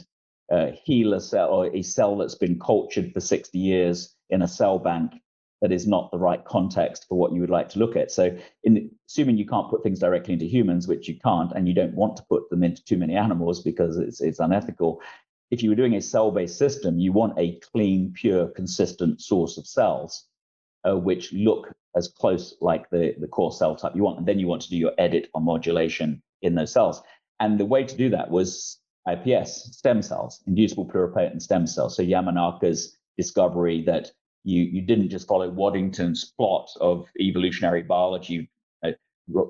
uh, 0.50 0.70
HeLa 0.86 1.20
cell 1.20 1.50
or 1.50 1.74
a 1.74 1.82
cell 1.82 2.16
that's 2.16 2.34
been 2.34 2.58
cultured 2.58 3.12
for 3.12 3.20
60 3.20 3.58
years 3.58 4.14
in 4.30 4.42
a 4.42 4.48
cell 4.48 4.78
bank 4.78 5.12
that 5.60 5.72
is 5.72 5.86
not 5.86 6.10
the 6.10 6.18
right 6.18 6.44
context 6.44 7.06
for 7.08 7.16
what 7.16 7.32
you 7.32 7.40
would 7.40 7.50
like 7.50 7.68
to 7.70 7.78
look 7.78 7.94
at. 7.94 8.10
So, 8.10 8.36
in, 8.64 8.90
assuming 9.08 9.38
you 9.38 9.46
can't 9.46 9.70
put 9.70 9.82
things 9.82 10.00
directly 10.00 10.34
into 10.34 10.46
humans, 10.46 10.88
which 10.88 11.08
you 11.08 11.18
can't, 11.20 11.52
and 11.52 11.68
you 11.68 11.74
don't 11.74 11.94
want 11.94 12.16
to 12.16 12.24
put 12.28 12.50
them 12.50 12.64
into 12.64 12.84
too 12.84 12.96
many 12.96 13.14
animals 13.14 13.62
because 13.62 13.96
it's, 13.96 14.20
it's 14.20 14.40
unethical, 14.40 15.00
if 15.52 15.62
you 15.62 15.70
were 15.70 15.76
doing 15.76 15.94
a 15.94 16.00
cell-based 16.00 16.58
system, 16.58 16.98
you 16.98 17.12
want 17.12 17.38
a 17.38 17.60
clean, 17.72 18.12
pure, 18.12 18.48
consistent 18.48 19.20
source 19.20 19.56
of 19.56 19.66
cells, 19.66 20.24
uh, 20.88 20.96
which 20.96 21.32
look 21.32 21.72
as 21.94 22.08
close 22.08 22.54
like 22.60 22.88
the, 22.90 23.14
the 23.20 23.28
core 23.28 23.52
cell 23.52 23.76
type 23.76 23.92
you 23.94 24.02
want. 24.02 24.18
And 24.18 24.26
then 24.26 24.38
you 24.38 24.46
want 24.46 24.62
to 24.62 24.70
do 24.70 24.76
your 24.76 24.92
edit 24.98 25.28
or 25.34 25.42
modulation 25.42 26.22
in 26.40 26.54
those 26.54 26.72
cells. 26.72 27.02
And 27.38 27.60
the 27.60 27.66
way 27.66 27.84
to 27.84 27.96
do 27.96 28.08
that 28.10 28.30
was 28.30 28.78
iPS, 29.08 29.74
stem 29.74 30.02
cells, 30.02 30.42
inducible 30.46 30.86
pluripotent 30.86 31.42
stem 31.42 31.66
cells. 31.66 31.96
So 31.96 32.02
Yamanaka's 32.02 32.96
discovery 33.16 33.82
that 33.86 34.10
you, 34.44 34.62
you 34.62 34.82
didn't 34.82 35.10
just 35.10 35.28
follow 35.28 35.50
Waddington's 35.50 36.32
plot 36.36 36.68
of 36.80 37.06
evolutionary 37.20 37.82
biology 37.82 38.50
uh, 38.84 38.92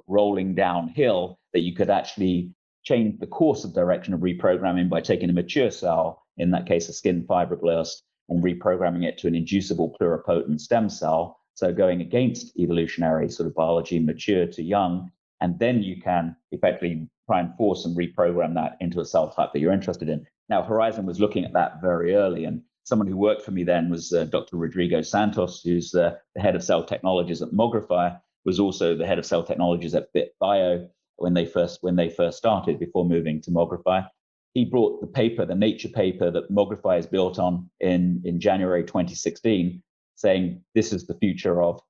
rolling 0.07 0.55
downhill, 0.55 1.39
that 1.53 1.61
you 1.61 1.75
could 1.75 1.91
actually 1.91 2.53
change 2.83 3.19
the 3.21 3.27
course 3.27 3.65
of 3.65 3.75
direction 3.75 4.15
of 4.15 4.21
reprogramming 4.21 4.89
by 4.89 5.01
taking 5.01 5.31
a 5.31 5.33
mature 5.33 5.71
cell, 5.71 6.23
in 6.37 6.51
that 6.51 6.67
case, 6.67 6.89
a 6.89 6.93
skin 6.93 7.25
fibroblast, 7.25 8.03
and 8.29 8.43
reprogramming 8.43 9.05
it 9.05 9.19
to 9.19 9.29
an 9.29 9.35
inducible 9.35 9.95
pluripotent 10.01 10.61
stem 10.61 10.89
cell. 10.89 11.39
So 11.55 11.73
going 11.73 12.01
against 12.01 12.57
evolutionary 12.59 13.29
sort 13.29 13.47
of 13.47 13.55
biology, 13.55 13.99
mature 13.99 14.47
to 14.47 14.63
young, 14.63 15.11
and 15.43 15.59
then 15.59 15.83
you 15.83 16.01
can 16.01 16.37
effectively 16.53 17.09
try 17.27 17.41
and 17.41 17.55
force 17.57 17.85
and 17.85 17.97
reprogram 17.97 18.55
that 18.55 18.77
into 18.81 19.01
a 19.01 19.05
cell 19.05 19.29
type 19.29 19.51
that 19.53 19.59
you're 19.59 19.73
interested 19.73 20.09
in. 20.09 20.25
Now, 20.49 20.63
Horizon 20.63 21.05
was 21.05 21.21
looking 21.21 21.45
at 21.45 21.53
that 21.53 21.83
very 21.83 22.15
early, 22.15 22.45
and 22.45 22.63
someone 22.85 23.09
who 23.09 23.17
worked 23.17 23.43
for 23.43 23.51
me 23.51 23.65
then 23.65 23.91
was 23.91 24.13
uh, 24.13 24.25
Dr. 24.25 24.57
Rodrigo 24.57 25.03
Santos, 25.03 25.61
who's 25.63 25.95
uh, 25.95 26.15
the 26.37 26.41
head 26.41 26.55
of 26.55 26.63
cell 26.63 26.85
technologies 26.85 27.43
at 27.43 27.51
Mogrify, 27.51 28.19
was 28.45 28.61
also 28.61 28.97
the 28.97 29.07
head 29.07 29.19
of 29.19 29.27
cell 29.27 29.43
technologies 29.43 29.97
at 29.97 30.09
BitBio 30.15 30.89
when 31.17 31.35
they 31.35 31.45
first 31.45 31.79
when 31.83 31.97
they 31.97 32.09
first 32.09 32.39
started 32.39 32.79
before 32.79 33.05
moving 33.05 33.41
to 33.43 33.51
Mogrify. 33.51 34.07
He 34.55 34.65
brought 34.65 35.01
the 35.01 35.07
paper, 35.09 35.45
the 35.45 35.55
Nature 35.57 35.89
paper 35.89 36.31
that 36.31 36.51
Mogrify 36.53 36.99
is 36.99 37.07
built 37.07 37.39
on 37.39 37.69
in, 37.81 38.21
in 38.25 38.39
January 38.39 38.85
2016, 38.85 39.83
saying 40.15 40.63
this 40.75 40.93
is 40.93 41.07
the 41.07 41.15
future 41.15 41.63
of 41.63 41.81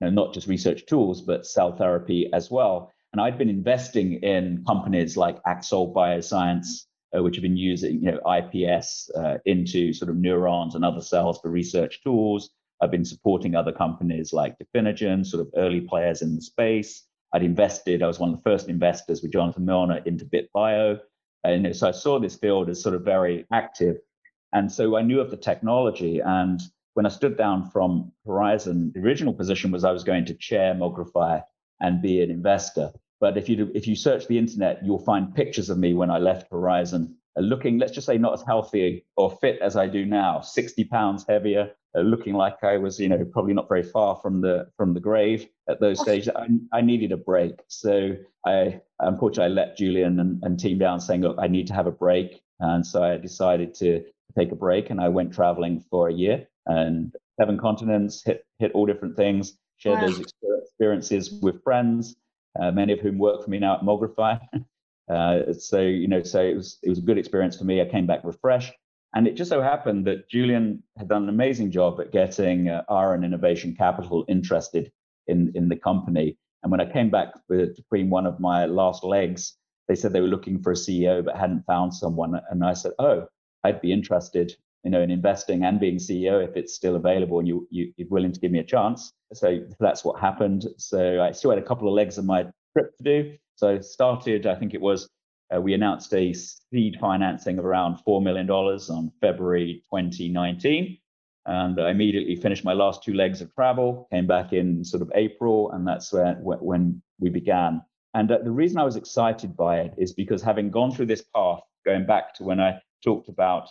you 0.00 0.06
know, 0.06 0.10
not 0.10 0.34
just 0.34 0.46
research 0.46 0.86
tools, 0.86 1.22
but 1.22 1.46
cell 1.46 1.72
therapy 1.72 2.30
as 2.32 2.50
well. 2.50 2.92
And 3.12 3.20
I'd 3.20 3.38
been 3.38 3.48
investing 3.48 4.14
in 4.22 4.64
companies 4.66 5.16
like 5.16 5.42
Axol 5.44 5.94
Bioscience, 5.94 6.84
uh, 7.16 7.22
which 7.22 7.36
have 7.36 7.42
been 7.42 7.56
using 7.56 8.02
you 8.02 8.12
know, 8.12 8.20
IPS 8.30 9.10
uh, 9.16 9.38
into 9.44 9.92
sort 9.92 10.10
of 10.10 10.16
neurons 10.16 10.74
and 10.74 10.84
other 10.84 11.00
cells 11.00 11.38
for 11.40 11.50
research 11.50 12.02
tools. 12.02 12.50
I've 12.82 12.90
been 12.90 13.04
supporting 13.04 13.54
other 13.54 13.72
companies 13.72 14.32
like 14.32 14.56
Definigen, 14.58 15.24
sort 15.24 15.40
of 15.46 15.52
early 15.56 15.80
players 15.80 16.20
in 16.20 16.34
the 16.34 16.42
space. 16.42 17.04
I'd 17.32 17.42
invested, 17.42 18.02
I 18.02 18.06
was 18.06 18.18
one 18.18 18.30
of 18.30 18.36
the 18.36 18.50
first 18.50 18.68
investors 18.68 19.22
with 19.22 19.32
Jonathan 19.32 19.64
Milner 19.64 20.02
into 20.04 20.26
BitBio. 20.26 21.00
And 21.44 21.74
so 21.74 21.88
I 21.88 21.92
saw 21.92 22.18
this 22.18 22.36
field 22.36 22.68
as 22.68 22.82
sort 22.82 22.94
of 22.94 23.02
very 23.02 23.46
active. 23.52 23.96
And 24.52 24.70
so 24.70 24.96
I 24.96 25.02
knew 25.02 25.20
of 25.20 25.30
the 25.30 25.36
technology. 25.36 26.20
And 26.20 26.60
when 26.96 27.04
I 27.04 27.10
stood 27.10 27.36
down 27.36 27.62
from 27.62 28.10
Horizon, 28.24 28.90
the 28.94 29.02
original 29.02 29.34
position 29.34 29.70
was 29.70 29.84
I 29.84 29.92
was 29.92 30.02
going 30.02 30.24
to 30.24 30.34
chair 30.34 30.74
Mogrify 30.74 31.42
and 31.78 32.00
be 32.00 32.22
an 32.22 32.30
investor. 32.30 32.90
But 33.20 33.36
if 33.36 33.50
you 33.50 33.70
if 33.74 33.86
you 33.86 33.94
search 33.94 34.26
the 34.26 34.38
internet, 34.38 34.80
you'll 34.82 35.04
find 35.04 35.34
pictures 35.34 35.68
of 35.68 35.76
me 35.76 35.92
when 35.92 36.10
I 36.10 36.16
left 36.16 36.50
Horizon, 36.50 37.14
uh, 37.36 37.42
looking, 37.42 37.76
let's 37.76 37.92
just 37.92 38.06
say, 38.06 38.16
not 38.16 38.32
as 38.32 38.42
healthy 38.46 39.04
or 39.14 39.30
fit 39.30 39.58
as 39.60 39.76
I 39.76 39.86
do 39.88 40.06
now, 40.06 40.40
60 40.40 40.84
pounds 40.84 41.26
heavier, 41.28 41.70
uh, 41.94 42.00
looking 42.00 42.32
like 42.32 42.64
I 42.64 42.78
was, 42.78 42.98
you 42.98 43.10
know, 43.10 43.26
probably 43.26 43.52
not 43.52 43.68
very 43.68 43.82
far 43.82 44.16
from 44.16 44.40
the 44.40 44.70
from 44.78 44.94
the 44.94 45.00
grave 45.00 45.46
at 45.68 45.80
those 45.80 46.00
stages. 46.00 46.30
I, 46.34 46.48
I 46.72 46.80
needed 46.80 47.12
a 47.12 47.18
break, 47.18 47.60
so 47.68 48.16
I 48.46 48.80
unfortunately 49.00 49.52
I 49.52 49.54
let 49.54 49.76
Julian 49.76 50.18
and, 50.18 50.42
and 50.42 50.58
team 50.58 50.78
down, 50.78 51.00
saying, 51.00 51.20
look, 51.20 51.36
I 51.38 51.46
need 51.46 51.66
to 51.66 51.74
have 51.74 51.86
a 51.86 51.98
break, 52.06 52.40
and 52.58 52.86
so 52.86 53.02
I 53.02 53.18
decided 53.18 53.74
to 53.74 54.02
take 54.34 54.50
a 54.50 54.56
break, 54.56 54.88
and 54.88 54.98
I 54.98 55.10
went 55.10 55.34
traveling 55.34 55.84
for 55.90 56.08
a 56.08 56.14
year 56.14 56.46
and 56.66 57.14
seven 57.38 57.58
continents, 57.58 58.22
hit 58.24 58.44
hit 58.58 58.72
all 58.72 58.86
different 58.86 59.16
things, 59.16 59.58
shared 59.76 60.00
wow. 60.00 60.06
those 60.06 60.32
experiences 60.62 61.32
with 61.42 61.62
friends, 61.62 62.16
uh, 62.60 62.70
many 62.70 62.92
of 62.92 63.00
whom 63.00 63.18
work 63.18 63.42
for 63.42 63.50
me 63.50 63.58
now 63.58 63.76
at 63.76 63.82
Mogrify. 63.82 64.40
uh, 65.10 65.52
so 65.52 65.80
you 65.80 66.08
know, 66.08 66.22
so 66.22 66.42
it 66.42 66.54
was 66.54 66.78
it 66.82 66.88
was 66.88 66.98
a 66.98 67.02
good 67.02 67.18
experience 67.18 67.56
for 67.56 67.64
me. 67.64 67.80
I 67.80 67.86
came 67.86 68.06
back 68.06 68.20
refreshed, 68.24 68.72
and 69.14 69.26
it 69.26 69.34
just 69.34 69.50
so 69.50 69.62
happened 69.62 70.06
that 70.06 70.28
Julian 70.28 70.82
had 70.98 71.08
done 71.08 71.24
an 71.24 71.28
amazing 71.28 71.70
job 71.70 72.00
at 72.00 72.12
getting 72.12 72.68
uh, 72.68 72.82
Ahren 72.90 73.24
Innovation 73.24 73.74
Capital 73.76 74.24
interested 74.28 74.90
in 75.26 75.52
in 75.54 75.68
the 75.68 75.76
company. 75.76 76.38
And 76.62 76.72
when 76.72 76.80
I 76.80 76.90
came 76.90 77.10
back 77.10 77.34
between 77.48 78.10
one 78.10 78.26
of 78.26 78.40
my 78.40 78.66
last 78.66 79.04
legs, 79.04 79.56
they 79.86 79.94
said 79.94 80.12
they 80.12 80.20
were 80.20 80.26
looking 80.26 80.60
for 80.60 80.72
a 80.72 80.74
CEO 80.74 81.24
but 81.24 81.36
hadn't 81.36 81.64
found 81.64 81.94
someone. 81.94 82.40
And 82.50 82.64
I 82.64 82.72
said, 82.72 82.92
"Oh, 82.98 83.26
I'd 83.62 83.80
be 83.80 83.92
interested 83.92 84.56
you 84.84 84.90
know, 84.90 85.00
in 85.00 85.10
investing 85.10 85.64
and 85.64 85.80
being 85.80 85.96
CEO 85.96 86.46
if 86.46 86.56
it's 86.56 86.74
still 86.74 86.96
available 86.96 87.38
and 87.38 87.48
you, 87.48 87.66
you 87.70 87.92
are 88.00 88.06
willing 88.08 88.32
to 88.32 88.40
give 88.40 88.52
me 88.52 88.58
a 88.60 88.64
chance. 88.64 89.12
So 89.32 89.60
that's 89.80 90.04
what 90.04 90.20
happened. 90.20 90.66
So 90.78 91.20
I 91.20 91.32
still 91.32 91.50
had 91.50 91.58
a 91.58 91.66
couple 91.66 91.88
of 91.88 91.94
legs 91.94 92.18
of 92.18 92.24
my 92.24 92.46
trip 92.72 92.96
to 92.96 93.02
do. 93.02 93.36
So 93.56 93.70
I 93.70 93.80
started, 93.80 94.46
I 94.46 94.54
think 94.54 94.74
it 94.74 94.80
was, 94.80 95.08
uh, 95.54 95.60
we 95.60 95.74
announced 95.74 96.12
a 96.14 96.32
seed 96.32 96.96
financing 97.00 97.58
of 97.58 97.64
around 97.64 97.98
$4 98.06 98.22
million 98.22 98.48
on 98.50 99.12
February 99.20 99.82
2019. 99.92 100.98
And 101.46 101.80
I 101.80 101.90
immediately 101.90 102.34
finished 102.36 102.64
my 102.64 102.72
last 102.72 103.04
two 103.04 103.14
legs 103.14 103.40
of 103.40 103.54
travel, 103.54 104.08
came 104.12 104.26
back 104.26 104.52
in 104.52 104.84
sort 104.84 105.02
of 105.02 105.10
April, 105.14 105.70
and 105.70 105.86
that's 105.86 106.12
where, 106.12 106.34
when 106.40 107.00
we 107.20 107.30
began. 107.30 107.82
And 108.14 108.30
uh, 108.30 108.38
the 108.42 108.50
reason 108.50 108.78
I 108.78 108.84
was 108.84 108.96
excited 108.96 109.56
by 109.56 109.80
it 109.80 109.94
is 109.96 110.12
because 110.12 110.42
having 110.42 110.70
gone 110.70 110.90
through 110.90 111.06
this 111.06 111.22
path, 111.34 111.60
going 111.84 112.04
back 112.04 112.34
to 112.34 112.44
when 112.44 112.60
I 112.60 112.80
talked 113.04 113.28
about 113.28 113.68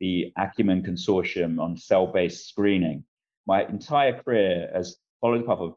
the 0.00 0.32
Acumen 0.36 0.82
Consortium 0.82 1.60
on 1.60 1.76
cell-based 1.76 2.48
screening. 2.48 3.04
My 3.46 3.64
entire 3.64 4.22
career 4.22 4.70
has 4.74 4.96
followed 5.20 5.42
the 5.42 5.46
path 5.46 5.58
of 5.58 5.74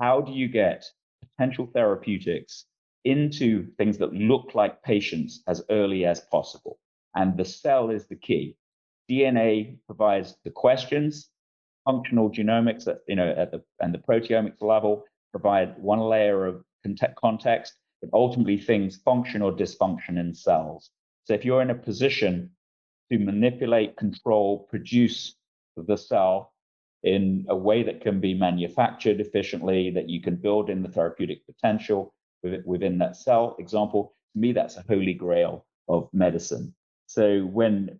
how 0.00 0.20
do 0.20 0.32
you 0.32 0.48
get 0.48 0.84
potential 1.20 1.70
therapeutics 1.72 2.66
into 3.04 3.66
things 3.78 3.98
that 3.98 4.12
look 4.12 4.54
like 4.54 4.82
patients 4.82 5.42
as 5.46 5.62
early 5.70 6.04
as 6.04 6.20
possible? 6.30 6.78
And 7.14 7.36
the 7.36 7.44
cell 7.44 7.90
is 7.90 8.06
the 8.06 8.16
key. 8.16 8.56
DNA 9.10 9.76
provides 9.86 10.36
the 10.44 10.50
questions. 10.50 11.28
Functional 11.84 12.30
genomics, 12.30 12.86
at, 12.86 12.98
you 13.08 13.16
know, 13.16 13.34
at 13.36 13.50
the 13.50 13.62
and 13.80 13.92
the 13.92 13.98
proteomics 13.98 14.62
level 14.62 15.04
provide 15.32 15.76
one 15.78 16.00
layer 16.00 16.46
of 16.46 16.64
context, 17.20 17.74
but 18.00 18.10
ultimately 18.12 18.58
things 18.58 18.96
function 18.96 19.42
or 19.42 19.52
dysfunction 19.52 20.18
in 20.18 20.34
cells. 20.34 20.90
So 21.24 21.34
if 21.34 21.44
you're 21.44 21.62
in 21.62 21.70
a 21.70 21.74
position 21.74 22.50
to 23.12 23.18
manipulate, 23.18 23.96
control, 23.96 24.66
produce 24.70 25.36
the 25.76 25.96
cell 25.96 26.52
in 27.02 27.44
a 27.50 27.56
way 27.56 27.82
that 27.82 28.00
can 28.00 28.20
be 28.20 28.32
manufactured 28.32 29.20
efficiently, 29.20 29.90
that 29.90 30.08
you 30.08 30.20
can 30.20 30.36
build 30.36 30.70
in 30.70 30.82
the 30.82 30.88
therapeutic 30.88 31.44
potential 31.46 32.14
within 32.64 32.98
that 32.98 33.16
cell. 33.16 33.54
Example, 33.58 34.14
to 34.32 34.38
me, 34.40 34.52
that's 34.52 34.76
a 34.76 34.84
holy 34.88 35.12
grail 35.12 35.66
of 35.88 36.08
medicine. 36.12 36.74
So 37.06 37.40
when 37.40 37.98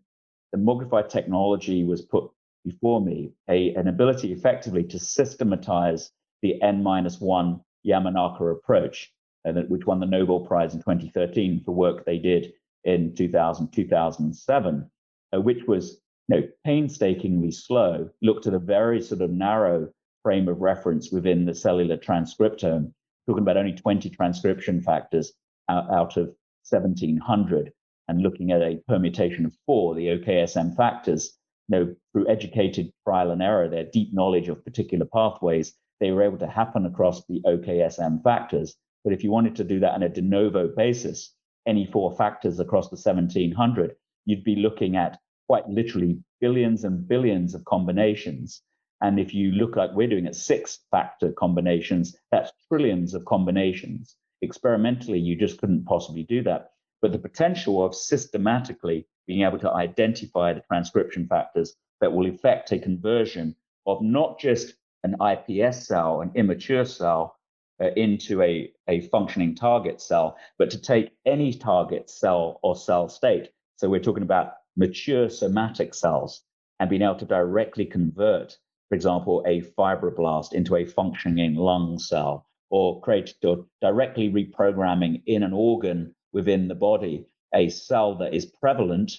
the 0.53 0.59
Mogrify 0.59 1.07
technology 1.09 1.85
was 1.85 2.01
put 2.03 2.31
before 2.65 3.01
me, 3.05 3.33
a, 3.49 3.75
an 3.75 3.89
ability 3.89 4.33
effectively 4.33 4.85
to 4.85 4.99
systematize 4.99 6.11
the 6.41 6.63
N 6.63 6.83
minus 6.83 7.21
one 7.21 7.61
Yamanaka 7.87 8.53
approach, 8.53 9.13
and 9.45 9.69
which 9.69 9.85
won 9.85 10.01
the 10.01 10.07
Nobel 10.07 10.41
Prize 10.41 10.73
in 10.73 10.81
2013 10.81 11.63
for 11.65 11.73
work 11.73 12.05
they 12.05 12.19
did 12.19 12.53
in 12.85 13.15
2000, 13.15 13.73
2007, 13.73 14.91
uh, 15.35 15.41
which 15.41 15.67
was 15.67 16.01
you 16.29 16.41
know, 16.41 16.49
painstakingly 16.65 17.51
slow, 17.51 18.09
looked 18.23 18.47
at 18.47 18.55
a 18.55 18.59
very 18.59 19.01
sort 19.01 19.21
of 19.21 19.31
narrow 19.31 19.89
frame 20.23 20.49
of 20.49 20.61
reference 20.61 21.11
within 21.11 21.45
the 21.45 21.55
cellular 21.55 21.97
transcriptome, 21.97 22.93
talking 23.27 23.43
about 23.43 23.57
only 23.57 23.73
20 23.73 24.09
transcription 24.11 24.81
factors 24.81 25.33
out, 25.69 25.91
out 25.91 26.17
of 26.17 26.27
1700 26.69 27.73
and 28.09 28.23
looking 28.23 28.51
at 28.51 28.63
a 28.63 28.81
permutation 28.89 29.47
of 29.47 29.57
four, 29.67 29.95
the 29.95 30.09
OKSM 30.09 30.77
factors, 30.77 31.39
you 31.69 31.79
know, 31.79 31.95
through 32.13 32.29
educated 32.29 32.93
trial 33.07 33.31
and 33.31 33.43
error, 33.43 33.69
their 33.69 33.85
deep 33.85 34.13
knowledge 34.13 34.49
of 34.49 34.65
particular 34.65 35.07
pathways, 35.07 35.75
they 36.01 36.11
were 36.11 36.23
able 36.23 36.39
to 36.39 36.49
happen 36.49 36.85
across 36.85 37.25
the 37.27 37.41
OKSM 37.47 38.23
factors. 38.23 38.75
But 39.05 39.13
if 39.13 39.25
you 39.25 39.31
wanted 39.31 39.57
to 39.57 39.65
do 39.65 39.81
that 39.81 39.95
on 39.95 40.03
a 40.03 40.09
de 40.09 40.21
novo 40.21 40.69
basis, 40.69 41.35
any 41.67 41.87
four 41.87 42.15
factors 42.17 42.59
across 42.59 42.91
the 42.91 42.97
1700, 42.97 43.95
you'd 44.25 44.45
be 44.45 44.57
looking 44.57 44.97
at 44.97 45.19
quite 45.49 45.69
literally 45.69 46.19
billions 46.41 46.85
and 46.85 47.07
billions 47.07 47.55
of 47.55 47.65
combinations. 47.65 48.63
And 49.01 49.19
if 49.19 49.35
you 49.35 49.53
look 49.53 49.77
like 49.77 49.91
we're 49.93 50.09
doing 50.09 50.27
at 50.27 50.37
six 50.37 50.81
factor 50.91 51.33
combinations, 51.33 52.17
that's 52.31 52.53
trillions 52.69 53.15
of 53.15 53.25
combinations. 53.25 54.17
Experimentally, 54.43 55.19
you 55.19 55.37
just 55.37 55.59
couldn't 55.59 55.85
possibly 55.85 56.23
do 56.23 56.43
that. 56.45 56.71
But 57.01 57.13
the 57.13 57.19
potential 57.19 57.85
of 57.85 57.95
systematically 57.95 59.07
being 59.27 59.43
able 59.43 59.59
to 59.59 59.73
identify 59.73 60.53
the 60.53 60.61
transcription 60.61 61.27
factors 61.27 61.75
that 62.01 62.13
will 62.13 62.27
effect 62.27 62.73
a 62.73 62.79
conversion 62.79 63.57
of 63.87 64.03
not 64.03 64.39
just 64.39 64.75
an 65.05 65.17
iPS 65.21 65.83
cell, 65.83 66.21
an 66.21 66.31
immature 66.35 66.85
cell, 66.85 67.37
uh, 67.81 67.91
into 67.97 68.41
a, 68.43 68.71
a 68.89 69.01
functioning 69.09 69.55
target 69.55 70.01
cell, 70.01 70.37
but 70.59 70.71
to 70.71 70.81
take 70.81 71.11
any 71.27 71.53
target 71.53 72.09
cell 72.09 72.61
or 72.63 72.77
cell 72.77 73.09
state. 73.09 73.51
So 73.77 73.89
we're 73.89 74.01
talking 74.01 74.23
about 74.23 74.55
mature 74.77 75.29
somatic 75.29 75.95
cells 75.95 76.43
and 76.81 76.89
being 76.89 77.03
able 77.03 77.17
to 77.17 77.25
directly 77.25 77.85
convert, 77.85 78.57
for 78.89 78.95
example, 78.95 79.43
a 79.47 79.61
fibroblast 79.61 80.53
into 80.53 80.77
a 80.77 80.85
functioning 80.85 81.55
lung 81.55 81.99
cell 81.99 82.47
or 82.71 83.01
create 83.01 83.35
or 83.45 83.67
directly 83.81 84.31
reprogramming 84.31 85.23
in 85.27 85.43
an 85.43 85.53
organ 85.53 86.15
within 86.33 86.69
the 86.69 86.75
body 86.75 87.27
a 87.55 87.69
cell 87.69 88.17
that 88.17 88.35
is 88.35 88.47
prevalent 88.47 89.13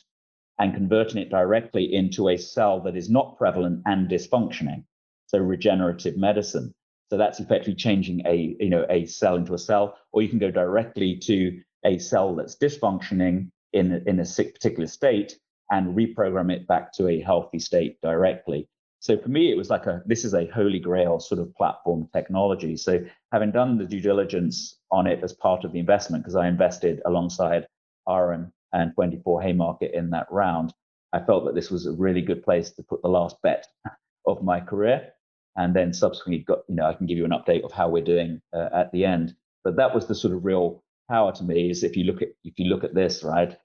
and 0.59 0.73
converting 0.73 1.21
it 1.21 1.29
directly 1.29 1.93
into 1.93 2.29
a 2.29 2.37
cell 2.37 2.79
that 2.81 2.95
is 2.95 3.09
not 3.09 3.37
prevalent 3.37 3.81
and 3.85 4.09
dysfunctioning. 4.09 4.83
So 5.27 5.39
regenerative 5.39 6.17
medicine. 6.17 6.73
So 7.09 7.17
that's 7.17 7.39
effectively 7.39 7.75
changing 7.75 8.25
a 8.25 8.55
you 8.59 8.69
know 8.69 8.85
a 8.89 9.05
cell 9.05 9.35
into 9.35 9.53
a 9.53 9.59
cell, 9.59 9.97
or 10.11 10.21
you 10.21 10.29
can 10.29 10.39
go 10.39 10.51
directly 10.51 11.17
to 11.23 11.59
a 11.85 11.97
cell 11.97 12.35
that's 12.35 12.55
dysfunctioning 12.55 13.51
in 13.73 14.03
in 14.07 14.19
a 14.19 14.25
particular 14.25 14.87
state 14.87 15.37
and 15.71 15.95
reprogram 15.95 16.51
it 16.51 16.67
back 16.67 16.93
to 16.93 17.07
a 17.07 17.21
healthy 17.21 17.59
state 17.59 17.99
directly. 18.01 18.67
So 18.99 19.17
for 19.17 19.27
me, 19.29 19.51
it 19.51 19.57
was 19.57 19.69
like 19.69 19.85
a 19.85 20.01
this 20.05 20.23
is 20.23 20.33
a 20.33 20.47
holy 20.47 20.79
grail 20.79 21.19
sort 21.19 21.41
of 21.41 21.53
platform 21.55 22.07
technology. 22.13 22.77
So 22.77 23.03
having 23.33 23.51
done 23.51 23.77
the 23.77 23.85
due 23.85 23.99
diligence 23.99 24.77
on 24.91 25.07
it 25.07 25.21
as 25.23 25.33
part 25.33 25.65
of 25.65 25.73
the 25.73 25.79
investment, 25.79 26.23
because 26.23 26.35
I 26.35 26.47
invested 26.47 27.01
alongside 27.05 27.67
Ahren 28.07 28.51
and 28.71 28.93
24 28.95 29.41
Haymarket 29.41 29.93
in 29.93 30.09
that 30.11 30.27
round, 30.31 30.73
I 31.11 31.19
felt 31.19 31.43
that 31.45 31.53
this 31.53 31.69
was 31.69 31.85
a 31.85 31.91
really 31.91 32.21
good 32.21 32.43
place 32.43 32.71
to 32.71 32.83
put 32.83 33.01
the 33.01 33.09
last 33.09 33.35
bet 33.43 33.67
of 34.25 34.41
my 34.41 34.59
career. 34.59 35.11
And 35.55 35.75
then 35.75 35.93
subsequently, 35.93 36.43
got 36.43 36.59
you 36.69 36.75
know, 36.75 36.85
I 36.85 36.93
can 36.93 37.05
give 37.05 37.17
you 37.17 37.25
an 37.25 37.31
update 37.31 37.63
of 37.63 37.71
how 37.71 37.89
we're 37.89 38.03
doing 38.03 38.41
uh, 38.53 38.69
at 38.73 38.91
the 38.91 39.05
end. 39.05 39.35
But 39.63 39.75
that 39.75 39.93
was 39.93 40.07
the 40.07 40.15
sort 40.15 40.33
of 40.33 40.45
real 40.45 40.81
power 41.09 41.31
to 41.33 41.43
me. 41.43 41.69
Is 41.69 41.83
if 41.83 41.95
you 41.97 42.05
look 42.05 42.21
at 42.21 42.29
if 42.43 42.57
you 42.57 42.65
look 42.65 42.83
at 42.83 42.95
this 42.95 43.23
right, 43.23 43.57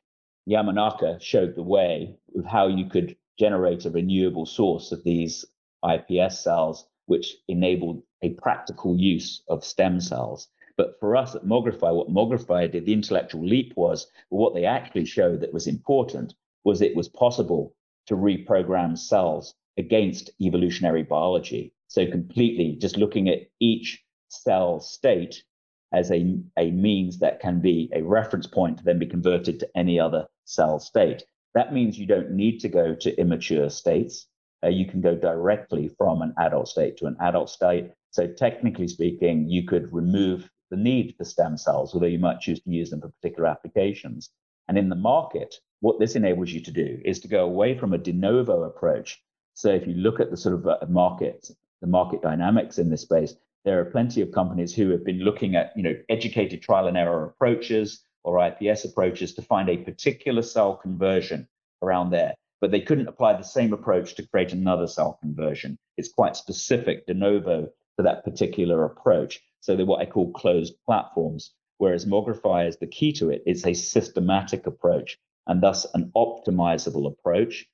Yamanaka 0.49 1.21
showed 1.21 1.55
the 1.55 1.63
way 1.63 2.17
of 2.35 2.47
how 2.47 2.69
you 2.69 2.87
could 2.87 3.15
generate 3.39 3.85
a 3.85 3.91
renewable 3.91 4.47
source 4.47 4.93
of 4.93 5.05
these 5.05 5.45
iPS 5.85 6.43
cells, 6.43 6.87
which 7.05 7.37
enabled 7.49 8.03
a 8.23 8.31
practical 8.31 8.97
use 8.97 9.43
of 9.49 9.63
stem 9.63 10.01
cells. 10.01 10.49
But 10.79 10.99
for 11.01 11.17
us 11.17 11.35
at 11.35 11.45
Mogrify, 11.45 11.95
what 11.95 12.09
Mogrify 12.09 12.71
did, 12.71 12.87
the 12.87 12.95
intellectual 12.95 13.45
leap 13.45 13.75
was 13.77 14.07
what 14.31 14.55
they 14.55 14.65
actually 14.65 15.05
showed 15.05 15.41
that 15.41 15.53
was 15.53 15.67
important 15.67 16.35
was 16.65 16.81
it 16.81 16.97
was 16.97 17.09
possible 17.09 17.75
to 18.07 18.17
reprogram 18.17 18.97
cells 18.97 19.55
against 19.77 20.31
evolutionary 20.41 21.03
biology. 21.03 21.75
So 21.89 22.11
completely 22.11 22.77
just 22.81 22.97
looking 22.97 23.29
at 23.29 23.49
each 23.61 24.03
cell 24.29 24.81
state 24.81 25.45
as 25.93 26.11
a, 26.11 26.39
a 26.57 26.71
means 26.71 27.19
that 27.19 27.41
can 27.41 27.61
be 27.61 27.91
a 27.93 28.03
reference 28.03 28.47
point 28.47 28.79
to 28.79 28.85
then 28.85 28.99
be 28.99 29.07
converted 29.07 29.61
to 29.61 29.69
any 29.77 30.01
other 30.01 30.27
cell 30.49 30.81
state. 30.81 31.23
That 31.55 31.73
means 31.73 31.99
you 31.99 32.07
don't 32.07 32.33
need 32.33 32.61
to 32.61 32.69
go 32.69 32.95
to 32.95 33.21
immature 33.21 33.71
states. 33.71 34.27
Uh, 34.65 34.69
you 34.69 34.87
can 34.87 35.01
go 35.01 35.15
directly 35.15 35.89
from 35.89 36.23
an 36.23 36.35
adult 36.39 36.69
state 36.69 36.97
to 36.99 37.07
an 37.07 37.17
adult 37.21 37.51
state. 37.51 37.93
So 38.11 38.27
technically 38.27 38.89
speaking, 38.89 39.49
you 39.49 39.65
could 39.65 39.93
remove 39.93 40.51
the 40.71 40.77
need 40.77 41.15
for 41.17 41.25
stem 41.25 41.57
cells, 41.57 41.95
although 41.95 42.07
you 42.07 42.19
might 42.19 42.41
choose 42.41 42.61
to 42.61 42.71
use 42.71 42.91
them 42.91 43.01
for 43.01 43.09
particular 43.09 43.49
applications. 43.49 44.31
And 44.69 44.77
in 44.77 44.89
the 44.89 44.97
market, 44.97 45.55
what 45.81 45.99
this 45.99 46.17
enables 46.17 46.51
you 46.51 46.61
to 46.61 46.71
do 46.71 47.01
is 47.05 47.21
to 47.21 47.29
go 47.29 47.45
away 47.45 47.79
from 47.79 47.93
a 47.93 47.99
de 47.99 48.13
novo 48.13 48.65
approach. 48.65 49.23
So 49.55 49.71
if 49.71 49.87
you 49.87 49.95
look 49.95 50.21
at 50.21 50.31
the 50.31 50.37
sort 50.37 50.55
of 50.57 50.67
uh, 50.67 50.79
market, 50.89 51.51
the 51.81 51.87
market 51.87 52.23
dynamics 52.23 52.79
in 52.79 52.91
this 52.91 53.03
space, 53.03 53.35
there 53.65 53.81
are 53.81 53.85
plenty 53.85 54.21
of 54.23 54.33
companies 54.33 54.75
who 54.75 54.91
have 54.91 55.05
been 55.05 55.21
looking 55.21 55.57
at, 55.57 55.73
you 55.77 55.83
know, 55.83 55.95
educated 56.09 56.63
trial 56.63 56.87
and 56.87 56.97
error 56.97 57.25
approaches 57.25 58.03
or 58.29 58.47
IPS 58.47 58.85
approaches 58.85 59.33
to 59.33 59.41
find 59.41 59.71
a 59.71 59.79
particular 59.79 60.43
cell 60.43 60.77
conversion 60.77 61.49
around 61.83 62.11
there. 62.11 62.35
But 62.61 62.73
they 62.73 62.83
couldn't 62.83 63.09
apply 63.09 63.39
the 63.39 63.43
same 63.43 63.73
approach 63.73 64.17
to 64.17 64.29
create 64.29 64.53
another 64.53 64.87
cell 64.87 65.19
conversion. 65.23 65.79
It's 65.97 66.13
quite 66.13 66.37
specific 66.37 67.07
de 67.07 67.15
novo 67.15 67.69
to 67.97 68.03
that 68.03 68.25
particular 68.25 68.85
approach. 68.85 69.41
So 69.61 69.75
they're 69.75 69.87
what 69.87 70.03
I 70.03 70.05
call 70.05 70.31
closed 70.33 70.75
platforms, 70.85 71.53
whereas 71.79 72.05
Mogrify 72.05 72.69
is 72.69 72.77
the 72.77 72.87
key 72.87 73.13
to 73.15 73.31
it. 73.31 73.43
It's 73.47 73.65
a 73.65 73.73
systematic 73.73 74.67
approach 74.67 75.19
and 75.47 75.63
thus 75.63 75.87
an 75.95 76.13
optimizable 76.15 77.11
approach 77.11 77.65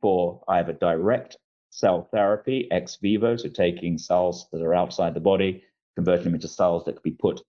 for 0.00 0.44
either 0.46 0.74
direct 0.74 1.38
cell 1.70 2.08
therapy 2.12 2.68
ex 2.70 2.98
vivo, 3.02 3.34
so 3.36 3.48
taking 3.48 3.98
cells 3.98 4.46
that 4.52 4.62
are 4.62 4.74
outside 4.74 5.14
the 5.14 5.20
body, 5.20 5.64
converting 5.96 6.26
them 6.26 6.34
into 6.34 6.46
cells 6.46 6.84
that 6.84 6.92
could 6.92 7.02
be 7.02 7.10
put 7.10 7.42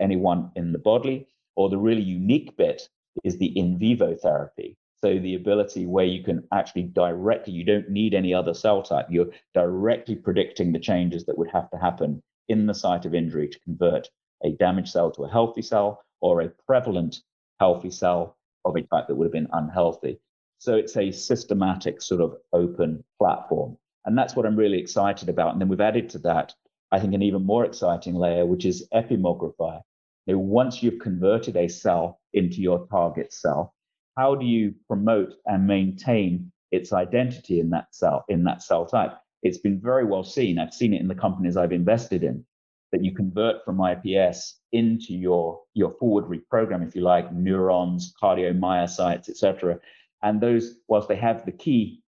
anyone 0.00 0.50
in 0.56 0.72
the 0.72 0.78
body, 0.80 1.28
or 1.58 1.68
the 1.68 1.76
really 1.76 2.02
unique 2.02 2.56
bit 2.56 2.88
is 3.24 3.36
the 3.36 3.58
in 3.58 3.76
vivo 3.76 4.14
therapy. 4.14 4.76
So 5.02 5.18
the 5.18 5.34
ability 5.34 5.86
where 5.86 6.04
you 6.04 6.22
can 6.22 6.46
actually 6.52 6.84
directly, 6.84 7.52
you 7.52 7.64
don't 7.64 7.90
need 7.90 8.14
any 8.14 8.32
other 8.32 8.54
cell 8.54 8.80
type. 8.80 9.06
You're 9.10 9.32
directly 9.54 10.14
predicting 10.14 10.70
the 10.70 10.78
changes 10.78 11.26
that 11.26 11.36
would 11.36 11.50
have 11.50 11.68
to 11.70 11.76
happen 11.76 12.22
in 12.48 12.66
the 12.66 12.74
site 12.74 13.06
of 13.06 13.14
injury 13.14 13.48
to 13.48 13.60
convert 13.60 14.08
a 14.44 14.52
damaged 14.52 14.90
cell 14.90 15.10
to 15.10 15.24
a 15.24 15.30
healthy 15.30 15.62
cell 15.62 16.00
or 16.20 16.42
a 16.42 16.52
prevalent 16.68 17.16
healthy 17.58 17.90
cell 17.90 18.36
of 18.64 18.76
a 18.76 18.82
type 18.82 19.08
that 19.08 19.16
would 19.16 19.26
have 19.26 19.32
been 19.32 19.48
unhealthy. 19.52 20.20
So 20.58 20.76
it's 20.76 20.96
a 20.96 21.10
systematic 21.10 22.00
sort 22.00 22.20
of 22.20 22.36
open 22.52 23.02
platform. 23.18 23.76
And 24.04 24.16
that's 24.16 24.36
what 24.36 24.46
I'm 24.46 24.56
really 24.56 24.78
excited 24.78 25.28
about. 25.28 25.52
And 25.52 25.60
then 25.60 25.68
we've 25.68 25.80
added 25.80 26.08
to 26.10 26.18
that, 26.20 26.54
I 26.92 27.00
think, 27.00 27.14
an 27.14 27.22
even 27.22 27.44
more 27.44 27.64
exciting 27.64 28.14
layer, 28.14 28.46
which 28.46 28.64
is 28.64 28.86
epimogrify. 28.94 29.80
Now, 30.28 30.38
once 30.38 30.82
you've 30.82 31.00
converted 31.00 31.56
a 31.56 31.66
cell 31.66 32.20
into 32.32 32.60
your 32.60 32.86
target 32.86 33.32
cell, 33.32 33.74
how 34.16 34.36
do 34.36 34.46
you 34.46 34.74
promote 34.86 35.32
and 35.46 35.66
maintain 35.66 36.52
its 36.70 36.92
identity 36.92 37.58
in 37.58 37.70
that 37.70 37.88
cell, 37.92 38.24
in 38.28 38.44
that 38.44 38.62
cell 38.62 38.86
type? 38.86 39.18
it's 39.42 39.58
been 39.58 39.80
very 39.80 40.04
well 40.04 40.24
seen. 40.24 40.58
I've 40.58 40.74
seen 40.74 40.94
it 40.94 41.00
in 41.00 41.08
the 41.08 41.14
companies 41.14 41.56
I've 41.56 41.72
invested 41.72 42.22
in 42.22 42.44
that 42.90 43.04
you 43.04 43.14
convert 43.14 43.64
from 43.64 43.80
IPS 43.80 44.60
into 44.72 45.14
your 45.14 45.60
your 45.74 45.90
forward 45.92 46.24
reprogram, 46.24 46.86
if 46.86 46.96
you 46.96 47.02
like, 47.02 47.32
neurons, 47.32 48.14
cardiomyocytes, 48.20 49.28
etc. 49.28 49.78
And 50.22 50.40
those, 50.40 50.74
whilst 50.88 51.08
they 51.08 51.16
have 51.16 51.44
the 51.44 51.52
key 51.52 52.02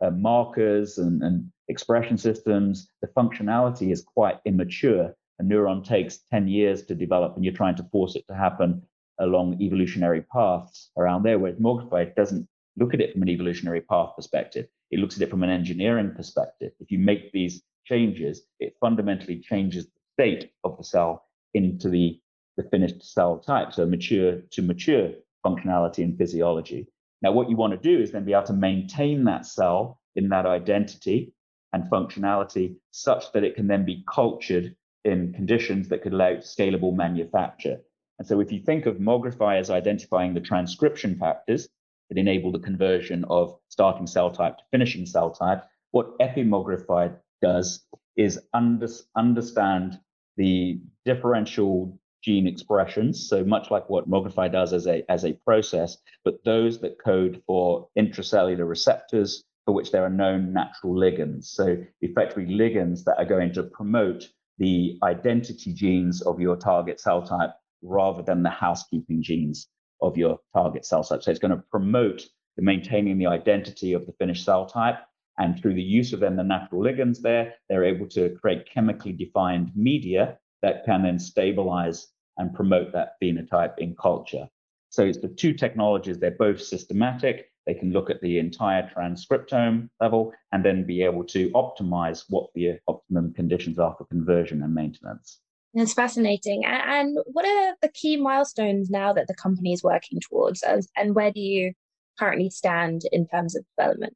uh, 0.00 0.10
markers 0.10 0.98
and, 0.98 1.22
and 1.22 1.50
expression 1.68 2.18
systems, 2.18 2.90
the 3.00 3.08
functionality 3.08 3.90
is 3.90 4.02
quite 4.02 4.38
immature. 4.44 5.16
A 5.38 5.44
neuron 5.44 5.84
takes 5.84 6.18
10 6.30 6.48
years 6.48 6.82
to 6.84 6.94
develop, 6.94 7.36
and 7.36 7.44
you're 7.44 7.54
trying 7.54 7.76
to 7.76 7.84
force 7.84 8.16
it 8.16 8.26
to 8.28 8.34
happen 8.34 8.82
along 9.18 9.60
evolutionary 9.60 10.22
paths 10.22 10.90
around 10.96 11.22
there. 11.22 11.38
Whereas 11.38 11.58
Mogrify 11.58 12.14
doesn't 12.14 12.48
look 12.76 12.94
at 12.94 13.00
it 13.00 13.12
from 13.12 13.22
an 13.22 13.28
evolutionary 13.28 13.80
path 13.80 14.10
perspective. 14.16 14.66
It 14.90 15.00
looks 15.00 15.16
at 15.16 15.22
it 15.22 15.30
from 15.30 15.42
an 15.42 15.50
engineering 15.50 16.12
perspective. 16.14 16.72
If 16.80 16.90
you 16.90 16.98
make 16.98 17.32
these 17.32 17.62
changes, 17.84 18.42
it 18.60 18.76
fundamentally 18.80 19.40
changes 19.40 19.86
the 19.86 20.00
state 20.14 20.52
of 20.64 20.76
the 20.76 20.84
cell 20.84 21.24
into 21.54 21.88
the, 21.88 22.20
the 22.56 22.64
finished 22.64 23.02
cell 23.02 23.38
type, 23.38 23.72
so 23.72 23.86
mature 23.86 24.40
to 24.52 24.62
mature 24.62 25.10
functionality 25.44 26.04
and 26.04 26.16
physiology. 26.18 26.86
Now, 27.22 27.32
what 27.32 27.48
you 27.48 27.56
want 27.56 27.72
to 27.72 27.78
do 27.78 28.02
is 28.02 28.12
then 28.12 28.24
be 28.24 28.32
able 28.32 28.46
to 28.46 28.52
maintain 28.52 29.24
that 29.24 29.46
cell 29.46 30.00
in 30.16 30.28
that 30.30 30.46
identity 30.46 31.32
and 31.72 31.90
functionality 31.90 32.76
such 32.90 33.32
that 33.32 33.44
it 33.44 33.54
can 33.54 33.66
then 33.66 33.84
be 33.84 34.04
cultured 34.12 34.74
in 35.06 35.32
conditions 35.32 35.88
that 35.88 36.02
could 36.02 36.12
allow 36.12 36.32
scalable 36.34 36.94
manufacture. 36.94 37.80
And 38.18 38.26
so 38.26 38.40
if 38.40 38.50
you 38.50 38.60
think 38.60 38.86
of 38.86 38.96
Mogrify 38.96 39.58
as 39.58 39.70
identifying 39.70 40.34
the 40.34 40.40
transcription 40.40 41.16
factors 41.16 41.68
that 42.08 42.18
enable 42.18 42.50
the 42.52 42.58
conversion 42.58 43.24
of 43.30 43.58
starting 43.68 44.06
cell 44.06 44.30
type 44.30 44.58
to 44.58 44.64
finishing 44.70 45.06
cell 45.06 45.30
type, 45.30 45.64
what 45.92 46.18
Epimogrify 46.18 47.14
does 47.40 47.86
is 48.16 48.40
under, 48.52 48.88
understand 49.16 50.00
the 50.36 50.80
differential 51.04 51.98
gene 52.22 52.46
expressions. 52.46 53.28
So 53.28 53.44
much 53.44 53.70
like 53.70 53.88
what 53.88 54.10
Mogrify 54.10 54.50
does 54.50 54.72
as 54.72 54.86
a, 54.86 55.04
as 55.10 55.24
a 55.24 55.34
process, 55.44 55.96
but 56.24 56.42
those 56.44 56.80
that 56.80 56.98
code 56.98 57.42
for 57.46 57.88
intracellular 57.96 58.68
receptors 58.68 59.44
for 59.66 59.74
which 59.74 59.90
there 59.90 60.04
are 60.04 60.10
known 60.10 60.52
natural 60.52 60.94
ligands. 60.94 61.44
So 61.44 61.76
effectively 62.00 62.46
ligands 62.46 63.04
that 63.04 63.18
are 63.18 63.24
going 63.24 63.52
to 63.54 63.64
promote 63.64 64.28
the 64.58 64.98
identity 65.02 65.72
genes 65.72 66.22
of 66.22 66.40
your 66.40 66.56
target 66.56 67.00
cell 67.00 67.22
type 67.22 67.50
rather 67.82 68.22
than 68.22 68.42
the 68.42 68.50
housekeeping 68.50 69.22
genes 69.22 69.68
of 70.00 70.16
your 70.16 70.38
target 70.54 70.84
cell 70.84 71.04
type. 71.04 71.22
So 71.22 71.30
it's 71.30 71.40
going 71.40 71.56
to 71.56 71.62
promote 71.70 72.26
the 72.56 72.62
maintaining 72.62 73.18
the 73.18 73.26
identity 73.26 73.92
of 73.92 74.06
the 74.06 74.12
finished 74.18 74.44
cell 74.44 74.66
type. 74.66 74.96
And 75.38 75.60
through 75.60 75.74
the 75.74 75.82
use 75.82 76.12
of 76.14 76.20
then 76.20 76.36
the 76.36 76.42
natural 76.42 76.82
ligands 76.82 77.20
there, 77.20 77.54
they're 77.68 77.84
able 77.84 78.08
to 78.08 78.34
create 78.40 78.68
chemically 78.72 79.12
defined 79.12 79.70
media 79.74 80.38
that 80.62 80.84
can 80.84 81.02
then 81.02 81.18
stabilize 81.18 82.08
and 82.38 82.54
promote 82.54 82.92
that 82.92 83.12
phenotype 83.22 83.78
in 83.78 83.94
culture. 83.94 84.48
So 84.88 85.04
it's 85.04 85.18
the 85.18 85.28
two 85.28 85.52
technologies, 85.52 86.18
they're 86.18 86.30
both 86.30 86.62
systematic. 86.62 87.50
They 87.66 87.74
can 87.74 87.92
look 87.92 88.10
at 88.10 88.20
the 88.20 88.38
entire 88.38 88.88
transcriptome 88.96 89.88
level 90.00 90.32
and 90.52 90.64
then 90.64 90.86
be 90.86 91.02
able 91.02 91.24
to 91.24 91.50
optimize 91.50 92.24
what 92.28 92.50
the 92.54 92.78
optimum 92.86 93.32
conditions 93.34 93.78
are 93.78 93.94
for 93.98 94.04
conversion 94.04 94.62
and 94.62 94.74
maintenance. 94.74 95.40
It's 95.74 95.92
fascinating. 95.92 96.64
And 96.64 97.18
what 97.26 97.44
are 97.44 97.76
the 97.82 97.88
key 97.88 98.16
milestones 98.16 98.88
now 98.88 99.12
that 99.12 99.26
the 99.26 99.34
company 99.34 99.72
is 99.72 99.82
working 99.82 100.20
towards? 100.20 100.64
And 100.96 101.14
where 101.14 101.30
do 101.30 101.40
you 101.40 101.72
currently 102.18 102.50
stand 102.50 103.02
in 103.12 103.26
terms 103.26 103.54
of 103.56 103.64
development? 103.76 104.14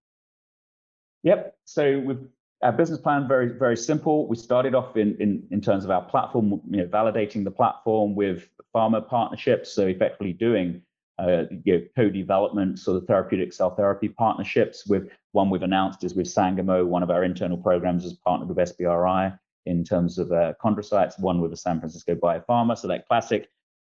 Yep. 1.22 1.54
So 1.64 1.98
with 1.98 2.26
our 2.62 2.72
business 2.72 2.98
plan 2.98 3.26
very 3.26 3.48
very 3.48 3.76
simple. 3.76 4.26
We 4.28 4.36
started 4.36 4.74
off 4.74 4.96
in 4.96 5.16
in, 5.20 5.42
in 5.50 5.60
terms 5.60 5.84
of 5.84 5.90
our 5.90 6.02
platform, 6.02 6.60
you 6.70 6.78
know, 6.78 6.86
validating 6.86 7.44
the 7.44 7.50
platform 7.50 8.14
with 8.14 8.48
pharma 8.74 9.06
partnerships. 9.06 9.72
So 9.72 9.86
effectively 9.86 10.32
doing 10.32 10.82
uh, 11.20 11.44
you 11.64 11.78
know, 11.78 11.84
co-development, 11.96 12.78
sort 12.78 12.96
of 12.96 13.06
therapeutic 13.06 13.52
cell 13.52 13.74
therapy 13.74 14.08
partnerships. 14.08 14.86
With 14.86 15.10
one 15.32 15.50
we've 15.50 15.62
announced 15.62 16.02
is 16.04 16.14
with 16.14 16.28
Sangamo. 16.28 16.84
One 16.84 17.02
of 17.02 17.10
our 17.10 17.24
internal 17.24 17.58
programs 17.58 18.04
is 18.04 18.14
partnered 18.14 18.48
with 18.48 18.58
SBRI 18.58 19.38
in 19.66 19.84
terms 19.84 20.18
of 20.18 20.32
uh, 20.32 20.54
chondrocytes, 20.62 21.20
one 21.20 21.40
with 21.40 21.50
the 21.50 21.56
San 21.56 21.78
Francisco 21.78 22.14
Biopharma. 22.14 22.76
So 22.78 22.88
that 22.88 23.06
classic 23.06 23.48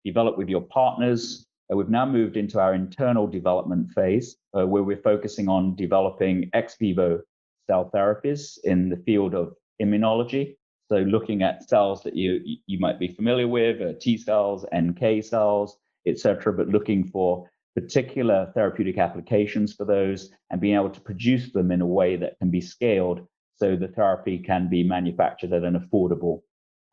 develop 0.04 0.38
with 0.38 0.50
your 0.50 0.62
partners. 0.62 1.46
Uh, 1.72 1.76
we've 1.76 1.90
now 1.90 2.06
moved 2.06 2.38
into 2.38 2.60
our 2.60 2.76
internal 2.76 3.28
development 3.28 3.90
phase 3.92 4.38
uh, 4.58 4.66
where 4.66 4.84
we're 4.84 5.02
focusing 5.02 5.50
on 5.50 5.76
developing 5.76 6.50
ex 6.54 6.76
vivo 6.78 7.20
cell 7.68 7.90
therapies 7.94 8.60
in 8.64 8.90
the 8.90 8.98
field 8.98 9.34
of 9.34 9.54
immunology. 9.82 10.56
So 10.88 10.98
looking 10.98 11.42
at 11.42 11.68
cells 11.68 12.04
that 12.04 12.16
you 12.16 12.40
you 12.68 12.80
might 12.80 13.00
be 13.00 13.08
familiar 13.08 13.48
with, 13.48 13.82
uh, 13.82 13.94
T 14.00 14.18
cells, 14.18 14.66
NK 14.76 15.24
cells, 15.24 15.80
etc., 16.08 16.54
but 16.54 16.68
looking 16.70 17.04
for 17.04 17.50
particular 17.76 18.52
therapeutic 18.54 18.98
applications 18.98 19.74
for 19.74 19.86
those 19.86 20.32
and 20.50 20.62
being 20.62 20.76
able 20.76 20.90
to 20.90 21.02
produce 21.02 21.52
them 21.52 21.72
in 21.72 21.82
a 21.82 21.86
way 21.86 22.16
that 22.16 22.38
can 22.40 22.50
be 22.50 22.62
scaled 22.62 23.28
so 23.58 23.76
the 23.76 23.90
therapy 23.90 24.38
can 24.38 24.70
be 24.70 24.84
manufactured 24.84 25.54
at 25.54 25.64
an 25.64 25.78
affordable 25.80 26.42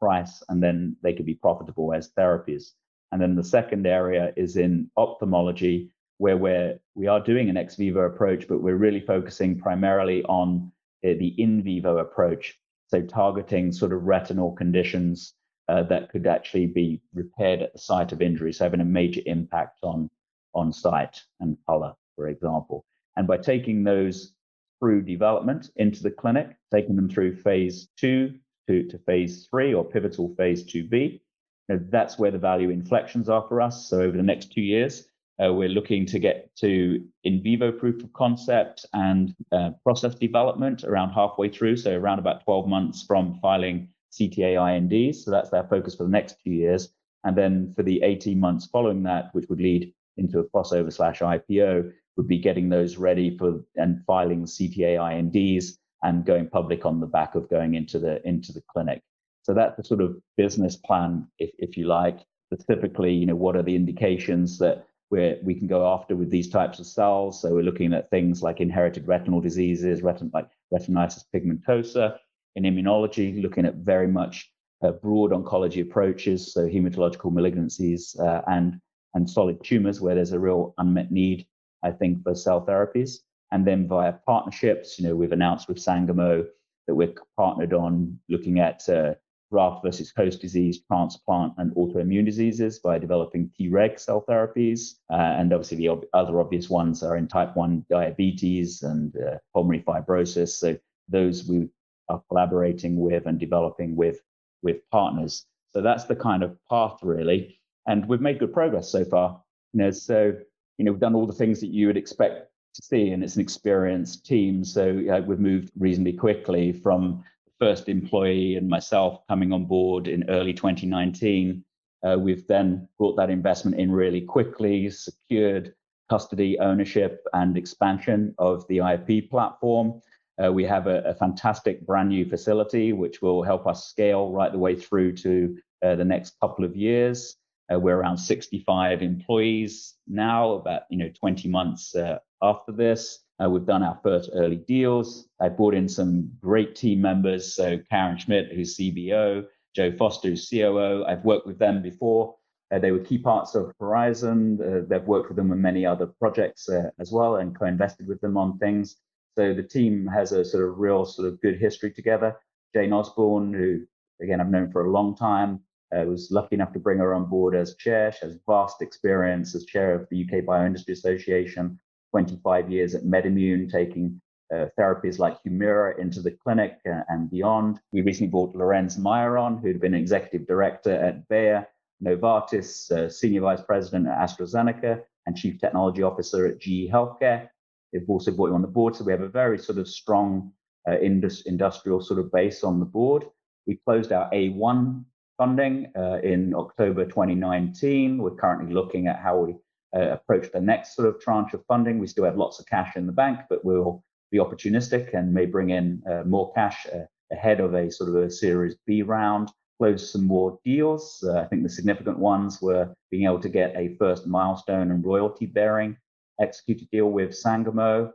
price 0.00 0.42
and 0.48 0.62
then 0.62 0.96
they 1.02 1.12
could 1.12 1.26
be 1.26 1.34
profitable 1.34 1.94
as 1.94 2.10
therapies. 2.18 2.72
And 3.12 3.20
then 3.20 3.36
the 3.36 3.44
second 3.44 3.86
area 3.86 4.32
is 4.36 4.56
in 4.56 4.90
ophthalmology, 4.96 5.92
where 6.18 6.36
we're 6.36 6.78
we 6.94 7.06
are 7.06 7.20
doing 7.20 7.50
an 7.50 7.56
ex 7.56 7.76
vivo 7.76 8.00
approach, 8.00 8.48
but 8.48 8.62
we're 8.62 8.76
really 8.76 9.00
focusing 9.00 9.58
primarily 9.58 10.24
on 10.24 10.72
the 11.02 11.34
in 11.38 11.62
vivo 11.62 11.98
approach, 11.98 12.58
so 12.86 13.02
targeting 13.02 13.72
sort 13.72 13.92
of 13.92 14.04
retinal 14.04 14.52
conditions 14.52 15.34
uh, 15.72 15.82
that 15.84 16.10
could 16.10 16.26
actually 16.26 16.66
be 16.66 17.00
repaired 17.14 17.62
at 17.62 17.72
the 17.72 17.78
site 17.78 18.12
of 18.12 18.20
injury, 18.20 18.52
so 18.52 18.64
having 18.64 18.80
a 18.80 18.84
major 18.84 19.22
impact 19.26 19.78
on 19.82 20.10
on 20.54 20.70
sight 20.72 21.22
and 21.40 21.56
color, 21.66 21.94
for 22.14 22.28
example. 22.28 22.84
And 23.16 23.26
by 23.26 23.38
taking 23.38 23.82
those 23.82 24.34
through 24.78 25.00
development 25.00 25.70
into 25.76 26.02
the 26.02 26.10
clinic, 26.10 26.56
taking 26.72 26.96
them 26.96 27.08
through 27.08 27.36
phase 27.36 27.88
two 27.96 28.34
to, 28.66 28.86
to 28.88 28.98
phase 28.98 29.46
three 29.48 29.72
or 29.72 29.84
pivotal 29.84 30.34
phase 30.36 30.64
2B. 30.64 31.20
You 31.68 31.76
know, 31.76 31.80
that's 31.88 32.18
where 32.18 32.32
the 32.32 32.38
value 32.38 32.70
inflections 32.70 33.28
are 33.28 33.46
for 33.48 33.60
us. 33.60 33.88
So 33.88 34.00
over 34.00 34.16
the 34.16 34.22
next 34.22 34.52
two 34.52 34.60
years, 34.60 35.06
uh, 35.42 35.52
we're 35.52 35.68
looking 35.68 36.04
to 36.06 36.18
get 36.18 36.54
to 36.56 37.02
in 37.24 37.42
vivo 37.42 37.72
proof 37.72 38.02
of 38.02 38.12
concept 38.12 38.84
and 38.92 39.34
uh, 39.52 39.70
process 39.84 40.14
development 40.16 40.84
around 40.84 41.10
halfway 41.10 41.48
through. 41.48 41.76
So 41.76 41.96
around 41.96 42.18
about 42.18 42.44
12 42.44 42.68
months 42.68 43.04
from 43.06 43.38
filing 43.40 43.88
CTA 44.12 44.76
INDs. 44.76 45.24
So 45.24 45.30
that's 45.30 45.50
their 45.50 45.64
focus 45.64 45.94
for 45.94 46.04
the 46.04 46.10
next 46.10 46.36
two 46.44 46.52
years. 46.52 46.92
And 47.24 47.36
then 47.36 47.72
for 47.74 47.82
the 47.82 48.02
18 48.02 48.38
months 48.38 48.66
following 48.66 49.02
that, 49.04 49.30
which 49.32 49.48
would 49.48 49.60
lead 49.60 49.92
into 50.16 50.40
a 50.40 50.44
crossover 50.44 50.92
slash 50.92 51.20
IPO, 51.20 51.92
would 52.16 52.28
be 52.28 52.38
getting 52.38 52.68
those 52.68 52.96
ready 52.96 53.36
for 53.36 53.64
and 53.76 54.04
filing 54.06 54.44
CTA 54.44 55.18
INDs 55.18 55.78
and 56.02 56.26
going 56.26 56.48
public 56.48 56.84
on 56.84 57.00
the 57.00 57.06
back 57.06 57.34
of 57.34 57.48
going 57.48 57.74
into 57.74 57.98
the 57.98 58.26
into 58.26 58.52
the 58.52 58.62
clinic. 58.68 59.02
So 59.42 59.54
that's 59.54 59.76
the 59.76 59.84
sort 59.84 60.00
of 60.00 60.16
business 60.36 60.76
plan, 60.76 61.26
if 61.38 61.50
if 61.58 61.76
you 61.76 61.86
like. 61.86 62.18
Specifically, 62.52 63.14
you 63.14 63.24
know, 63.24 63.36
what 63.36 63.56
are 63.56 63.62
the 63.62 63.76
indications 63.76 64.58
that 64.58 64.86
we 65.10 65.36
we 65.42 65.54
can 65.54 65.68
go 65.68 65.90
after 65.92 66.14
with 66.16 66.30
these 66.30 66.50
types 66.50 66.78
of 66.80 66.86
cells? 66.86 67.40
So 67.40 67.54
we're 67.54 67.62
looking 67.62 67.94
at 67.94 68.10
things 68.10 68.42
like 68.42 68.60
inherited 68.60 69.08
retinal 69.08 69.40
diseases, 69.40 70.02
retin, 70.02 70.30
like 70.34 70.48
retinitis 70.72 71.24
pigmentosa. 71.34 72.18
In 72.56 72.64
immunology, 72.64 73.40
looking 73.40 73.64
at 73.64 73.76
very 73.76 74.08
much 74.08 74.50
uh, 74.82 74.92
broad 74.92 75.30
oncology 75.30 75.82
approaches, 75.82 76.52
so 76.52 76.66
hematological 76.66 77.32
malignancies 77.32 78.18
uh, 78.20 78.42
and 78.46 78.80
and 79.14 79.28
solid 79.28 79.62
tumors 79.62 80.00
where 80.00 80.14
there's 80.14 80.32
a 80.32 80.38
real 80.38 80.74
unmet 80.78 81.12
need 81.12 81.46
I 81.82 81.90
think, 81.90 82.22
for 82.22 82.34
cell 82.34 82.64
therapies. 82.64 83.18
And 83.50 83.66
then 83.66 83.86
via 83.86 84.14
partnerships, 84.26 84.98
you 84.98 85.06
know, 85.06 85.14
we've 85.14 85.32
announced 85.32 85.68
with 85.68 85.78
Sangamo 85.78 86.46
that 86.86 86.94
we're 86.94 87.14
partnered 87.36 87.74
on 87.74 88.18
looking 88.28 88.60
at 88.60 88.88
uh, 88.88 89.14
graft 89.50 89.84
versus 89.84 90.12
host 90.16 90.40
disease, 90.40 90.80
transplant, 90.86 91.52
and 91.58 91.74
autoimmune 91.74 92.24
diseases 92.24 92.78
by 92.78 92.98
developing 92.98 93.50
Treg 93.60 94.00
cell 94.00 94.24
therapies. 94.26 94.94
Uh, 95.10 95.16
and 95.16 95.52
obviously, 95.52 95.76
the 95.76 95.88
ob- 95.88 96.06
other 96.14 96.40
obvious 96.40 96.70
ones 96.70 97.02
are 97.02 97.16
in 97.16 97.28
type 97.28 97.54
1 97.54 97.84
diabetes 97.90 98.82
and 98.82 99.14
uh, 99.16 99.36
pulmonary 99.52 99.82
fibrosis. 99.82 100.50
So, 100.50 100.78
those 101.08 101.46
we 101.46 101.68
are 102.12 102.22
collaborating 102.28 102.96
with 102.96 103.26
and 103.26 103.38
developing 103.38 103.96
with, 103.96 104.20
with 104.62 104.88
partners. 104.90 105.46
So, 105.70 105.82
that's 105.82 106.04
the 106.04 106.16
kind 106.16 106.42
of 106.42 106.56
path, 106.68 106.98
really. 107.02 107.58
And 107.86 108.06
we've 108.08 108.20
made 108.20 108.38
good 108.38 108.52
progress 108.52 108.90
so 108.90 109.04
far. 109.04 109.42
You 109.72 109.82
know, 109.82 109.90
so 109.90 110.34
you 110.78 110.84
know, 110.84 110.92
we've 110.92 111.00
done 111.00 111.14
all 111.14 111.26
the 111.26 111.32
things 111.32 111.60
that 111.60 111.68
you 111.68 111.86
would 111.86 111.96
expect 111.96 112.48
to 112.74 112.82
see, 112.82 113.10
and 113.10 113.22
it's 113.22 113.36
an 113.36 113.42
experienced 113.42 114.26
team. 114.26 114.64
So 114.64 115.22
we've 115.26 115.38
moved 115.38 115.70
reasonably 115.78 116.14
quickly 116.14 116.72
from 116.72 117.24
the 117.46 117.66
first 117.66 117.88
employee 117.88 118.56
and 118.56 118.68
myself 118.68 119.26
coming 119.28 119.52
on 119.52 119.66
board 119.66 120.08
in 120.08 120.28
early 120.28 120.52
2019. 120.52 121.64
Uh, 122.04 122.16
we've 122.18 122.46
then 122.48 122.88
brought 122.98 123.16
that 123.16 123.30
investment 123.30 123.78
in 123.78 123.92
really 123.92 124.20
quickly, 124.20 124.90
secured 124.90 125.74
custody, 126.10 126.58
ownership, 126.58 127.24
and 127.32 127.56
expansion 127.56 128.34
of 128.38 128.66
the 128.68 128.78
IP 128.78 129.30
platform. 129.30 130.00
Uh, 130.42 130.52
we 130.52 130.64
have 130.64 130.86
a, 130.86 131.02
a, 131.02 131.14
fantastic 131.14 131.84
brand 131.86 132.08
new 132.08 132.24
facility 132.24 132.92
which 132.92 133.20
will 133.20 133.42
help 133.42 133.66
us 133.66 133.86
scale 133.88 134.30
right 134.30 134.50
the 134.50 134.58
way 134.58 134.74
through 134.74 135.14
to 135.14 135.56
uh, 135.84 135.94
the 135.94 136.04
next 136.04 136.34
couple 136.40 136.64
of 136.64 136.74
years. 136.74 137.36
Uh, 137.72 137.78
we're 137.78 137.96
around 137.96 138.16
65 138.16 139.02
employees 139.02 139.94
now, 140.08 140.52
about 140.52 140.82
you 140.90 140.98
know 140.98 141.10
20 141.20 141.48
months 141.48 141.94
after 142.42 142.72
this. 142.72 143.20
Uh, 143.42 143.48
we've 143.48 143.66
done 143.66 143.82
our 143.82 143.98
first 144.02 144.30
early 144.34 144.56
deals. 144.56 145.28
I 145.40 145.48
brought 145.48 145.74
in 145.74 145.88
some 145.88 146.30
great 146.40 146.76
team 146.76 147.00
members. 147.00 147.54
So 147.54 147.78
Karen 147.90 148.18
Schmidt, 148.18 148.52
who's 148.52 148.76
CBO, 148.76 149.46
Joe 149.74 149.92
Foster, 149.96 150.28
who's 150.28 150.48
COO. 150.48 151.04
I've 151.04 151.24
worked 151.24 151.46
with 151.46 151.58
them 151.58 151.82
before 151.82 152.36
Uh, 152.72 152.78
they 152.78 152.90
were 152.90 153.04
key 153.04 153.18
parts 153.18 153.54
of 153.54 153.70
Horizon. 153.78 154.58
Uh, 154.58 154.86
they've 154.88 155.06
worked 155.06 155.28
with 155.28 155.36
them 155.36 155.52
on 155.52 155.60
many 155.60 155.84
other 155.84 156.06
projects 156.06 156.70
as 156.98 157.12
well 157.12 157.36
and 157.36 157.58
co-invested 157.58 158.06
with 158.08 158.20
them 158.22 158.36
on 158.38 158.56
things. 158.58 158.96
So 159.36 159.54
the 159.54 159.62
team 159.62 160.06
has 160.06 160.32
a 160.32 160.44
sort 160.44 160.68
of 160.68 160.78
real 160.78 161.04
sort 161.04 161.28
of 161.28 161.40
good 161.40 161.58
history 161.58 161.90
together. 161.90 162.36
Jane 162.74 162.92
Osborne, 162.92 163.52
who 163.52 163.80
again 164.22 164.40
I've 164.40 164.50
known 164.50 164.70
for 164.70 164.84
a 164.86 164.90
long 164.90 165.16
time, 165.16 165.60
uh, 165.94 166.04
was 166.04 166.30
lucky 166.30 166.54
enough 166.54 166.72
to 166.72 166.78
bring 166.78 166.98
her 166.98 167.14
on 167.14 167.26
board 167.26 167.54
as 167.54 167.76
chair. 167.76 168.12
She 168.12 168.26
has 168.26 168.38
vast 168.46 168.82
experience 168.82 169.54
as 169.54 169.64
chair 169.64 169.94
of 169.94 170.06
the 170.10 170.22
UK 170.22 170.44
Bioindustry 170.44 170.90
Association, 170.90 171.78
25 172.10 172.70
years 172.70 172.94
at 172.94 173.04
MedImmune, 173.04 173.70
taking 173.70 174.20
uh, 174.52 174.66
therapies 174.78 175.18
like 175.18 175.42
Humira 175.42 175.98
into 175.98 176.20
the 176.20 176.30
clinic 176.30 176.78
uh, 176.86 177.00
and 177.08 177.30
beyond. 177.30 177.80
We 177.92 178.02
recently 178.02 178.30
brought 178.30 178.54
Lorenz 178.54 178.98
Mayr 178.98 179.38
on, 179.38 179.58
who'd 179.58 179.80
been 179.80 179.94
executive 179.94 180.46
director 180.46 180.92
at 180.92 181.26
Bayer, 181.28 181.66
Novartis, 182.04 182.90
uh, 182.90 183.08
senior 183.08 183.42
vice 183.42 183.62
president 183.62 184.08
at 184.08 184.18
AstraZeneca, 184.18 185.02
and 185.26 185.36
chief 185.36 185.60
technology 185.60 186.02
officer 186.02 186.46
at 186.46 186.58
GE 186.58 186.90
Healthcare. 186.90 187.48
They've 187.92 188.08
also 188.08 188.30
brought 188.30 188.48
you 188.48 188.54
on 188.54 188.62
the 188.62 188.68
board, 188.68 188.96
so 188.96 189.04
we 189.04 189.12
have 189.12 189.20
a 189.20 189.28
very 189.28 189.58
sort 189.58 189.78
of 189.78 189.88
strong 189.88 190.52
uh, 190.88 190.98
indus- 190.98 191.42
industrial 191.42 192.00
sort 192.00 192.20
of 192.20 192.32
base 192.32 192.64
on 192.64 192.80
the 192.80 192.86
board. 192.86 193.26
We 193.66 193.78
closed 193.84 194.12
our 194.12 194.30
A1 194.30 195.04
funding 195.36 195.92
uh, 195.96 196.18
in 196.22 196.54
October 196.54 197.04
2019. 197.04 198.18
We're 198.18 198.34
currently 198.34 198.72
looking 198.72 199.06
at 199.06 199.18
how 199.18 199.38
we 199.38 199.54
uh, 199.94 200.12
approach 200.12 200.50
the 200.52 200.60
next 200.60 200.96
sort 200.96 201.08
of 201.08 201.20
tranche 201.20 201.52
of 201.52 201.64
funding. 201.66 201.98
We 201.98 202.06
still 202.06 202.24
have 202.24 202.36
lots 202.36 202.58
of 202.58 202.66
cash 202.66 202.96
in 202.96 203.06
the 203.06 203.12
bank, 203.12 203.40
but 203.48 203.64
we'll 203.64 204.02
be 204.30 204.38
opportunistic 204.38 205.14
and 205.14 205.32
may 205.32 205.46
bring 205.46 205.70
in 205.70 206.02
uh, 206.10 206.22
more 206.24 206.52
cash 206.54 206.86
uh, 206.92 207.04
ahead 207.30 207.60
of 207.60 207.74
a 207.74 207.90
sort 207.90 208.08
of 208.08 208.16
a 208.16 208.30
Series 208.30 208.76
B 208.86 209.02
round. 209.02 209.50
Close 209.78 210.12
some 210.12 210.26
more 210.26 210.58
deals. 210.64 211.24
Uh, 211.26 211.40
I 211.40 211.44
think 211.46 211.62
the 211.62 211.68
significant 211.68 212.18
ones 212.18 212.62
were 212.62 212.94
being 213.10 213.24
able 213.24 213.40
to 213.40 213.48
get 213.48 213.74
a 213.76 213.96
first 213.96 214.26
milestone 214.26 214.90
and 214.90 215.04
royalty 215.04 215.46
bearing 215.46 215.96
executed 216.42 216.88
deal 216.90 217.10
with 217.10 217.34
Sangamo. 217.34 218.12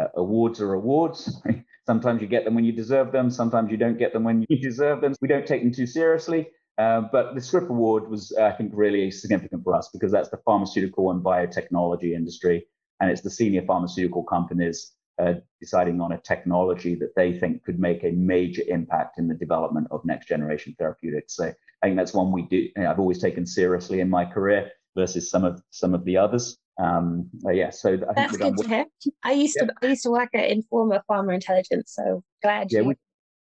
Uh, 0.00 0.06
awards 0.16 0.60
are 0.60 0.74
awards. 0.74 1.40
sometimes 1.86 2.20
you 2.20 2.28
get 2.28 2.44
them 2.44 2.54
when 2.54 2.64
you 2.64 2.72
deserve 2.72 3.12
them. 3.12 3.30
Sometimes 3.30 3.70
you 3.70 3.78
don't 3.78 3.98
get 3.98 4.12
them 4.12 4.24
when 4.24 4.44
you 4.48 4.58
deserve 4.60 5.00
them. 5.00 5.14
We 5.20 5.28
don't 5.28 5.46
take 5.46 5.62
them 5.62 5.72
too 5.72 5.86
seriously. 5.86 6.48
Uh, 6.76 7.02
but 7.10 7.34
the 7.34 7.40
Scrip 7.40 7.68
Award 7.70 8.08
was, 8.08 8.32
I 8.40 8.52
think, 8.52 8.70
really 8.74 9.10
significant 9.10 9.64
for 9.64 9.74
us 9.74 9.88
because 9.92 10.12
that's 10.12 10.28
the 10.28 10.40
pharmaceutical 10.44 11.10
and 11.10 11.24
biotechnology 11.24 12.14
industry, 12.14 12.66
and 13.00 13.10
it's 13.10 13.20
the 13.20 13.30
senior 13.30 13.64
pharmaceutical 13.66 14.22
companies 14.22 14.92
uh, 15.18 15.34
deciding 15.60 16.00
on 16.00 16.12
a 16.12 16.18
technology 16.18 16.94
that 16.94 17.16
they 17.16 17.36
think 17.36 17.64
could 17.64 17.80
make 17.80 18.04
a 18.04 18.12
major 18.12 18.62
impact 18.68 19.18
in 19.18 19.26
the 19.26 19.34
development 19.34 19.88
of 19.90 20.04
next 20.04 20.28
generation 20.28 20.76
therapeutics. 20.78 21.34
So 21.34 21.52
I 21.82 21.86
think 21.86 21.96
that's 21.96 22.14
one 22.14 22.30
we 22.30 22.42
do. 22.42 22.68
I've 22.76 23.00
always 23.00 23.18
taken 23.18 23.44
seriously 23.44 23.98
in 23.98 24.08
my 24.08 24.24
career 24.24 24.70
versus 24.96 25.28
some 25.28 25.44
of 25.44 25.60
some 25.70 25.94
of 25.94 26.04
the 26.04 26.16
others. 26.16 26.58
Um, 26.78 27.28
yeah, 27.50 27.70
so 27.70 27.94
I 27.94 28.14
that's 28.14 28.36
good 28.36 28.56
to 28.56 28.68
hear. 28.68 28.86
I 29.24 29.32
used 29.32 29.56
yeah. 29.60 29.66
to 29.66 29.74
I 29.82 29.86
used 29.86 30.02
to 30.04 30.10
work 30.10 30.30
at 30.34 30.48
Informa 30.50 31.00
Pharma 31.10 31.34
Intelligence, 31.34 31.92
so 31.94 32.22
glad. 32.42 32.68
Yeah, 32.70 32.80
you... 32.80 32.88
we, 32.88 32.94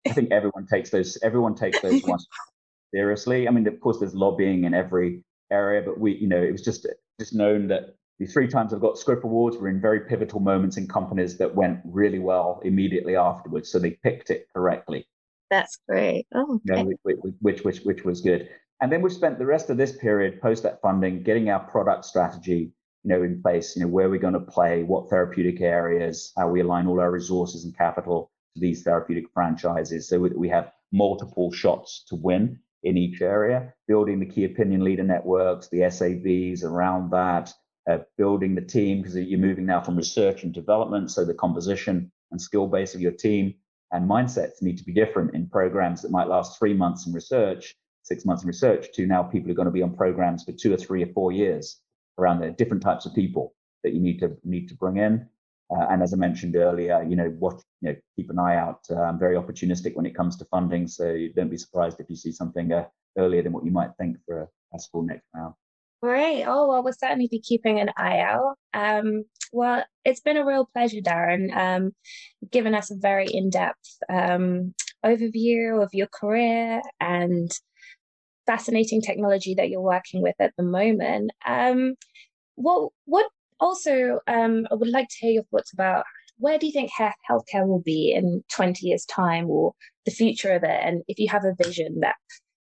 I 0.09 0.13
think 0.13 0.31
everyone 0.31 0.67
takes 0.67 0.91
those. 0.91 1.19
Everyone 1.23 1.55
takes 1.55 1.81
those 1.81 2.03
ones 2.07 2.27
seriously. 2.95 3.49
I 3.49 3.51
mean, 3.51 3.67
of 3.67 3.81
course, 3.81 3.99
there's 3.99 4.15
lobbying 4.15 4.65
in 4.65 4.75
every 4.75 5.23
area, 5.51 5.83
but 5.85 5.99
we, 5.99 6.15
you 6.17 6.29
know, 6.29 6.41
it 6.41 6.53
was 6.53 6.63
just 6.63 6.87
just 7.19 7.35
known 7.35 7.67
that 7.69 7.97
the 8.19 8.27
three 8.27 8.47
times 8.47 8.73
I've 8.73 8.81
got 8.81 8.99
Scrip 8.99 9.25
Awards 9.25 9.57
were 9.57 9.69
in 9.69 9.81
very 9.81 10.01
pivotal 10.01 10.41
moments 10.41 10.77
in 10.77 10.87
companies 10.87 11.37
that 11.39 11.55
went 11.55 11.81
really 11.85 12.21
well 12.21 12.61
immediately 12.65 13.17
afterwards. 13.17 13.71
So 13.71 13.79
they 13.79 13.93
picked 14.03 14.31
it 14.31 14.47
correctly. 14.55 15.07
That's 15.51 15.79
great. 15.89 16.27
Oh, 16.35 16.61
okay. 16.69 16.81
you 16.81 16.85
know, 16.85 16.93
which, 17.03 17.19
which, 17.41 17.65
which, 17.65 17.81
which 17.81 18.05
was 18.05 18.21
good. 18.21 18.49
And 18.81 18.93
then 18.93 19.03
we 19.03 19.11
spent 19.11 19.39
the 19.39 19.47
rest 19.47 19.71
of 19.71 19.77
this 19.77 19.97
period 19.97 20.41
post 20.41 20.63
that 20.63 20.81
funding 20.81 21.23
getting 21.23 21.51
our 21.51 21.61
product 21.61 22.05
strategy, 22.05 22.73
you 23.05 23.11
know, 23.11 23.23
in 23.23 23.41
place. 23.41 23.77
You 23.77 23.83
know, 23.83 23.89
where 23.89 24.09
we're 24.11 24.19
going 24.19 24.35
to 24.35 24.41
play, 24.41 24.83
what 24.83 25.11
therapeutic 25.11 25.61
areas, 25.61 26.33
how 26.37 26.49
we 26.49 26.61
align 26.61 26.87
all 26.87 27.01
our 27.01 27.11
resources 27.11 27.65
and 27.65 27.77
capital 27.77 28.31
to 28.55 28.61
these 28.61 28.83
therapeutic 28.83 29.27
franchises, 29.33 30.09
so 30.09 30.23
that 30.23 30.37
we 30.37 30.49
have 30.49 30.73
multiple 30.93 31.53
shots 31.53 32.05
to 32.09 32.17
win 32.17 32.59
in 32.83 32.97
each 32.97 33.23
area, 33.23 33.73
building 33.89 34.21
the 34.21 34.27
key 34.27 34.45
opinion 34.45 34.85
leader 34.85 35.03
networks, 35.03 35.69
the 35.69 35.79
SABs 35.79 36.63
around 36.65 37.11
that, 37.11 37.53
uh, 37.91 37.99
building 38.19 38.55
the 38.55 38.63
team 38.63 38.99
because 38.99 39.17
you're 39.17 39.39
moving 39.39 39.67
now 39.67 39.81
from 39.81 39.97
research 39.97 40.43
and 40.43 40.53
development. 40.53 41.11
So 41.11 41.25
the 41.25 41.35
composition 41.35 42.11
and 42.31 42.41
skill 42.41 42.67
base 42.67 42.95
of 42.95 43.01
your 43.01 43.13
team 43.13 43.55
and 43.91 44.09
mindsets 44.09 44.63
need 44.63 44.79
to 44.79 44.85
be 44.85 44.93
different 44.93 45.35
in 45.35 45.49
programs 45.49 46.03
that 46.03 46.11
might 46.11 46.29
last 46.29 46.59
three 46.59 46.75
months 46.75 47.07
in 47.07 47.13
research, 47.13 47.75
six 48.03 48.25
months 48.25 48.43
in 48.43 48.49
research, 48.49 48.89
to 48.95 49.07
now 49.07 49.23
people 49.23 49.51
are 49.51 49.55
going 49.55 49.67
to 49.67 49.73
be 49.73 49.83
on 49.83 49.97
programs 49.97 50.45
for 50.45 50.53
two 50.53 50.73
or 50.73 50.77
three 50.77 51.03
or 51.03 51.13
four 51.13 51.33
years 51.33 51.81
around 52.19 52.41
the 52.41 52.51
different 52.51 52.83
types 52.83 53.07
of 53.07 53.15
people 53.15 53.55
that 53.83 53.93
you 53.93 54.01
need 54.01 54.19
to 54.21 54.37
need 54.45 54.69
to 54.69 54.75
bring 54.75 54.97
in. 54.97 55.27
Uh, 55.75 55.87
and 55.91 56.03
as 56.03 56.13
I 56.13 56.17
mentioned 56.17 56.57
earlier, 56.57 57.03
you 57.09 57.17
know, 57.17 57.29
what 57.39 57.63
you 57.81 57.91
know, 57.91 57.97
keep 58.17 58.31
an 58.31 58.39
eye 58.39 58.57
out. 58.57 58.81
Uh, 58.91 59.01
I'm 59.01 59.19
very 59.19 59.37
opportunistic 59.37 59.95
when 59.97 60.07
it 60.07 60.15
comes 60.15 60.37
to 60.37 60.45
funding, 60.47 60.87
so 60.87 61.27
don't 61.35 61.51
be 61.51 61.57
surprised 61.57 62.01
if 62.01 62.11
you 62.11 62.17
see 62.17 62.33
something 62.33 62.73
uh, 62.73 62.85
earlier 63.19 63.43
than 63.43 63.53
what 63.53 63.65
you 63.65 63.71
might 63.71 63.91
think 63.99 64.19
for 64.27 64.49
a 64.75 64.79
school 64.79 65.03
next 65.03 65.27
round. 65.35 65.55
Great. 66.03 66.45
Oh 66.45 66.69
well, 66.69 66.85
we'll 66.85 66.93
certainly 66.93 67.29
be 67.29 67.41
keeping 67.41 67.81
an 67.81 67.91
eye 67.97 68.21
out. 68.21 68.57
Um, 68.75 69.25
well, 69.53 69.85
it's 70.05 70.21
been 70.21 70.37
a 70.37 70.45
real 70.45 70.69
pleasure, 70.71 71.01
Darrin, 71.01 71.51
um, 71.55 71.93
giving 72.51 72.75
us 72.75 72.91
a 72.91 72.97
very 72.97 73.27
in-depth 73.27 73.99
um, 74.11 74.75
overview 75.05 75.83
of 75.83 75.91
your 75.95 76.09
career 76.09 76.83
and 77.01 77.51
fascinating 78.47 79.01
technology 79.01 79.55
that 79.55 79.71
you're 79.71 79.81
working 79.81 80.23
with 80.23 80.35
at 80.39 80.53
the 80.57 80.65
moment. 80.65 81.31
Um, 81.47 81.95
what 82.57 82.91
what 83.07 83.27
also, 83.61 84.21
um, 84.27 84.67
I 84.71 84.75
would 84.75 84.89
like 84.89 85.09
to 85.09 85.17
hear 85.21 85.33
your 85.33 85.45
thoughts 85.45 85.73
about 85.73 86.05
where 86.39 86.59
do 86.59 86.67
you 86.67 86.73
think 86.73 86.91
healthcare 86.99 87.67
will 87.67 87.83
be 87.85 88.13
in 88.13 88.43
20 88.53 88.87
years' 88.87 89.05
time 89.05 89.49
or 89.49 89.73
the 90.05 90.11
future 90.11 90.53
of 90.53 90.65
it? 90.65 90.81
And 90.83 91.03
if 91.09 91.19
you 91.19 91.29
have 91.29 91.45
a 91.45 91.55
vision 91.63 92.01
that 92.01 92.17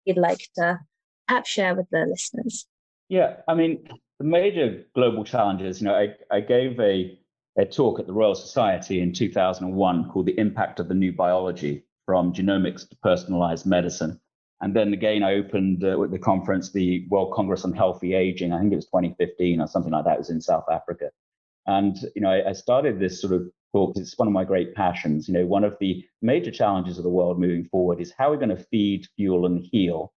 you'd 0.04 0.16
like 0.16 0.38
to 0.56 0.78
perhaps 1.26 1.50
share 1.50 1.74
with 1.74 1.86
the 1.90 2.06
listeners. 2.08 2.66
Yeah, 3.08 3.36
I 3.48 3.54
mean, 3.54 3.88
the 4.18 4.24
major 4.24 4.84
global 4.94 5.24
challenges, 5.24 5.80
you 5.80 5.86
know, 5.86 5.94
I, 5.94 6.14
I 6.30 6.40
gave 6.40 6.78
a, 6.80 7.18
a 7.58 7.64
talk 7.64 7.98
at 7.98 8.06
the 8.06 8.12
Royal 8.12 8.34
Society 8.34 9.00
in 9.00 9.12
2001 9.12 10.10
called 10.10 10.26
The 10.26 10.38
Impact 10.38 10.80
of 10.80 10.88
the 10.88 10.94
New 10.94 11.12
Biology 11.12 11.84
from 12.04 12.32
Genomics 12.32 12.88
to 12.88 12.96
Personalized 13.02 13.66
Medicine. 13.66 14.20
And 14.60 14.74
then 14.74 14.92
again, 14.92 15.22
I 15.22 15.34
opened 15.34 15.84
uh, 15.84 15.98
with 15.98 16.10
the 16.10 16.18
conference, 16.18 16.72
the 16.72 17.06
World 17.08 17.34
Congress 17.34 17.64
on 17.64 17.72
Healthy 17.72 18.14
Aging. 18.14 18.52
I 18.52 18.60
think 18.60 18.72
it 18.72 18.76
was 18.76 18.86
2015 18.86 19.60
or 19.60 19.66
something 19.66 19.92
like 19.92 20.04
that. 20.04 20.14
It 20.14 20.18
was 20.18 20.30
in 20.30 20.40
South 20.40 20.64
Africa. 20.70 21.10
And, 21.66 21.96
you 22.14 22.22
know, 22.22 22.30
I, 22.30 22.50
I 22.50 22.52
started 22.52 22.98
this 22.98 23.20
sort 23.20 23.34
of 23.34 23.50
because 23.72 24.00
it's 24.00 24.18
one 24.18 24.28
of 24.28 24.32
my 24.32 24.44
great 24.44 24.74
passions. 24.74 25.28
You 25.28 25.34
know, 25.34 25.46
one 25.46 25.64
of 25.64 25.76
the 25.80 26.04
major 26.22 26.50
challenges 26.50 26.96
of 26.96 27.04
the 27.04 27.10
world 27.10 27.38
moving 27.38 27.66
forward 27.66 28.00
is 28.00 28.14
how 28.16 28.30
we're 28.30 28.36
going 28.38 28.56
to 28.56 28.64
feed, 28.70 29.06
fuel, 29.16 29.44
and 29.46 29.60
heal 29.60 30.12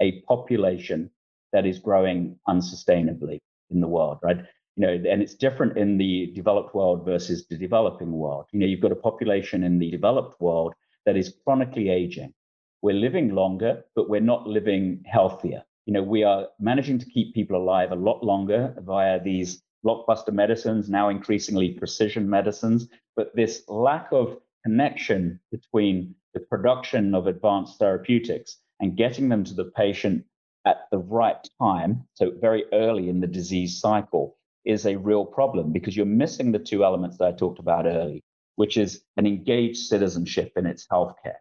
a 0.00 0.20
population 0.22 1.10
that 1.52 1.64
is 1.64 1.78
growing 1.78 2.38
unsustainably 2.48 3.38
in 3.70 3.80
the 3.80 3.88
world, 3.88 4.18
right? 4.22 4.38
You 4.76 4.86
know, 4.86 4.92
and 5.10 5.22
it's 5.22 5.34
different 5.34 5.78
in 5.78 5.98
the 5.98 6.32
developed 6.34 6.74
world 6.74 7.04
versus 7.04 7.46
the 7.46 7.56
developing 7.56 8.12
world. 8.12 8.46
You 8.52 8.60
know, 8.60 8.66
you've 8.66 8.80
got 8.80 8.92
a 8.92 8.96
population 8.96 9.64
in 9.64 9.78
the 9.78 9.90
developed 9.90 10.40
world 10.40 10.74
that 11.06 11.16
is 11.16 11.34
chronically 11.44 11.88
aging 11.88 12.34
we're 12.82 12.94
living 12.94 13.34
longer, 13.34 13.84
but 13.94 14.08
we're 14.08 14.20
not 14.20 14.46
living 14.46 15.02
healthier. 15.06 15.64
You 15.86 15.94
know, 15.94 16.02
we 16.02 16.22
are 16.22 16.48
managing 16.60 16.98
to 16.98 17.06
keep 17.06 17.34
people 17.34 17.56
alive 17.56 17.92
a 17.92 17.96
lot 17.96 18.22
longer 18.22 18.74
via 18.80 19.22
these 19.22 19.62
blockbuster 19.84 20.32
medicines, 20.32 20.88
now 20.88 21.08
increasingly 21.08 21.70
precision 21.70 22.28
medicines. 22.28 22.88
But 23.16 23.34
this 23.34 23.62
lack 23.68 24.08
of 24.12 24.38
connection 24.64 25.40
between 25.50 26.14
the 26.34 26.40
production 26.40 27.14
of 27.14 27.26
advanced 27.26 27.78
therapeutics 27.78 28.58
and 28.80 28.96
getting 28.96 29.28
them 29.28 29.44
to 29.44 29.54
the 29.54 29.64
patient 29.64 30.24
at 30.66 30.88
the 30.90 30.98
right 30.98 31.48
time, 31.60 32.06
so 32.14 32.32
very 32.40 32.64
early 32.72 33.08
in 33.08 33.20
the 33.20 33.26
disease 33.26 33.80
cycle, 33.80 34.36
is 34.64 34.86
a 34.86 34.96
real 34.96 35.24
problem 35.24 35.72
because 35.72 35.96
you're 35.96 36.06
missing 36.06 36.52
the 36.52 36.58
two 36.58 36.84
elements 36.84 37.16
that 37.16 37.28
I 37.28 37.32
talked 37.32 37.58
about 37.58 37.86
early, 37.86 38.22
which 38.56 38.76
is 38.76 39.02
an 39.16 39.26
engaged 39.26 39.86
citizenship 39.86 40.52
in 40.56 40.66
its 40.66 40.86
healthcare 40.92 41.38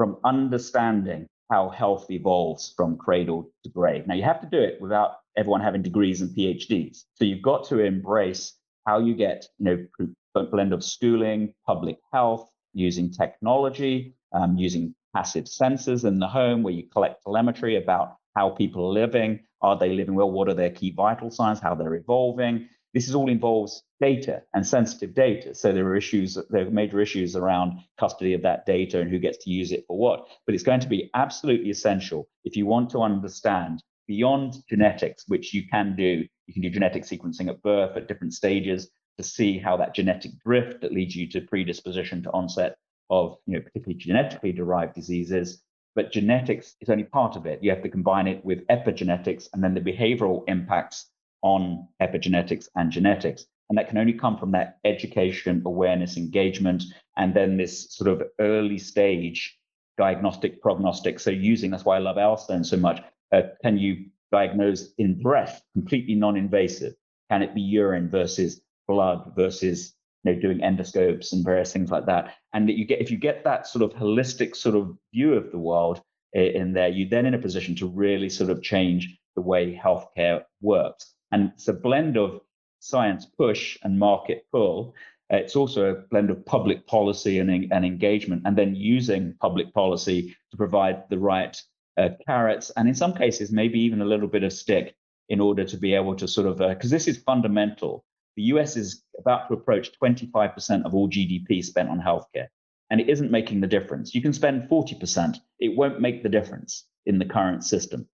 from 0.00 0.16
understanding 0.24 1.26
how 1.50 1.68
health 1.68 2.10
evolves 2.10 2.72
from 2.74 2.96
cradle 2.96 3.50
to 3.62 3.68
grave. 3.68 4.06
Now, 4.06 4.14
you 4.14 4.22
have 4.22 4.40
to 4.40 4.48
do 4.50 4.58
it 4.58 4.80
without 4.80 5.16
everyone 5.36 5.60
having 5.60 5.82
degrees 5.82 6.22
and 6.22 6.34
PhDs. 6.34 7.02
So 7.16 7.26
you've 7.26 7.42
got 7.42 7.64
to 7.66 7.80
embrace 7.80 8.54
how 8.86 9.00
you 9.00 9.14
get, 9.14 9.44
you 9.58 9.86
know, 10.34 10.44
blend 10.50 10.72
of 10.72 10.82
schooling, 10.82 11.52
public 11.66 11.98
health, 12.14 12.48
using 12.72 13.10
technology, 13.10 14.16
um, 14.32 14.56
using 14.56 14.94
passive 15.14 15.44
sensors 15.44 16.06
in 16.06 16.18
the 16.18 16.28
home 16.28 16.62
where 16.62 16.72
you 16.72 16.84
collect 16.90 17.22
telemetry 17.22 17.76
about 17.76 18.16
how 18.34 18.48
people 18.48 18.86
are 18.88 18.94
living. 18.94 19.40
Are 19.60 19.78
they 19.78 19.90
living 19.90 20.14
well? 20.14 20.30
What 20.30 20.48
are 20.48 20.54
their 20.54 20.70
key 20.70 20.94
vital 20.96 21.30
signs? 21.30 21.60
How 21.60 21.74
they're 21.74 21.96
evolving? 21.96 22.70
This 22.92 23.08
is 23.08 23.14
all 23.14 23.30
involves 23.30 23.82
data 24.00 24.42
and 24.52 24.66
sensitive 24.66 25.14
data. 25.14 25.54
So 25.54 25.72
there 25.72 25.86
are 25.86 25.96
issues, 25.96 26.36
there 26.50 26.66
are 26.66 26.70
major 26.70 27.00
issues 27.00 27.36
around 27.36 27.78
custody 27.98 28.34
of 28.34 28.42
that 28.42 28.66
data 28.66 29.00
and 29.00 29.10
who 29.10 29.18
gets 29.18 29.38
to 29.44 29.50
use 29.50 29.70
it 29.70 29.84
for 29.86 29.96
what. 29.96 30.26
But 30.44 30.54
it's 30.54 30.64
going 30.64 30.80
to 30.80 30.88
be 30.88 31.10
absolutely 31.14 31.70
essential 31.70 32.28
if 32.44 32.56
you 32.56 32.66
want 32.66 32.90
to 32.90 33.02
understand 33.02 33.82
beyond 34.08 34.54
genetics, 34.68 35.24
which 35.28 35.54
you 35.54 35.68
can 35.68 35.94
do. 35.94 36.26
You 36.46 36.54
can 36.54 36.62
do 36.62 36.70
genetic 36.70 37.04
sequencing 37.04 37.48
at 37.48 37.62
birth 37.62 37.96
at 37.96 38.08
different 38.08 38.34
stages 38.34 38.90
to 39.18 39.22
see 39.22 39.56
how 39.56 39.76
that 39.76 39.94
genetic 39.94 40.32
drift 40.44 40.80
that 40.80 40.92
leads 40.92 41.14
you 41.14 41.28
to 41.28 41.42
predisposition 41.42 42.24
to 42.24 42.30
onset 42.32 42.76
of, 43.08 43.36
you 43.46 43.54
know, 43.54 43.60
particularly 43.60 43.98
genetically 43.98 44.50
derived 44.50 44.94
diseases. 44.94 45.62
But 45.94 46.10
genetics 46.10 46.74
is 46.80 46.88
only 46.88 47.04
part 47.04 47.36
of 47.36 47.46
it. 47.46 47.62
You 47.62 47.70
have 47.70 47.82
to 47.82 47.88
combine 47.88 48.26
it 48.26 48.44
with 48.44 48.66
epigenetics 48.66 49.48
and 49.52 49.62
then 49.62 49.74
the 49.74 49.80
behavioral 49.80 50.42
impacts 50.48 51.06
on 51.42 51.88
epigenetics 52.02 52.68
and 52.76 52.90
genetics. 52.90 53.46
And 53.68 53.78
that 53.78 53.88
can 53.88 53.98
only 53.98 54.12
come 54.12 54.36
from 54.36 54.50
that 54.52 54.78
education, 54.84 55.62
awareness, 55.64 56.16
engagement, 56.16 56.82
and 57.16 57.34
then 57.34 57.56
this 57.56 57.94
sort 57.94 58.10
of 58.10 58.26
early 58.40 58.78
stage 58.78 59.56
diagnostic 59.96 60.62
prognostic. 60.62 61.20
So 61.20 61.30
using 61.30 61.70
that's 61.70 61.84
why 61.84 61.96
I 61.96 62.00
love 62.00 62.16
Owlstone 62.16 62.64
so 62.64 62.76
much. 62.78 63.02
Uh, 63.32 63.42
can 63.62 63.78
you 63.78 64.06
diagnose 64.32 64.92
in 64.98 65.20
breath, 65.20 65.62
completely 65.74 66.14
non-invasive? 66.14 66.94
Can 67.30 67.42
it 67.42 67.54
be 67.54 67.60
urine 67.60 68.08
versus 68.08 68.60
blood 68.88 69.32
versus 69.36 69.94
you 70.24 70.32
know, 70.32 70.40
doing 70.40 70.58
endoscopes 70.58 71.32
and 71.32 71.44
various 71.44 71.72
things 71.72 71.90
like 71.90 72.06
that? 72.06 72.34
And 72.54 72.68
that 72.68 72.76
you 72.78 72.86
get 72.86 73.00
if 73.00 73.10
you 73.10 73.18
get 73.18 73.44
that 73.44 73.66
sort 73.66 73.84
of 73.84 73.92
holistic 73.92 74.56
sort 74.56 74.74
of 74.74 74.96
view 75.14 75.34
of 75.34 75.52
the 75.52 75.58
world 75.58 76.00
in 76.32 76.72
there, 76.72 76.88
you're 76.88 77.08
then 77.08 77.26
in 77.26 77.34
a 77.34 77.38
position 77.38 77.76
to 77.76 77.86
really 77.86 78.28
sort 78.28 78.50
of 78.50 78.62
change 78.62 79.18
the 79.36 79.42
way 79.42 79.78
healthcare 79.84 80.44
works. 80.60 81.14
And 81.32 81.52
it's 81.54 81.68
a 81.68 81.72
blend 81.72 82.16
of 82.16 82.40
science 82.80 83.26
push 83.26 83.78
and 83.82 83.98
market 83.98 84.46
pull. 84.50 84.94
It's 85.28 85.54
also 85.54 85.90
a 85.90 85.94
blend 85.94 86.30
of 86.30 86.44
public 86.44 86.86
policy 86.86 87.38
and, 87.38 87.50
and 87.50 87.84
engagement, 87.84 88.42
and 88.44 88.56
then 88.56 88.74
using 88.74 89.34
public 89.40 89.72
policy 89.72 90.36
to 90.50 90.56
provide 90.56 91.08
the 91.08 91.18
right 91.18 91.56
uh, 91.96 92.08
carrots, 92.26 92.70
and 92.76 92.88
in 92.88 92.94
some 92.94 93.14
cases, 93.14 93.52
maybe 93.52 93.78
even 93.80 94.00
a 94.00 94.04
little 94.04 94.28
bit 94.28 94.42
of 94.42 94.52
stick 94.52 94.96
in 95.28 95.40
order 95.40 95.64
to 95.64 95.76
be 95.76 95.94
able 95.94 96.16
to 96.16 96.26
sort 96.26 96.46
of, 96.46 96.58
because 96.58 96.92
uh, 96.92 96.96
this 96.96 97.06
is 97.06 97.18
fundamental. 97.18 98.04
The 98.36 98.42
US 98.54 98.76
is 98.76 99.04
about 99.18 99.48
to 99.48 99.54
approach 99.54 99.90
25% 100.02 100.84
of 100.84 100.94
all 100.94 101.08
GDP 101.08 101.64
spent 101.64 101.88
on 101.88 102.00
healthcare, 102.00 102.48
and 102.90 103.00
it 103.00 103.08
isn't 103.08 103.30
making 103.30 103.60
the 103.60 103.66
difference. 103.66 104.14
You 104.14 104.22
can 104.22 104.32
spend 104.32 104.68
40%, 104.68 105.36
it 105.60 105.76
won't 105.76 106.00
make 106.00 106.22
the 106.22 106.28
difference 106.28 106.86
in 107.06 107.18
the 107.18 107.24
current 107.24 107.64
system. 107.64 108.08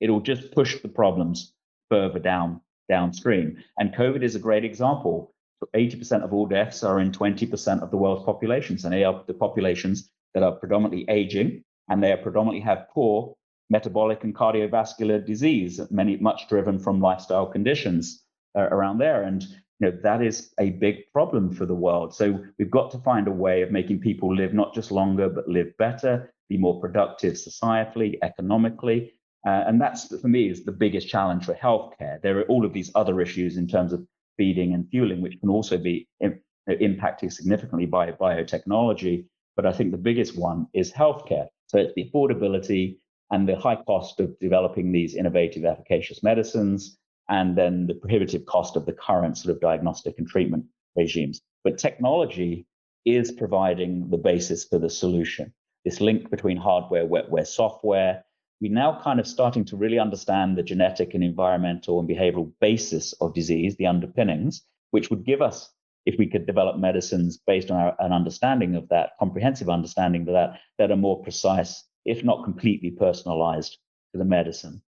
It'll 0.00 0.20
just 0.20 0.52
push 0.52 0.80
the 0.80 0.88
problems 0.88 1.52
further 1.90 2.18
down 2.18 2.60
downstream. 2.88 3.56
And 3.78 3.94
COVID 3.94 4.22
is 4.22 4.34
a 4.34 4.40
great 4.40 4.64
example. 4.64 5.32
80% 5.74 6.24
of 6.24 6.32
all 6.32 6.46
deaths 6.46 6.82
are 6.82 7.00
in 7.00 7.12
20% 7.12 7.82
of 7.82 7.90
the 7.90 7.96
world's 7.96 8.24
populations, 8.24 8.84
and 8.84 8.92
they 8.92 9.04
are 9.04 9.22
the 9.26 9.34
populations 9.34 10.10
that 10.34 10.42
are 10.42 10.52
predominantly 10.52 11.04
aging, 11.08 11.62
and 11.88 12.02
they 12.02 12.14
predominantly 12.16 12.60
have 12.60 12.88
poor 12.92 13.34
metabolic 13.68 14.24
and 14.24 14.34
cardiovascular 14.34 15.24
disease, 15.24 15.80
many 15.90 16.16
much 16.16 16.48
driven 16.48 16.78
from 16.78 17.00
lifestyle 17.00 17.46
conditions 17.46 18.24
uh, 18.56 18.62
around 18.62 18.98
there. 18.98 19.22
And 19.22 19.42
you 19.78 19.90
know 19.90 19.98
that 20.02 20.22
is 20.22 20.52
a 20.58 20.70
big 20.70 21.10
problem 21.12 21.52
for 21.52 21.66
the 21.66 21.74
world. 21.74 22.14
So 22.14 22.44
we've 22.58 22.70
got 22.70 22.90
to 22.92 22.98
find 22.98 23.28
a 23.28 23.32
way 23.32 23.62
of 23.62 23.70
making 23.70 24.00
people 24.00 24.34
live 24.34 24.52
not 24.52 24.74
just 24.74 24.90
longer, 24.90 25.28
but 25.28 25.48
live 25.48 25.76
better, 25.78 26.32
be 26.48 26.58
more 26.58 26.80
productive 26.80 27.34
societally, 27.34 28.18
economically, 28.22 29.14
uh, 29.46 29.64
and 29.66 29.80
that's, 29.80 30.14
for 30.20 30.28
me, 30.28 30.48
is 30.48 30.64
the 30.64 30.72
biggest 30.72 31.08
challenge 31.08 31.44
for 31.46 31.54
healthcare. 31.54 32.20
There 32.20 32.38
are 32.38 32.44
all 32.44 32.64
of 32.64 32.72
these 32.72 32.90
other 32.94 33.20
issues 33.20 33.56
in 33.56 33.66
terms 33.66 33.92
of 33.92 34.06
feeding 34.36 34.74
and 34.74 34.88
fueling, 34.90 35.20
which 35.22 35.38
can 35.40 35.48
also 35.48 35.78
be 35.78 36.08
Im- 36.20 36.40
impacted 36.66 37.32
significantly 37.32 37.86
by 37.86 38.12
biotechnology. 38.12 39.24
But 39.56 39.66
I 39.66 39.72
think 39.72 39.90
the 39.90 39.98
biggest 39.98 40.38
one 40.38 40.66
is 40.74 40.92
healthcare. 40.92 41.46
So 41.68 41.78
it's 41.78 41.94
the 41.94 42.10
affordability 42.10 42.98
and 43.30 43.48
the 43.48 43.56
high 43.56 43.76
cost 43.76 44.20
of 44.20 44.38
developing 44.40 44.92
these 44.92 45.14
innovative, 45.14 45.64
efficacious 45.64 46.22
medicines, 46.22 46.98
and 47.28 47.56
then 47.56 47.86
the 47.86 47.94
prohibitive 47.94 48.44
cost 48.46 48.76
of 48.76 48.86
the 48.86 48.92
current 48.92 49.38
sort 49.38 49.54
of 49.54 49.60
diagnostic 49.60 50.16
and 50.18 50.26
treatment 50.26 50.64
regimes. 50.96 51.40
But 51.64 51.78
technology 51.78 52.66
is 53.06 53.32
providing 53.32 54.10
the 54.10 54.18
basis 54.18 54.64
for 54.64 54.78
the 54.78 54.90
solution. 54.90 55.52
This 55.84 56.00
link 56.00 56.30
between 56.30 56.56
hardware, 56.56 57.06
wetware, 57.06 57.46
software, 57.46 58.24
we're 58.60 58.72
now 58.72 59.00
kind 59.02 59.18
of 59.18 59.26
starting 59.26 59.64
to 59.66 59.76
really 59.76 59.98
understand 59.98 60.56
the 60.56 60.62
genetic 60.62 61.14
and 61.14 61.24
environmental 61.24 61.98
and 61.98 62.08
behavioral 62.08 62.52
basis 62.60 63.12
of 63.14 63.34
disease, 63.34 63.76
the 63.76 63.86
underpinnings, 63.86 64.62
which 64.90 65.08
would 65.10 65.24
give 65.24 65.40
us, 65.40 65.72
if 66.06 66.18
we 66.18 66.26
could 66.26 66.46
develop 66.46 66.76
medicines 66.76 67.38
based 67.46 67.70
on 67.70 67.76
our, 67.78 67.96
an 68.00 68.12
understanding 68.12 68.74
of 68.74 68.88
that, 68.88 69.12
comprehensive 69.18 69.70
understanding 69.70 70.22
of 70.22 70.34
that, 70.34 70.60
that 70.78 70.90
are 70.90 70.96
more 70.96 71.22
precise, 71.22 71.84
if 72.04 72.22
not 72.22 72.44
completely 72.44 72.90
personalized 72.90 73.78
to 74.12 74.18
the 74.18 74.24
medicine. 74.24 74.82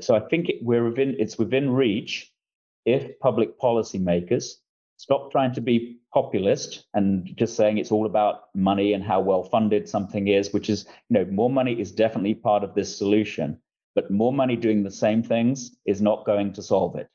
So 0.00 0.14
I 0.14 0.20
think 0.20 0.48
it, 0.48 0.56
we're 0.62 0.84
within, 0.84 1.14
it's 1.18 1.38
within 1.38 1.70
reach 1.70 2.32
if 2.84 3.18
public 3.20 3.58
policymakers 3.58 4.54
stop 4.96 5.30
trying 5.30 5.52
to 5.54 5.60
be 5.60 5.98
populist 6.16 6.86
and 6.94 7.30
just 7.36 7.56
saying 7.56 7.76
it's 7.76 7.92
all 7.92 8.06
about 8.06 8.44
money 8.54 8.94
and 8.94 9.04
how 9.04 9.20
well 9.20 9.42
funded 9.42 9.86
something 9.86 10.28
is, 10.28 10.50
which 10.50 10.70
is, 10.70 10.86
you 11.10 11.14
know, 11.18 11.26
more 11.26 11.50
money 11.50 11.78
is 11.78 11.92
definitely 11.92 12.34
part 12.34 12.64
of 12.64 12.74
this 12.74 12.96
solution, 12.96 13.60
but 13.94 14.10
more 14.10 14.32
money 14.32 14.56
doing 14.56 14.82
the 14.82 14.90
same 14.90 15.22
things 15.22 15.76
is 15.84 16.00
not 16.00 16.24
going 16.24 16.54
to 16.54 16.62
solve 16.62 16.96
it. 16.96 17.10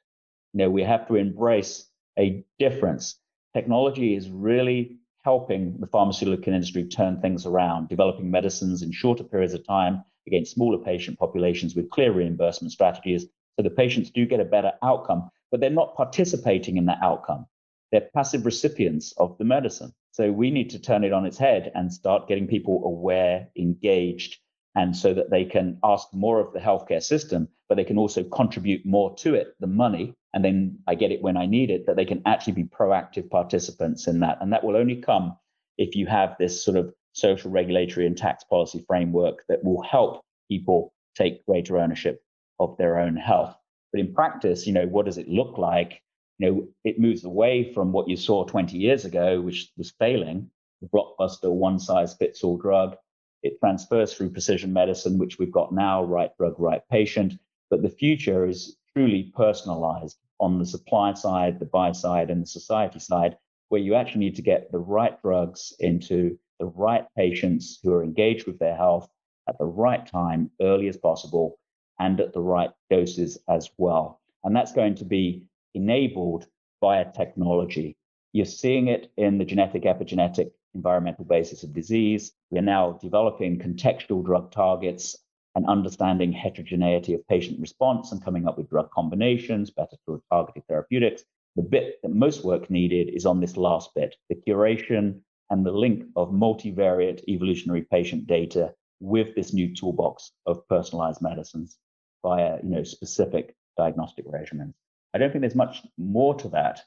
You 0.54 0.60
know, 0.60 0.70
we 0.70 0.84
have 0.84 1.08
to 1.08 1.16
embrace 1.16 1.90
a 2.20 2.46
difference. 2.60 3.18
Technology 3.56 4.16
is 4.16 4.30
really 4.30 5.00
helping 5.24 5.80
the 5.80 5.88
pharmaceutical 5.88 6.54
industry 6.54 6.84
turn 6.84 7.20
things 7.22 7.48
around, 7.48 7.90
developing 7.90 8.30
medicines 8.30 8.84
in 8.84 8.92
shorter 8.92 9.24
periods 9.24 9.56
of 9.56 9.66
time 9.66 10.04
against 10.28 10.54
smaller 10.54 10.78
patient 10.78 11.18
populations 11.18 11.76
with 11.76 11.90
clear 11.90 12.12
reimbursement 12.12 12.72
strategies 12.72 13.26
so 13.56 13.64
the 13.64 13.72
patients 13.72 14.12
do 14.12 14.28
get 14.28 14.40
a 14.40 14.46
better 14.46 14.74
outcome, 14.84 15.32
but 15.50 15.60
they're 15.60 15.72
not 15.72 15.96
participating 15.96 16.78
in 16.78 16.86
that 16.86 17.00
outcome 17.02 17.48
they're 17.92 18.10
passive 18.14 18.46
recipients 18.46 19.14
of 19.18 19.38
the 19.38 19.44
medicine. 19.44 19.94
So 20.12 20.32
we 20.32 20.52
need 20.52 20.70
to 20.72 20.80
turn 20.80 21.04
it 21.04 21.14
on 21.14 21.26
its 21.26 21.38
head 21.38 21.72
and 21.76 21.92
start 21.94 22.28
getting 22.28 22.48
people 22.48 22.82
aware, 22.86 23.48
engaged, 23.58 24.40
and 24.76 24.96
so 24.96 25.14
that 25.14 25.30
they 25.30 25.46
can 25.46 25.78
ask 25.84 26.08
more 26.14 26.40
of 26.40 26.54
the 26.54 26.60
healthcare 26.60 27.04
system, 27.04 27.48
but 27.68 27.76
they 27.76 27.84
can 27.84 27.98
also 27.98 28.24
contribute 28.24 28.86
more 28.86 29.16
to 29.18 29.36
it, 29.36 29.56
the 29.60 29.68
money, 29.68 30.16
and 30.34 30.46
then 30.46 30.80
I 30.88 30.96
get 30.96 31.12
it 31.12 31.22
when 31.22 31.36
I 31.38 31.46
need 31.46 31.70
it, 31.70 31.86
that 31.88 31.98
they 31.98 32.06
can 32.06 32.22
actually 32.26 32.54
be 32.54 32.64
proactive 32.64 33.30
participants 33.30 34.08
in 34.08 34.22
that. 34.22 34.38
And 34.42 34.54
that 34.54 34.64
will 34.64 34.78
only 34.78 34.96
come 34.96 35.38
if 35.78 35.96
you 35.96 36.06
have 36.08 36.36
this 36.40 36.64
sort 36.64 36.78
of 36.78 36.94
social, 37.14 37.52
regulatory, 37.52 38.08
and 38.08 38.18
tax 38.18 38.44
policy 38.46 38.84
framework 38.88 39.44
that 39.50 39.64
will 39.64 39.82
help 39.82 40.22
people 40.50 40.94
take 41.16 41.46
greater 41.46 41.78
ownership 41.78 42.24
of 42.60 42.78
their 42.78 43.00
own 43.00 43.18
health. 43.18 43.56
But 43.92 44.00
in 44.00 44.14
practice, 44.14 44.66
you 44.66 44.74
know, 44.74 44.88
what 44.88 45.06
does 45.06 45.18
it 45.18 45.28
look 45.28 45.58
like? 45.58 46.02
You 46.42 46.52
know, 46.52 46.68
it 46.84 47.00
moves 47.00 47.24
away 47.24 47.72
from 47.72 47.92
what 47.92 48.08
you 48.08 48.18
saw 48.18 48.44
20 48.44 48.76
years 48.76 49.06
ago, 49.06 49.40
which 49.42 49.72
was 49.78 49.92
failing, 49.92 50.50
the 50.82 50.88
blockbuster 50.88 51.52
one 51.52 51.78
size 51.78 52.16
fits 52.16 52.44
all 52.44 52.58
drug. 52.58 52.98
It 53.44 53.60
transfers 53.60 54.14
through 54.14 54.32
precision 54.32 54.74
medicine, 54.74 55.20
which 55.20 55.38
we've 55.38 55.52
got 55.52 55.72
now, 55.72 56.04
right 56.04 56.36
drug, 56.38 56.56
right 56.58 56.82
patient. 56.90 57.34
But 57.70 57.84
the 57.84 57.90
future 57.90 58.48
is 58.48 58.76
truly 58.94 59.32
personalized 59.36 60.18
on 60.40 60.58
the 60.58 60.66
supply 60.66 61.14
side, 61.14 61.60
the 61.60 61.66
buy 61.66 61.92
side, 61.92 62.32
and 62.32 62.42
the 62.42 62.48
society 62.48 63.00
side, 63.00 63.38
where 63.70 63.82
you 63.82 63.94
actually 63.94 64.22
need 64.22 64.36
to 64.38 64.42
get 64.42 64.72
the 64.72 64.80
right 64.80 65.22
drugs 65.22 65.74
into 65.80 66.40
the 66.60 66.66
right 66.66 67.06
patients 67.16 67.80
who 67.84 67.94
are 67.94 68.04
engaged 68.04 68.48
with 68.48 68.58
their 68.58 68.76
health 68.76 69.08
at 69.48 69.60
the 69.60 69.66
right 69.66 70.08
time, 70.08 70.50
early 70.60 70.88
as 70.88 70.98
possible, 70.98 71.60
and 72.00 72.20
at 72.20 72.34
the 72.34 72.42
right 72.42 72.72
doses 72.90 73.38
as 73.48 73.70
well. 73.78 74.20
And 74.44 74.56
that's 74.56 74.74
going 74.74 74.96
to 74.96 75.06
be 75.06 75.44
enabled 75.74 76.48
via 76.82 77.12
technology. 77.12 77.96
You're 78.34 78.46
seeing 78.46 78.88
it 78.88 79.12
in 79.18 79.38
the 79.38 79.46
genetic, 79.46 79.84
epigenetic, 79.84 80.52
environmental 80.74 81.26
basis 81.26 81.64
of 81.64 81.74
disease. 81.74 82.32
We 82.50 82.60
are 82.60 82.64
now 82.64 83.00
developing 83.02 83.60
contextual 83.60 84.24
drug 84.26 84.52
targets 84.52 85.18
and 85.56 85.66
understanding 85.68 86.32
heterogeneity 86.32 87.14
of 87.14 87.28
patient 87.28 87.60
response 87.60 88.12
and 88.12 88.24
coming 88.24 88.48
up 88.48 88.58
with 88.58 88.70
drug 88.70 88.90
combinations, 88.92 89.70
better 89.70 89.98
targeted 90.30 90.64
therapeutics. 90.68 91.24
The 91.58 91.62
bit 91.62 92.02
that 92.02 92.14
most 92.14 92.46
work 92.46 92.70
needed 92.70 93.10
is 93.10 93.26
on 93.26 93.42
this 93.42 93.58
last 93.58 93.94
bit, 93.94 94.16
the 94.30 94.36
curation 94.36 95.20
and 95.50 95.66
the 95.66 95.72
link 95.72 96.06
of 96.16 96.30
multivariate 96.30 97.28
evolutionary 97.28 97.82
patient 97.82 98.28
data 98.28 98.74
with 99.02 99.36
this 99.36 99.52
new 99.52 99.76
toolbox 99.76 100.32
of 100.46 100.66
personalized 100.70 101.22
medicines 101.22 101.78
via 102.24 102.58
you 102.64 102.70
know, 102.70 102.84
specific 102.84 103.56
diagnostic 103.78 104.26
regimens. 104.28 104.74
I 105.14 105.18
don't 105.18 105.32
think 105.32 105.42
there's 105.42 105.56
much 105.56 105.82
more 105.98 106.36
to 106.36 106.50
that 106.50 106.82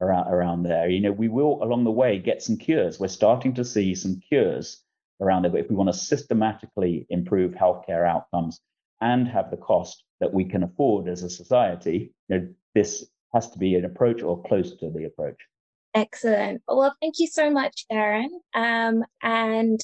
around 0.00 0.28
around 0.28 0.62
there. 0.62 0.88
You 0.88 1.00
know, 1.00 1.12
we 1.12 1.28
will 1.28 1.62
along 1.62 1.84
the 1.84 1.90
way 1.90 2.18
get 2.18 2.42
some 2.42 2.56
cures. 2.56 2.98
We're 2.98 3.08
starting 3.08 3.54
to 3.54 3.64
see 3.64 3.94
some 3.94 4.20
cures 4.28 4.82
around 5.20 5.42
there. 5.42 5.50
But 5.50 5.60
if 5.60 5.70
we 5.70 5.76
want 5.76 5.88
to 5.88 5.98
systematically 5.98 7.06
improve 7.10 7.52
healthcare 7.52 8.08
outcomes 8.08 8.60
and 9.00 9.28
have 9.28 9.50
the 9.50 9.56
cost 9.56 10.04
that 10.20 10.32
we 10.32 10.44
can 10.44 10.62
afford 10.62 11.08
as 11.08 11.22
a 11.22 11.30
society, 11.30 12.12
you 12.28 12.38
know, 12.38 12.48
this 12.74 13.06
has 13.34 13.50
to 13.50 13.58
be 13.58 13.74
an 13.74 13.84
approach 13.84 14.22
or 14.22 14.42
close 14.42 14.76
to 14.76 14.90
the 14.90 15.04
approach. 15.04 15.38
Excellent. 15.94 16.62
Well, 16.68 16.94
thank 17.00 17.14
you 17.18 17.26
so 17.26 17.50
much, 17.50 17.86
Darrin. 17.90 18.30
Um, 18.54 19.04
and 19.22 19.80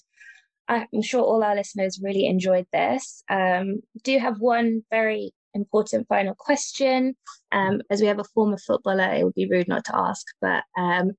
I'm 0.69 1.03
sure 1.03 1.23
all 1.23 1.45
our 1.45 1.55
listeners 1.55 2.01
really 2.03 2.27
enjoyed 2.27 2.67
this. 2.73 3.23
Um, 3.29 3.81
do 4.03 4.19
have 4.19 4.41
one 4.41 4.83
very 4.91 5.33
important 5.57 6.07
final 6.09 6.35
question. 6.35 7.17
Um, 7.53 7.83
as 7.91 8.01
we 8.01 8.07
have 8.07 8.21
a 8.21 8.25
former 8.35 8.59
footballer, 8.59 9.13
it 9.13 9.25
would 9.25 9.35
be 9.35 9.49
rude 9.49 9.69
not 9.69 9.85
to 9.87 9.97
ask, 9.97 10.25
but 10.41 10.63
um, 10.79 11.13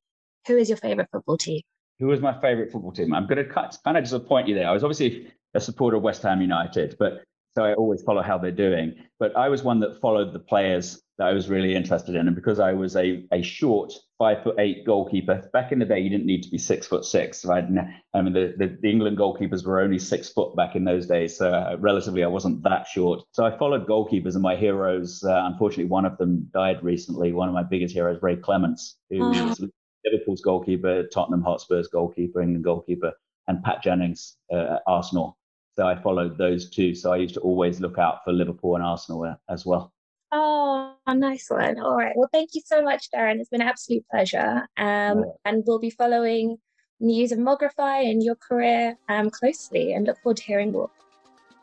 who 0.48 0.56
is 0.58 0.70
your 0.70 0.78
favourite 0.78 1.10
football 1.12 1.38
team? 1.38 1.62
Who 2.00 2.12
is 2.12 2.22
my 2.22 2.40
favourite 2.40 2.72
football 2.72 2.92
team? 2.92 3.14
I'm 3.14 3.28
going 3.28 3.44
to 3.44 3.52
kind 3.52 3.98
of 3.98 4.04
disappoint 4.04 4.48
you 4.48 4.56
there. 4.56 4.70
I 4.70 4.72
was 4.72 4.84
obviously 4.84 5.32
a 5.56 5.60
supporter 5.60 5.98
of 5.98 6.04
West 6.04 6.22
Ham 6.24 6.42
United, 6.42 6.96
but 7.00 7.24
so 7.56 7.64
I 7.64 7.74
always 7.74 8.04
follow 8.04 8.22
how 8.22 8.38
they're 8.38 8.52
doing. 8.52 8.94
But 9.20 9.36
I 9.36 9.50
was 9.50 9.64
one 9.64 9.80
that 9.80 10.00
followed 10.00 10.32
the 10.32 10.40
players 10.40 11.02
that 11.18 11.28
I 11.28 11.34
was 11.34 11.49
really 11.49 11.76
interested 11.76 12.15
in, 12.15 12.28
and 12.28 12.36
because 12.36 12.59
I 12.59 12.74
was 12.74 12.95
a 12.95 13.26
a 13.32 13.41
short 13.41 13.93
five 14.18 14.43
foot 14.43 14.55
eight 14.59 14.86
goalkeeper 14.86 15.49
back 15.53 15.72
in 15.72 15.80
the 15.80 15.86
day, 15.86 15.99
you 15.99 16.09
didn't 16.09 16.26
need 16.26 16.43
to 16.43 16.49
be 16.49 16.57
six 16.57 16.88
foot 16.88 17.05
six. 17.05 17.43
Right? 17.45 17.65
I 18.13 18.22
mean, 18.22 18.34
the, 18.34 18.53
the, 18.57 18.78
the 18.82 18.89
England 18.89 19.18
goalkeepers 19.18 19.65
were 19.65 19.80
only 19.80 19.99
six 19.99 20.30
foot 20.30 20.55
back 20.55 20.76
in 20.76 20.84
those 20.84 21.07
days, 21.07 21.38
so 21.38 21.51
uh, 21.51 21.76
relatively 21.80 22.24
I 22.24 22.28
wasn't 22.28 22.63
that 22.63 22.88
short. 22.88 23.24
So 23.32 23.45
I 23.45 23.57
followed 23.57 23.88
goalkeepers, 23.88 24.34
and 24.34 24.43
my 24.43 24.55
heroes. 24.55 25.24
Uh, 25.24 25.41
unfortunately, 25.45 25.86
one 25.86 26.05
of 26.05 26.18
them 26.18 26.49
died 26.53 26.84
recently. 26.84 27.34
One 27.34 27.47
of 27.47 27.53
my 27.53 27.63
biggest 27.63 27.93
heroes, 27.93 28.22
Ray 28.22 28.36
Clemence, 28.36 28.97
who 29.09 29.24
oh. 29.24 29.47
was 29.47 29.63
Liverpool's 30.05 30.41
goalkeeper, 30.41 31.03
Tottenham 31.07 31.43
Hotspur's 31.43 31.88
goalkeeper, 31.88 32.41
England 32.41 32.63
goalkeeper, 32.63 33.13
and 33.47 33.63
Pat 33.63 33.82
Jennings 33.84 34.38
uh, 34.51 34.76
at 34.76 34.82
Arsenal. 34.88 35.38
So 35.76 35.88
I 35.88 35.95
followed 35.95 36.38
those 36.38 36.70
two. 36.70 36.95
So 36.95 37.13
I 37.13 37.18
used 37.18 37.36
to 37.36 37.39
always 37.41 37.80
look 37.80 37.97
out 37.97 38.24
for 38.24 38.34
Liverpool 38.34 38.76
and 38.76 38.84
Arsenal 38.84 39.36
as 39.49 39.65
well. 39.65 39.93
Oh, 40.32 40.97
nice 41.14 41.47
one. 41.49 41.80
All 41.80 41.95
right. 41.95 42.14
Well, 42.16 42.30
thank 42.32 42.51
you 42.53 42.62
so 42.66 42.82
much, 42.82 43.10
Darrin. 43.12 43.39
It's 43.39 43.49
been 43.49 43.62
an 43.62 43.68
absolute 43.68 44.05
pleasure. 44.10 44.68
Um, 44.78 45.26
And 45.45 45.64
we'll 45.66 45.80
be 45.80 45.89
following 45.89 46.58
news 46.99 47.32
of 47.32 47.39
Mogrify 47.39 48.10
and 48.10 48.24
your 48.24 48.36
career 48.36 48.97
um, 49.10 49.30
closely 49.30 49.93
and 49.93 50.08
look 50.08 50.18
forward 50.22 50.38
to 50.38 50.43
hearing 50.43 50.72
more. 50.72 50.89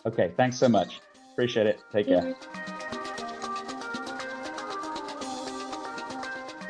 Okay. 0.06 0.32
Thanks 0.36 0.56
so 0.58 0.68
much. 0.68 1.00
Appreciate 1.32 1.66
it. 1.66 1.80
Take 1.92 2.06
care. 2.06 2.20
Mm-hmm. 2.20 2.74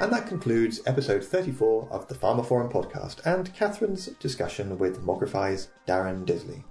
And 0.01 0.13
that 0.13 0.27
concludes 0.27 0.81
episode 0.87 1.23
34 1.25 1.89
of 1.91 2.09
the 2.09 2.15
pharmaphorum 2.15 2.71
podcast 2.71 3.25
and 3.25 3.55
Catherine's 3.55 4.07
discussion 4.19 4.77
with 4.79 5.01
Mogrify's 5.03 5.69
Darrin 5.87 6.25
Disley. 6.27 6.65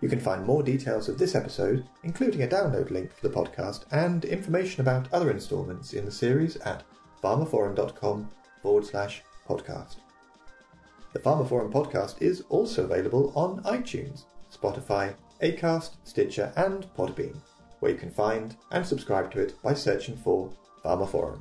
You 0.00 0.08
can 0.08 0.20
find 0.20 0.44
more 0.44 0.62
details 0.62 1.08
of 1.08 1.18
this 1.18 1.34
episode, 1.34 1.88
including 2.04 2.42
a 2.42 2.46
download 2.46 2.90
link 2.90 3.12
for 3.12 3.28
the 3.28 3.34
podcast 3.34 3.84
and 3.90 4.24
information 4.24 4.80
about 4.80 5.12
other 5.12 5.30
instalments 5.30 5.92
in 5.92 6.04
the 6.04 6.12
series 6.12 6.56
at 6.58 6.84
pharmaphorum.com 7.22 8.30
forward 8.62 8.86
slash 8.86 9.22
podcast. 9.48 9.96
The 11.12 11.18
pharmaphorum 11.20 11.72
podcast 11.72 12.20
is 12.22 12.44
also 12.48 12.84
available 12.84 13.32
on 13.34 13.62
iTunes, 13.64 14.24
Spotify, 14.54 15.14
Acast, 15.42 15.96
Stitcher, 16.04 16.52
and 16.56 16.86
Podbean, 16.96 17.36
where 17.80 17.92
you 17.92 17.98
can 17.98 18.10
find 18.10 18.56
and 18.70 18.86
subscribe 18.86 19.32
to 19.32 19.40
it 19.40 19.60
by 19.62 19.74
searching 19.74 20.16
for 20.16 20.50
pharmaphorum. 20.84 21.40